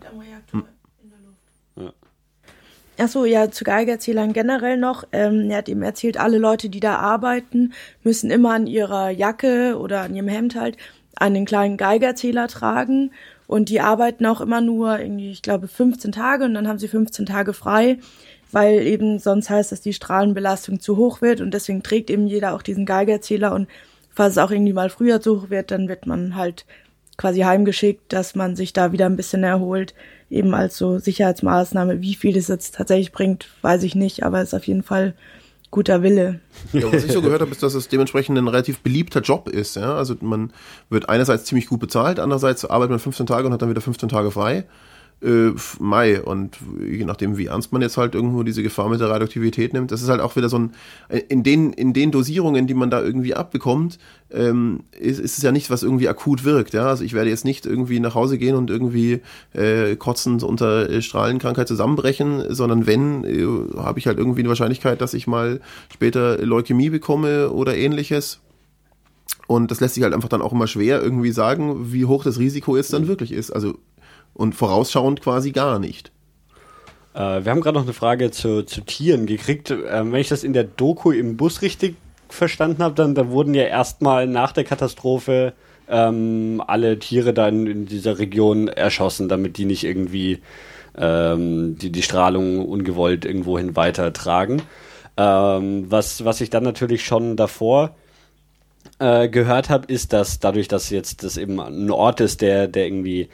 Achso, 3.01 3.25
ja, 3.25 3.51
zu 3.51 3.65
Geigerzählern 3.65 4.35
generell 4.35 4.77
noch. 4.77 5.05
Ähm, 5.13 5.51
er 5.51 5.59
hat 5.59 5.71
eben 5.71 5.83
erzählt, 5.83 6.19
alle 6.19 6.37
Leute, 6.37 6.69
die 6.69 6.81
da 6.81 6.97
arbeiten, 6.97 7.73
müssen 8.03 8.31
immer 8.31 8.53
an 8.53 8.67
ihrer 8.67 9.09
Jacke 9.09 9.79
oder 9.79 10.03
an 10.03 10.15
ihrem 10.15 10.29
Hemd 10.29 10.55
halt 10.55 10.77
einen 11.17 11.47
kleinen 11.47 11.79
Geigerzähler 11.79 12.47
tragen. 12.47 13.13
Und 13.47 13.71
die 13.71 13.81
arbeiten 13.81 14.27
auch 14.27 14.43
immer 14.43 14.61
nur 14.61 15.01
irgendwie, 15.01 15.31
ich 15.31 15.41
glaube, 15.41 15.67
15 15.67 16.13
Tage 16.13 16.45
und 16.45 16.53
dann 16.55 16.69
haben 16.69 16.79
sie 16.79 16.89
15 16.89 17.25
Tage 17.25 17.55
frei, 17.55 17.99
weil 18.53 18.87
eben 18.87 19.19
sonst 19.19 19.49
heißt, 19.49 19.73
dass 19.73 19.81
die 19.81 19.95
Strahlenbelastung 19.95 20.79
zu 20.79 20.99
hoch 20.99 21.23
wird 21.23 21.41
und 21.41 21.53
deswegen 21.53 21.83
trägt 21.83 22.11
eben 22.11 22.27
jeder 22.27 22.55
auch 22.55 22.63
diesen 22.63 22.85
Geigerzähler 22.87 23.55
und 23.55 23.67
falls 24.11 24.33
es 24.33 24.39
auch 24.39 24.51
irgendwie 24.51 24.73
mal 24.73 24.91
früher 24.91 25.21
zu 25.21 25.41
hoch 25.41 25.51
wird, 25.51 25.71
dann 25.71 25.89
wird 25.89 26.07
man 26.07 26.37
halt 26.37 26.67
quasi 27.17 27.41
heimgeschickt, 27.41 28.13
dass 28.13 28.35
man 28.35 28.57
sich 28.57 28.73
da 28.73 28.93
wieder 28.93 29.07
ein 29.07 29.17
bisschen 29.17 29.43
erholt 29.43 29.95
eben 30.31 30.55
als 30.55 30.79
so 30.79 30.99
Sicherheitsmaßnahme. 30.99 32.01
Wie 32.01 32.15
viel 32.15 32.37
es 32.37 32.49
jetzt 32.49 32.77
tatsächlich 32.77 33.13
bringt, 33.13 33.49
weiß 33.63 33.83
ich 33.83 33.95
nicht, 33.95 34.23
aber 34.23 34.41
es 34.41 34.49
ist 34.49 34.55
auf 34.55 34.67
jeden 34.67 34.83
Fall 34.83 35.15
guter 35.71 36.03
Wille. 36.03 36.41
Ja, 36.73 36.93
was 36.93 37.05
ich 37.05 37.13
so 37.13 37.23
gehört 37.23 37.41
habe, 37.41 37.51
ist, 37.51 37.63
dass 37.63 37.75
es 37.75 37.89
dementsprechend 37.89 38.39
ein 38.39 38.49
relativ 38.49 38.81
beliebter 38.81 39.21
Job 39.21 39.49
ist. 39.49 39.77
Ja? 39.77 39.95
Also 39.95 40.17
man 40.21 40.53
wird 40.89 41.09
einerseits 41.09 41.45
ziemlich 41.45 41.67
gut 41.67 41.81
bezahlt, 41.81 42.19
andererseits 42.19 42.65
arbeitet 42.65 42.91
man 42.91 42.99
15 42.99 43.27
Tage 43.27 43.47
und 43.47 43.53
hat 43.53 43.63
dann 43.63 43.71
wieder 43.71 43.81
15 43.81 44.09
Tage 44.09 44.31
frei 44.31 44.65
äh, 45.23 45.53
Mai. 45.79 46.21
Und 46.23 46.59
je 46.81 47.05
nachdem, 47.05 47.37
wie 47.37 47.47
ernst 47.47 47.73
man 47.73 47.83
jetzt 47.83 47.97
halt 47.97 48.15
irgendwo 48.15 48.43
diese 48.43 48.63
Gefahr 48.63 48.89
mit 48.89 49.01
der 49.01 49.11
Radioaktivität 49.11 49.73
nimmt, 49.73 49.91
das 49.91 50.03
ist 50.03 50.09
halt 50.09 50.21
auch 50.21 50.37
wieder 50.37 50.49
so 50.49 50.59
ein, 50.59 50.73
in 51.29 51.43
den, 51.43 51.73
in 51.73 51.93
den 51.93 52.11
Dosierungen, 52.11 52.67
die 52.67 52.75
man 52.75 52.91
da 52.91 53.03
irgendwie 53.03 53.35
abbekommt, 53.35 53.99
ähm, 54.31 54.81
ist, 54.99 55.19
ist 55.19 55.39
es 55.39 55.43
ja 55.43 55.53
nichts, 55.53 55.71
was 55.71 55.83
irgendwie 55.83 56.09
akut 56.09 56.45
wirkt. 56.45 56.73
Ja? 56.75 56.87
Also 56.87 57.05
ich 57.05 57.13
werde 57.13 57.31
jetzt 57.31 57.45
nicht 57.45 57.67
irgendwie 57.67 58.01
nach 58.01 58.15
Hause 58.15 58.39
gehen 58.39 58.57
und 58.57 58.71
irgendwie 58.71 59.21
äh, 59.53 59.97
kotzend 59.97 60.43
unter 60.43 60.89
äh, 60.89 61.03
Strahlenkrankheit 61.03 61.69
zusammenbrechen, 61.69 62.55
sondern 62.55 62.87
wenn, 62.87 63.25
äh, 63.25 63.77
habe 63.79 63.99
ich 63.99 64.07
halt 64.07 64.19
irgendwie 64.19 64.41
eine 64.41 64.49
Wahrscheinlichkeit, 64.49 65.01
dass 65.01 65.15
ich 65.15 65.27
mal 65.27 65.61
später 65.93 66.39
Leukämie 66.39 66.91
bekomme 66.91 67.51
oder 67.51 67.77
ähnliches. 67.77 68.41
Und 69.47 69.73
das 69.73 69.81
lässt 69.81 69.95
sich 69.95 70.05
halt 70.05 70.15
einfach 70.15 70.29
dann 70.29 70.43
auch 70.43 70.53
immer 70.53 70.69
schwer 70.69 71.03
irgendwie 71.03 71.33
sagen, 71.33 71.93
wie 71.93 72.05
hoch 72.05 72.23
das 72.23 72.39
Risiko 72.39 72.77
jetzt 72.77 72.93
dann 72.93 73.09
wirklich 73.09 73.33
ist. 73.33 73.51
Also 73.51 73.79
und 74.41 74.55
vorausschauend 74.55 75.21
quasi 75.21 75.53
gar 75.53 75.79
nicht. 75.79 76.13
Äh, 77.13 77.45
wir 77.45 77.51
haben 77.51 77.61
gerade 77.61 77.77
noch 77.77 77.85
eine 77.85 77.93
Frage 77.93 78.31
zu, 78.31 78.63
zu 78.63 78.81
Tieren 78.81 79.27
gekriegt. 79.27 79.71
Ähm, 79.71 80.13
wenn 80.13 80.21
ich 80.21 80.31
das 80.31 80.45
in 80.45 80.55
der 80.55 80.65
Doku 80.65 81.11
im 81.11 81.37
Bus 81.37 81.61
richtig 81.61 81.97
verstanden 82.31 82.83
habe, 82.83 82.95
dann 82.95 83.15
da 83.15 83.29
wurden 83.29 83.53
ja 83.53 83.65
erstmal 83.65 84.27
nach 84.27 84.53
der 84.53 84.65
Katastrophe 84.65 85.53
ähm, 85.91 86.63
alle 86.67 86.99
Tiere 86.99 87.35
dann 87.35 87.67
in 87.67 87.85
dieser 87.85 88.19
Region 88.19 88.69
erschossen, 88.69 89.29
damit 89.29 89.59
die 89.59 89.67
nicht 89.67 89.85
irgendwie 89.85 90.41
ähm, 90.97 91.77
die, 91.77 91.93
die 91.93 92.03
Strahlung 92.03 92.65
ungewollt 92.65 93.27
irgendwohin 93.27 93.77
weitertragen. 93.77 94.63
Ähm, 95.19 95.91
was, 95.91 96.25
was 96.25 96.41
ich 96.41 96.49
dann 96.49 96.65
natürlich 96.65 97.05
schon 97.05 97.37
davor 97.37 97.95
äh, 99.01 99.29
gehört 99.29 99.69
habe, 99.69 99.93
ist, 99.93 100.15
dass 100.15 100.39
dadurch, 100.39 100.69
dass 100.69 100.89
jetzt 100.89 101.25
das 101.25 101.37
eben 101.37 101.61
ein 101.61 101.91
Ort 101.91 102.21
ist, 102.21 102.41
der, 102.41 102.69
der 102.69 102.87
irgendwie 102.87 103.29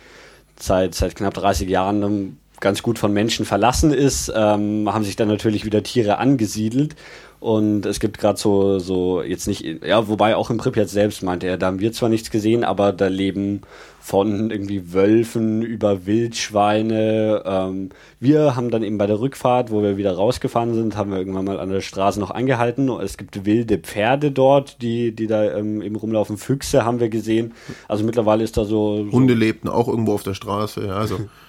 seit, 0.62 0.94
seit 0.94 1.14
knapp 1.16 1.34
30 1.34 1.68
Jahren 1.68 2.38
ganz 2.66 2.82
gut 2.82 2.98
von 2.98 3.12
Menschen 3.12 3.46
verlassen 3.46 3.92
ist, 3.92 4.32
ähm, 4.34 4.92
haben 4.92 5.04
sich 5.04 5.14
dann 5.14 5.28
natürlich 5.28 5.64
wieder 5.64 5.84
Tiere 5.84 6.18
angesiedelt. 6.18 6.96
Und 7.38 7.86
es 7.86 8.00
gibt 8.00 8.18
gerade 8.18 8.40
so, 8.40 8.80
so 8.80 9.22
jetzt 9.22 9.46
nicht, 9.46 9.62
ja, 9.84 10.08
wobei 10.08 10.34
auch 10.34 10.50
im 10.50 10.56
Pripyat 10.56 10.88
selbst 10.88 11.22
meinte 11.22 11.46
er, 11.46 11.56
da 11.56 11.66
haben 11.66 11.78
wir 11.78 11.92
zwar 11.92 12.08
nichts 12.08 12.32
gesehen, 12.32 12.64
aber 12.64 12.92
da 12.92 13.06
leben 13.06 13.60
von 14.00 14.50
irgendwie 14.50 14.92
Wölfen 14.92 15.62
über 15.62 16.06
Wildschweine. 16.06 17.44
Ähm, 17.46 17.90
wir 18.18 18.56
haben 18.56 18.72
dann 18.72 18.82
eben 18.82 18.98
bei 18.98 19.06
der 19.06 19.20
Rückfahrt, 19.20 19.70
wo 19.70 19.80
wir 19.80 19.96
wieder 19.96 20.16
rausgefahren 20.16 20.74
sind, 20.74 20.96
haben 20.96 21.12
wir 21.12 21.18
irgendwann 21.18 21.44
mal 21.44 21.60
an 21.60 21.70
der 21.70 21.82
Straße 21.82 22.18
noch 22.18 22.32
angehalten. 22.32 22.88
Es 22.88 23.16
gibt 23.16 23.46
wilde 23.46 23.78
Pferde 23.78 24.32
dort, 24.32 24.82
die, 24.82 25.14
die 25.14 25.28
da 25.28 25.44
ähm, 25.56 25.82
eben 25.82 25.94
rumlaufen. 25.94 26.38
Füchse 26.38 26.84
haben 26.84 26.98
wir 26.98 27.10
gesehen. 27.10 27.54
Also 27.86 28.02
mittlerweile 28.02 28.42
ist 28.42 28.56
da 28.56 28.64
so. 28.64 29.04
so 29.04 29.12
Hunde 29.12 29.34
lebten 29.34 29.68
auch 29.68 29.86
irgendwo 29.86 30.14
auf 30.14 30.24
der 30.24 30.34
Straße, 30.34 30.84
ja, 30.84 30.96
also. 30.96 31.20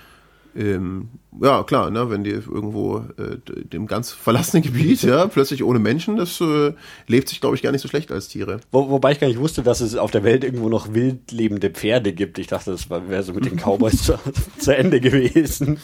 ähm, 0.58 1.10
ja, 1.40 1.62
klar, 1.64 1.92
ne, 1.92 2.10
wenn 2.10 2.24
die 2.24 2.32
irgendwo 2.32 3.04
äh, 3.18 3.38
dem 3.46 3.86
ganz 3.86 4.12
verlassenen 4.12 4.64
Gebiet, 4.64 5.04
ja, 5.04 5.28
plötzlich 5.28 5.64
ohne 5.64 5.78
Menschen, 5.78 6.18
das 6.18 6.42
äh, 6.42 6.74
lebt 7.06 7.30
sich, 7.30 7.42
glaube 7.42 7.56
ich, 7.56 7.62
gar 7.62 7.72
nicht 7.72 7.82
so 7.82 7.88
schlecht 7.88 8.12
als 8.12 8.28
Tiere. 8.28 8.60
Wo, 8.72 8.90
wobei 8.90 9.12
ich 9.12 9.20
gar 9.20 9.28
nicht 9.28 9.40
wusste, 9.40 9.62
dass 9.62 9.82
es 9.82 9.96
auf 9.96 10.10
der 10.10 10.24
Welt 10.24 10.44
irgendwo 10.44 10.68
noch 10.68 10.94
wild 10.94 11.32
lebende 11.32 11.70
Pferde 11.70 12.12
gibt. 12.12 12.40
Ich 12.40 12.48
dachte, 12.48 12.72
das 12.72 12.90
wäre 12.90 13.22
so 13.22 13.34
mit 13.34 13.46
den 13.46 13.58
Cowboys 13.64 14.02
zu, 14.02 14.20
zu, 14.58 14.76
Ende 14.76 15.00
gewesen. 15.00 15.80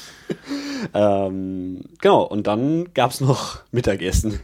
ähm, 0.94 1.82
genau, 2.02 2.24
und 2.24 2.48
dann 2.48 2.94
gab's 2.96 3.22
noch 3.22 3.60
Mittagessen. 3.72 4.40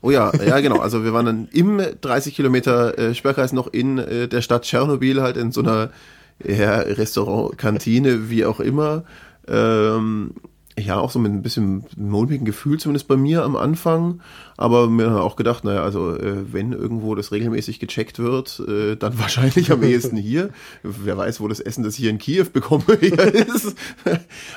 Oh 0.00 0.10
ja, 0.10 0.32
ja 0.44 0.60
genau. 0.60 0.78
Also 0.78 1.04
wir 1.04 1.12
waren 1.12 1.26
dann 1.26 1.48
im 1.52 1.82
30 2.00 2.34
Kilometer 2.34 2.98
äh, 2.98 3.14
Sperrkreis 3.14 3.52
noch 3.52 3.66
in 3.66 3.98
äh, 3.98 4.28
der 4.28 4.40
Stadt 4.40 4.62
Tschernobyl, 4.62 5.20
halt 5.20 5.36
in 5.36 5.52
so 5.52 5.60
einer 5.60 5.90
ja, 6.44 6.78
Restaurant, 6.78 7.58
Kantine, 7.58 8.30
wie 8.30 8.44
auch 8.44 8.60
immer. 8.60 9.04
Ähm, 9.48 10.34
ja, 10.78 10.98
auch 10.98 11.10
so 11.10 11.18
mit 11.18 11.32
ein 11.32 11.42
bisschen 11.42 11.84
mulmigen 11.96 12.44
Gefühl, 12.44 12.78
zumindest 12.78 13.08
bei 13.08 13.16
mir 13.16 13.42
am 13.42 13.56
Anfang. 13.56 14.20
Aber 14.56 14.88
mir 14.88 15.22
auch 15.22 15.36
gedacht, 15.36 15.64
naja, 15.64 15.82
also 15.82 16.14
äh, 16.14 16.52
wenn 16.52 16.72
irgendwo 16.72 17.14
das 17.14 17.32
regelmäßig 17.32 17.80
gecheckt 17.80 18.18
wird, 18.18 18.62
äh, 18.68 18.96
dann 18.96 19.18
wahrscheinlich 19.18 19.72
am 19.72 19.82
ehesten 19.82 20.16
hier. 20.16 20.50
Wer 20.82 21.16
weiß, 21.16 21.40
wo 21.40 21.48
das 21.48 21.60
Essen, 21.60 21.84
das 21.84 21.94
hier 21.94 22.10
in 22.10 22.18
Kiew 22.18 22.46
bekomme, 22.52 22.84
ist. 22.94 23.76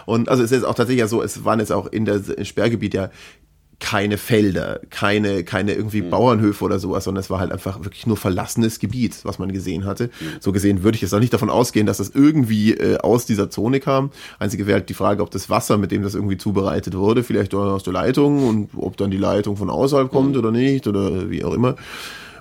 Und 0.05 0.29
also 0.29 0.43
es 0.43 0.51
ist 0.51 0.63
auch 0.63 0.75
tatsächlich 0.75 1.07
so, 1.07 1.21
es 1.21 1.43
waren 1.43 1.59
jetzt 1.59 1.71
auch 1.71 1.87
in 1.87 2.05
der 2.05 2.21
Sperrgebiet 2.43 2.93
ja 2.93 3.09
keine 3.81 4.17
Felder, 4.17 4.79
keine, 4.89 5.43
keine 5.43 5.73
irgendwie 5.73 6.03
mhm. 6.03 6.11
Bauernhöfe 6.11 6.63
oder 6.63 6.79
sowas, 6.79 7.03
sondern 7.03 7.19
es 7.19 7.29
war 7.29 7.39
halt 7.39 7.51
einfach 7.51 7.83
wirklich 7.83 8.07
nur 8.07 8.15
verlassenes 8.15 8.79
Gebiet, 8.79 9.19
was 9.23 9.39
man 9.39 9.51
gesehen 9.51 9.85
hatte. 9.85 10.05
Mhm. 10.05 10.25
So 10.39 10.51
gesehen 10.53 10.83
würde 10.83 10.95
ich 10.95 11.01
jetzt 11.01 11.13
auch 11.13 11.19
nicht 11.19 11.33
davon 11.33 11.49
ausgehen, 11.49 11.87
dass 11.87 11.97
das 11.97 12.11
irgendwie 12.11 12.73
äh, 12.73 12.99
aus 12.99 13.25
dieser 13.25 13.49
Zone 13.49 13.79
kam. 13.79 14.11
Einzige 14.39 14.67
wäre 14.67 14.79
halt 14.79 14.89
die 14.89 14.93
Frage, 14.93 15.23
ob 15.23 15.31
das 15.31 15.49
Wasser, 15.49 15.77
mit 15.77 15.91
dem 15.91 16.03
das 16.03 16.15
irgendwie 16.15 16.37
zubereitet 16.37 16.95
wurde, 16.95 17.23
vielleicht 17.23 17.53
aus 17.55 17.83
der 17.83 17.93
Leitung 17.93 18.47
und 18.47 18.69
ob 18.77 18.95
dann 18.97 19.11
die 19.11 19.17
Leitung 19.17 19.57
von 19.57 19.69
außerhalb 19.69 20.11
kommt 20.11 20.33
mhm. 20.33 20.39
oder 20.39 20.51
nicht 20.51 20.87
oder 20.87 21.29
wie 21.29 21.43
auch 21.43 21.53
immer. 21.53 21.75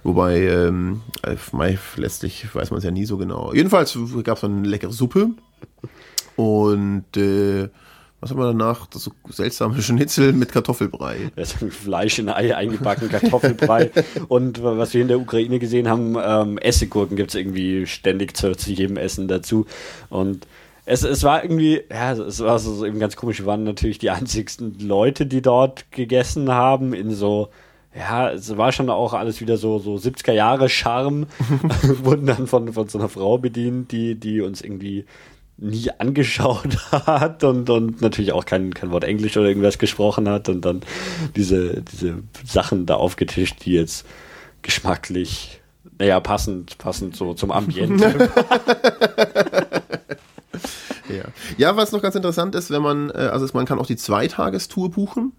Wobei, 0.02 0.42
ähm, 0.42 1.00
äh, 1.22 1.36
letztlich 1.96 2.54
weiß 2.54 2.70
man 2.70 2.78
es 2.78 2.84
ja 2.84 2.90
nie 2.90 3.06
so 3.06 3.16
genau. 3.16 3.52
Jedenfalls 3.52 3.98
gab 4.22 4.36
es 4.36 4.42
dann 4.42 4.58
eine 4.58 4.68
leckere 4.68 4.92
Suppe 4.92 5.30
und 6.36 7.16
äh, 7.16 7.68
was 8.20 8.30
haben 8.30 8.38
wir 8.38 8.46
danach? 8.46 8.86
Das 8.86 9.04
so 9.04 9.12
seltsame 9.28 9.80
Schnitzel 9.82 10.32
mit 10.32 10.52
Kartoffelbrei. 10.52 11.30
Das 11.36 11.62
ist 11.62 11.74
Fleisch 11.74 12.18
in 12.18 12.28
Ei 12.28 12.54
eingebacken, 12.54 13.08
Kartoffelbrei. 13.08 13.90
und 14.28 14.62
was 14.62 14.92
wir 14.94 15.02
in 15.02 15.08
der 15.08 15.20
Ukraine 15.20 15.58
gesehen 15.58 15.88
haben, 15.88 16.16
ähm, 16.22 16.58
Essiggurken 16.58 17.16
gibt 17.16 17.30
es 17.30 17.34
irgendwie 17.34 17.86
ständig 17.86 18.36
zu, 18.36 18.54
zu, 18.54 18.70
jedem 18.70 18.96
Essen 18.96 19.26
dazu. 19.26 19.66
Und 20.10 20.46
es, 20.84 21.02
es 21.02 21.22
war 21.22 21.42
irgendwie, 21.42 21.82
ja, 21.90 22.12
es 22.12 22.40
war 22.40 22.58
so, 22.58 22.74
so 22.74 22.84
eben 22.84 22.98
ganz 22.98 23.16
komisch. 23.16 23.40
Wir 23.40 23.46
waren 23.46 23.64
natürlich 23.64 23.98
die 23.98 24.10
einzigsten 24.10 24.78
Leute, 24.80 25.24
die 25.26 25.40
dort 25.40 25.90
gegessen 25.90 26.50
haben, 26.50 26.92
in 26.92 27.10
so 27.10 27.48
ja, 27.94 28.30
es 28.30 28.56
war 28.56 28.70
schon 28.70 28.88
auch 28.88 29.14
alles 29.14 29.40
wieder 29.40 29.56
so, 29.56 29.80
so 29.80 29.96
70er 29.96 30.32
Jahre 30.32 30.68
Charme. 30.68 31.26
Wurden 32.04 32.26
dann 32.26 32.46
von, 32.46 32.72
von 32.72 32.88
so 32.88 32.98
einer 32.98 33.08
Frau 33.08 33.36
bedient, 33.38 33.90
die, 33.90 34.14
die 34.14 34.42
uns 34.42 34.60
irgendwie 34.60 35.06
nie 35.60 35.90
angeschaut 35.98 36.76
hat 36.92 37.44
und, 37.44 37.68
und 37.70 38.00
natürlich 38.00 38.32
auch 38.32 38.44
kein, 38.44 38.72
kein 38.74 38.90
Wort 38.90 39.04
Englisch 39.04 39.36
oder 39.36 39.46
irgendwas 39.46 39.78
gesprochen 39.78 40.28
hat 40.28 40.48
und 40.48 40.64
dann 40.64 40.80
diese, 41.36 41.82
diese 41.82 42.22
Sachen 42.44 42.86
da 42.86 42.94
aufgetischt, 42.94 43.64
die 43.64 43.72
jetzt 43.72 44.06
geschmacklich, 44.62 45.60
naja, 45.98 46.18
passend, 46.20 46.78
passend 46.78 47.14
so 47.14 47.34
zum 47.34 47.50
Ambiente. 47.50 48.30
ja. 51.08 51.24
ja, 51.58 51.76
was 51.76 51.92
noch 51.92 52.02
ganz 52.02 52.14
interessant 52.14 52.54
ist, 52.54 52.70
wenn 52.70 52.82
man, 52.82 53.10
äh, 53.10 53.28
also 53.32 53.46
man 53.52 53.66
kann 53.66 53.78
auch 53.78 53.86
die 53.86 53.96
Zweitagestour 53.96 54.90
buchen 54.90 55.32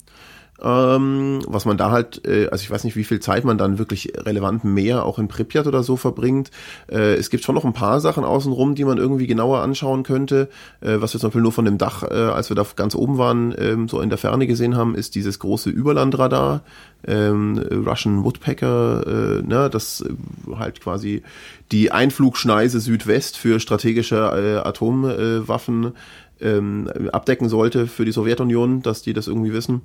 ähm, 0.63 1.39
was 1.47 1.65
man 1.65 1.77
da 1.77 1.91
halt, 1.91 2.25
äh, 2.25 2.47
also 2.47 2.63
ich 2.63 2.71
weiß 2.71 2.83
nicht, 2.83 2.95
wie 2.95 3.03
viel 3.03 3.19
Zeit 3.19 3.43
man 3.43 3.57
dann 3.57 3.79
wirklich 3.79 4.13
relevant 4.15 4.63
mehr 4.63 5.05
auch 5.05 5.19
in 5.19 5.27
Pripyat 5.27 5.67
oder 5.67 5.83
so 5.83 5.97
verbringt. 5.97 6.51
Äh, 6.91 7.15
es 7.15 7.29
gibt 7.29 7.43
schon 7.43 7.55
noch 7.55 7.65
ein 7.65 7.73
paar 7.73 7.99
Sachen 7.99 8.23
außenrum, 8.23 8.75
die 8.75 8.85
man 8.85 8.97
irgendwie 8.97 9.27
genauer 9.27 9.61
anschauen 9.61 10.03
könnte. 10.03 10.49
Äh, 10.81 11.01
was 11.01 11.13
wir 11.13 11.19
zum 11.19 11.29
Beispiel 11.29 11.41
nur 11.41 11.51
von 11.51 11.65
dem 11.65 11.77
Dach, 11.77 12.03
äh, 12.03 12.13
als 12.13 12.49
wir 12.49 12.55
da 12.55 12.65
ganz 12.75 12.95
oben 12.95 13.17
waren, 13.17 13.53
ähm, 13.57 13.87
so 13.87 14.01
in 14.01 14.09
der 14.09 14.17
Ferne 14.17 14.47
gesehen 14.47 14.75
haben, 14.75 14.95
ist 14.95 15.15
dieses 15.15 15.39
große 15.39 15.69
Überlandradar, 15.69 16.61
ähm, 17.07 17.57
Russian 17.57 18.23
Woodpecker, 18.23 19.39
äh, 19.39 19.41
ne, 19.41 19.69
das 19.71 20.01
äh, 20.01 20.55
halt 20.55 20.81
quasi 20.81 21.23
die 21.71 21.91
Einflugschneise 21.91 22.79
Südwest 22.79 23.37
für 23.37 23.59
strategische 23.59 24.17
äh, 24.63 24.67
Atomwaffen 24.67 25.93
ähm, 26.39 26.89
abdecken 27.11 27.49
sollte 27.49 27.87
für 27.87 28.05
die 28.05 28.11
Sowjetunion, 28.11 28.81
dass 28.81 29.01
die 29.01 29.13
das 29.13 29.27
irgendwie 29.27 29.53
wissen. 29.53 29.81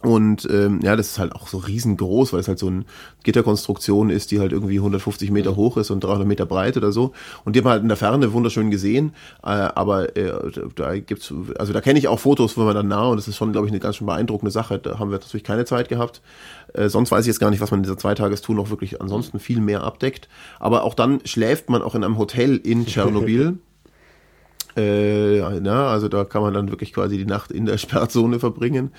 Und 0.00 0.46
ähm, 0.48 0.78
ja, 0.82 0.94
das 0.94 1.10
ist 1.10 1.18
halt 1.18 1.34
auch 1.34 1.48
so 1.48 1.58
riesengroß, 1.58 2.32
weil 2.32 2.38
es 2.38 2.46
halt 2.46 2.60
so 2.60 2.68
eine 2.68 2.84
Gitterkonstruktion 3.24 4.10
ist, 4.10 4.30
die 4.30 4.38
halt 4.38 4.52
irgendwie 4.52 4.76
150 4.76 5.32
Meter 5.32 5.56
hoch 5.56 5.76
ist 5.76 5.90
und 5.90 6.04
300 6.04 6.26
Meter 6.26 6.46
breit 6.46 6.76
oder 6.76 6.92
so. 6.92 7.12
Und 7.44 7.56
die 7.56 7.60
haben 7.60 7.68
halt 7.68 7.82
in 7.82 7.88
der 7.88 7.96
Ferne 7.96 8.32
wunderschön 8.32 8.70
gesehen. 8.70 9.12
Äh, 9.42 9.48
aber 9.48 10.16
äh, 10.16 10.32
da 10.76 10.96
gibt's, 10.98 11.34
also 11.58 11.72
da 11.72 11.80
kenne 11.80 11.98
ich 11.98 12.06
auch 12.06 12.20
Fotos, 12.20 12.56
wo 12.56 12.62
man 12.62 12.76
dann 12.76 12.86
nah 12.86 13.06
und 13.08 13.16
das 13.16 13.26
ist 13.26 13.36
schon, 13.36 13.50
glaube 13.50 13.66
ich, 13.66 13.72
eine 13.72 13.80
ganz 13.80 13.96
schön 13.96 14.06
beeindruckende 14.06 14.52
Sache. 14.52 14.78
Da 14.78 15.00
haben 15.00 15.10
wir 15.10 15.18
natürlich 15.18 15.42
keine 15.42 15.64
Zeit 15.64 15.88
gehabt. 15.88 16.22
Äh, 16.74 16.88
sonst 16.88 17.10
weiß 17.10 17.22
ich 17.22 17.28
jetzt 17.28 17.40
gar 17.40 17.50
nicht, 17.50 17.60
was 17.60 17.72
man 17.72 17.80
in 17.80 17.84
dieser 17.84 17.98
Zweitagestour 17.98 18.54
noch 18.54 18.70
wirklich 18.70 19.00
ansonsten 19.00 19.40
viel 19.40 19.60
mehr 19.60 19.82
abdeckt. 19.82 20.28
Aber 20.60 20.84
auch 20.84 20.94
dann 20.94 21.20
schläft 21.24 21.70
man 21.70 21.82
auch 21.82 21.96
in 21.96 22.04
einem 22.04 22.18
Hotel 22.18 22.56
in 22.56 22.86
Tschernobyl. 22.86 23.58
äh, 24.76 25.60
na, 25.60 25.88
also 25.88 26.08
da 26.08 26.24
kann 26.24 26.42
man 26.42 26.54
dann 26.54 26.70
wirklich 26.70 26.92
quasi 26.92 27.18
die 27.18 27.26
Nacht 27.26 27.50
in 27.50 27.66
der 27.66 27.78
Sperrzone 27.78 28.38
verbringen. 28.38 28.92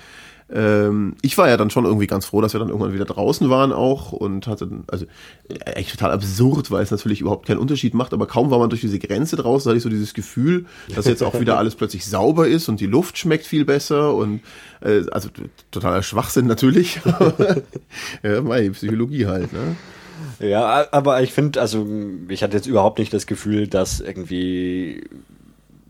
Ähm, 0.52 1.14
ich 1.22 1.38
war 1.38 1.48
ja 1.48 1.56
dann 1.56 1.70
schon 1.70 1.84
irgendwie 1.84 2.06
ganz 2.06 2.26
froh, 2.26 2.40
dass 2.40 2.52
wir 2.52 2.58
dann 2.58 2.68
irgendwann 2.68 2.92
wieder 2.92 3.04
draußen 3.04 3.48
waren 3.50 3.72
auch 3.72 4.12
und 4.12 4.46
hatte, 4.48 4.68
also 4.88 5.06
echt 5.48 5.92
total 5.92 6.10
absurd, 6.10 6.70
weil 6.70 6.82
es 6.82 6.90
natürlich 6.90 7.20
überhaupt 7.20 7.46
keinen 7.46 7.58
Unterschied 7.58 7.94
macht, 7.94 8.12
aber 8.12 8.26
kaum 8.26 8.50
war 8.50 8.58
man 8.58 8.68
durch 8.68 8.80
diese 8.80 8.98
Grenze 8.98 9.36
draußen, 9.36 9.70
hatte 9.70 9.76
ich 9.76 9.82
so 9.82 9.88
dieses 9.88 10.12
Gefühl, 10.12 10.66
dass 10.94 11.06
jetzt 11.06 11.22
auch 11.22 11.38
wieder 11.40 11.56
alles 11.56 11.76
plötzlich 11.76 12.04
sauber 12.04 12.48
ist 12.48 12.68
und 12.68 12.80
die 12.80 12.86
Luft 12.86 13.16
schmeckt 13.16 13.46
viel 13.46 13.64
besser 13.64 14.14
und 14.14 14.40
äh, 14.80 15.02
also 15.12 15.28
totaler 15.70 16.02
Schwachsinn 16.02 16.46
natürlich. 16.46 17.00
ja, 18.22 18.40
meine 18.40 18.70
Psychologie 18.70 19.26
halt, 19.26 19.52
ne? 19.52 19.76
Ja, 20.40 20.86
aber 20.90 21.22
ich 21.22 21.32
finde, 21.32 21.60
also 21.60 21.86
ich 22.28 22.42
hatte 22.42 22.56
jetzt 22.56 22.66
überhaupt 22.66 22.98
nicht 22.98 23.12
das 23.12 23.26
Gefühl, 23.26 23.68
dass 23.68 24.00
irgendwie 24.00 25.04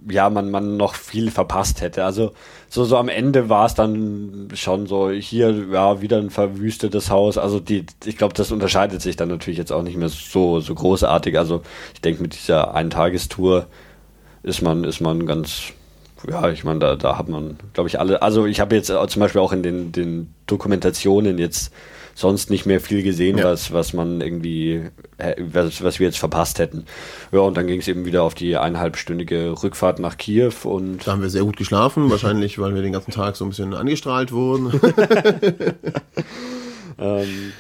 ja, 0.08 0.30
man, 0.30 0.50
man 0.50 0.76
noch 0.76 0.94
viel 0.94 1.30
verpasst 1.30 1.80
hätte. 1.80 2.04
Also 2.04 2.32
so, 2.68 2.84
so 2.84 2.96
am 2.96 3.08
Ende 3.08 3.48
war 3.48 3.66
es 3.66 3.74
dann 3.74 4.48
schon 4.54 4.86
so, 4.86 5.10
hier, 5.10 5.66
ja, 5.72 6.00
wieder 6.00 6.18
ein 6.18 6.30
verwüstetes 6.30 7.10
Haus. 7.10 7.38
Also 7.38 7.60
die, 7.60 7.84
ich 8.04 8.16
glaube, 8.16 8.34
das 8.34 8.52
unterscheidet 8.52 9.02
sich 9.02 9.16
dann 9.16 9.28
natürlich 9.28 9.58
jetzt 9.58 9.72
auch 9.72 9.82
nicht 9.82 9.96
mehr 9.96 10.08
so, 10.08 10.60
so 10.60 10.74
großartig. 10.74 11.38
Also 11.38 11.62
ich 11.94 12.00
denke, 12.00 12.22
mit 12.22 12.34
dieser 12.34 12.74
Eintagestour 12.74 13.66
ist 14.42 14.62
man, 14.62 14.84
ist 14.84 15.00
man 15.00 15.26
ganz, 15.26 15.72
ja, 16.28 16.48
ich 16.50 16.64
meine, 16.64 16.78
da, 16.78 16.96
da 16.96 17.18
hat 17.18 17.28
man, 17.28 17.58
glaube 17.74 17.88
ich, 17.88 17.98
alle, 17.98 18.22
also 18.22 18.46
ich 18.46 18.60
habe 18.60 18.76
jetzt 18.76 18.86
zum 18.86 19.20
Beispiel 19.20 19.40
auch 19.40 19.52
in 19.52 19.62
den, 19.62 19.92
den 19.92 20.34
Dokumentationen 20.46 21.38
jetzt 21.38 21.72
sonst 22.20 22.50
nicht 22.50 22.66
mehr 22.66 22.80
viel 22.80 23.02
gesehen, 23.02 23.38
ja. 23.38 23.44
was, 23.44 23.72
was 23.72 23.92
man 23.92 24.20
irgendwie, 24.20 24.82
was, 25.38 25.82
was 25.82 25.98
wir 25.98 26.06
jetzt 26.06 26.18
verpasst 26.18 26.58
hätten. 26.58 26.84
Ja, 27.32 27.40
und 27.40 27.56
dann 27.56 27.66
ging 27.66 27.80
es 27.80 27.88
eben 27.88 28.04
wieder 28.04 28.22
auf 28.22 28.34
die 28.34 28.56
eineinhalbstündige 28.56 29.54
Rückfahrt 29.62 29.98
nach 29.98 30.18
Kiew 30.18 30.52
und. 30.64 31.06
Da 31.06 31.12
haben 31.12 31.22
wir 31.22 31.30
sehr 31.30 31.44
gut 31.44 31.56
geschlafen, 31.56 32.10
wahrscheinlich, 32.10 32.58
weil 32.58 32.74
wir 32.74 32.82
den 32.82 32.92
ganzen 32.92 33.12
Tag 33.12 33.36
so 33.36 33.44
ein 33.44 33.50
bisschen 33.50 33.74
angestrahlt 33.74 34.32
wurden. 34.32 34.70
ähm, 36.98 37.52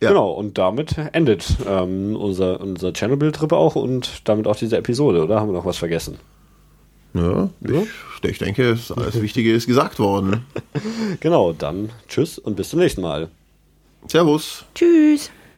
ja. 0.00 0.10
Genau, 0.10 0.30
und 0.30 0.58
damit 0.58 0.94
endet 1.12 1.56
ähm, 1.66 2.14
unser, 2.14 2.60
unser 2.60 2.92
Chernobyl-Trip 2.92 3.52
auch 3.52 3.74
und 3.74 4.28
damit 4.28 4.46
auch 4.46 4.54
diese 4.54 4.76
Episode, 4.76 5.24
oder? 5.24 5.40
Haben 5.40 5.48
wir 5.48 5.54
noch 5.54 5.64
was 5.64 5.78
vergessen? 5.78 6.18
Ja, 7.14 7.48
ja. 7.60 7.82
Ich, 8.22 8.30
ich 8.30 8.38
denke, 8.38 8.78
alles 8.96 9.20
Wichtige 9.20 9.52
ist 9.52 9.66
gesagt 9.66 9.98
worden. 9.98 10.44
genau, 11.20 11.52
dann 11.52 11.90
tschüss 12.06 12.38
und 12.38 12.54
bis 12.54 12.68
zum 12.68 12.78
nächsten 12.78 13.00
Mal. 13.00 13.28
Servus. 14.08 14.64
Tschüss. 14.74 15.30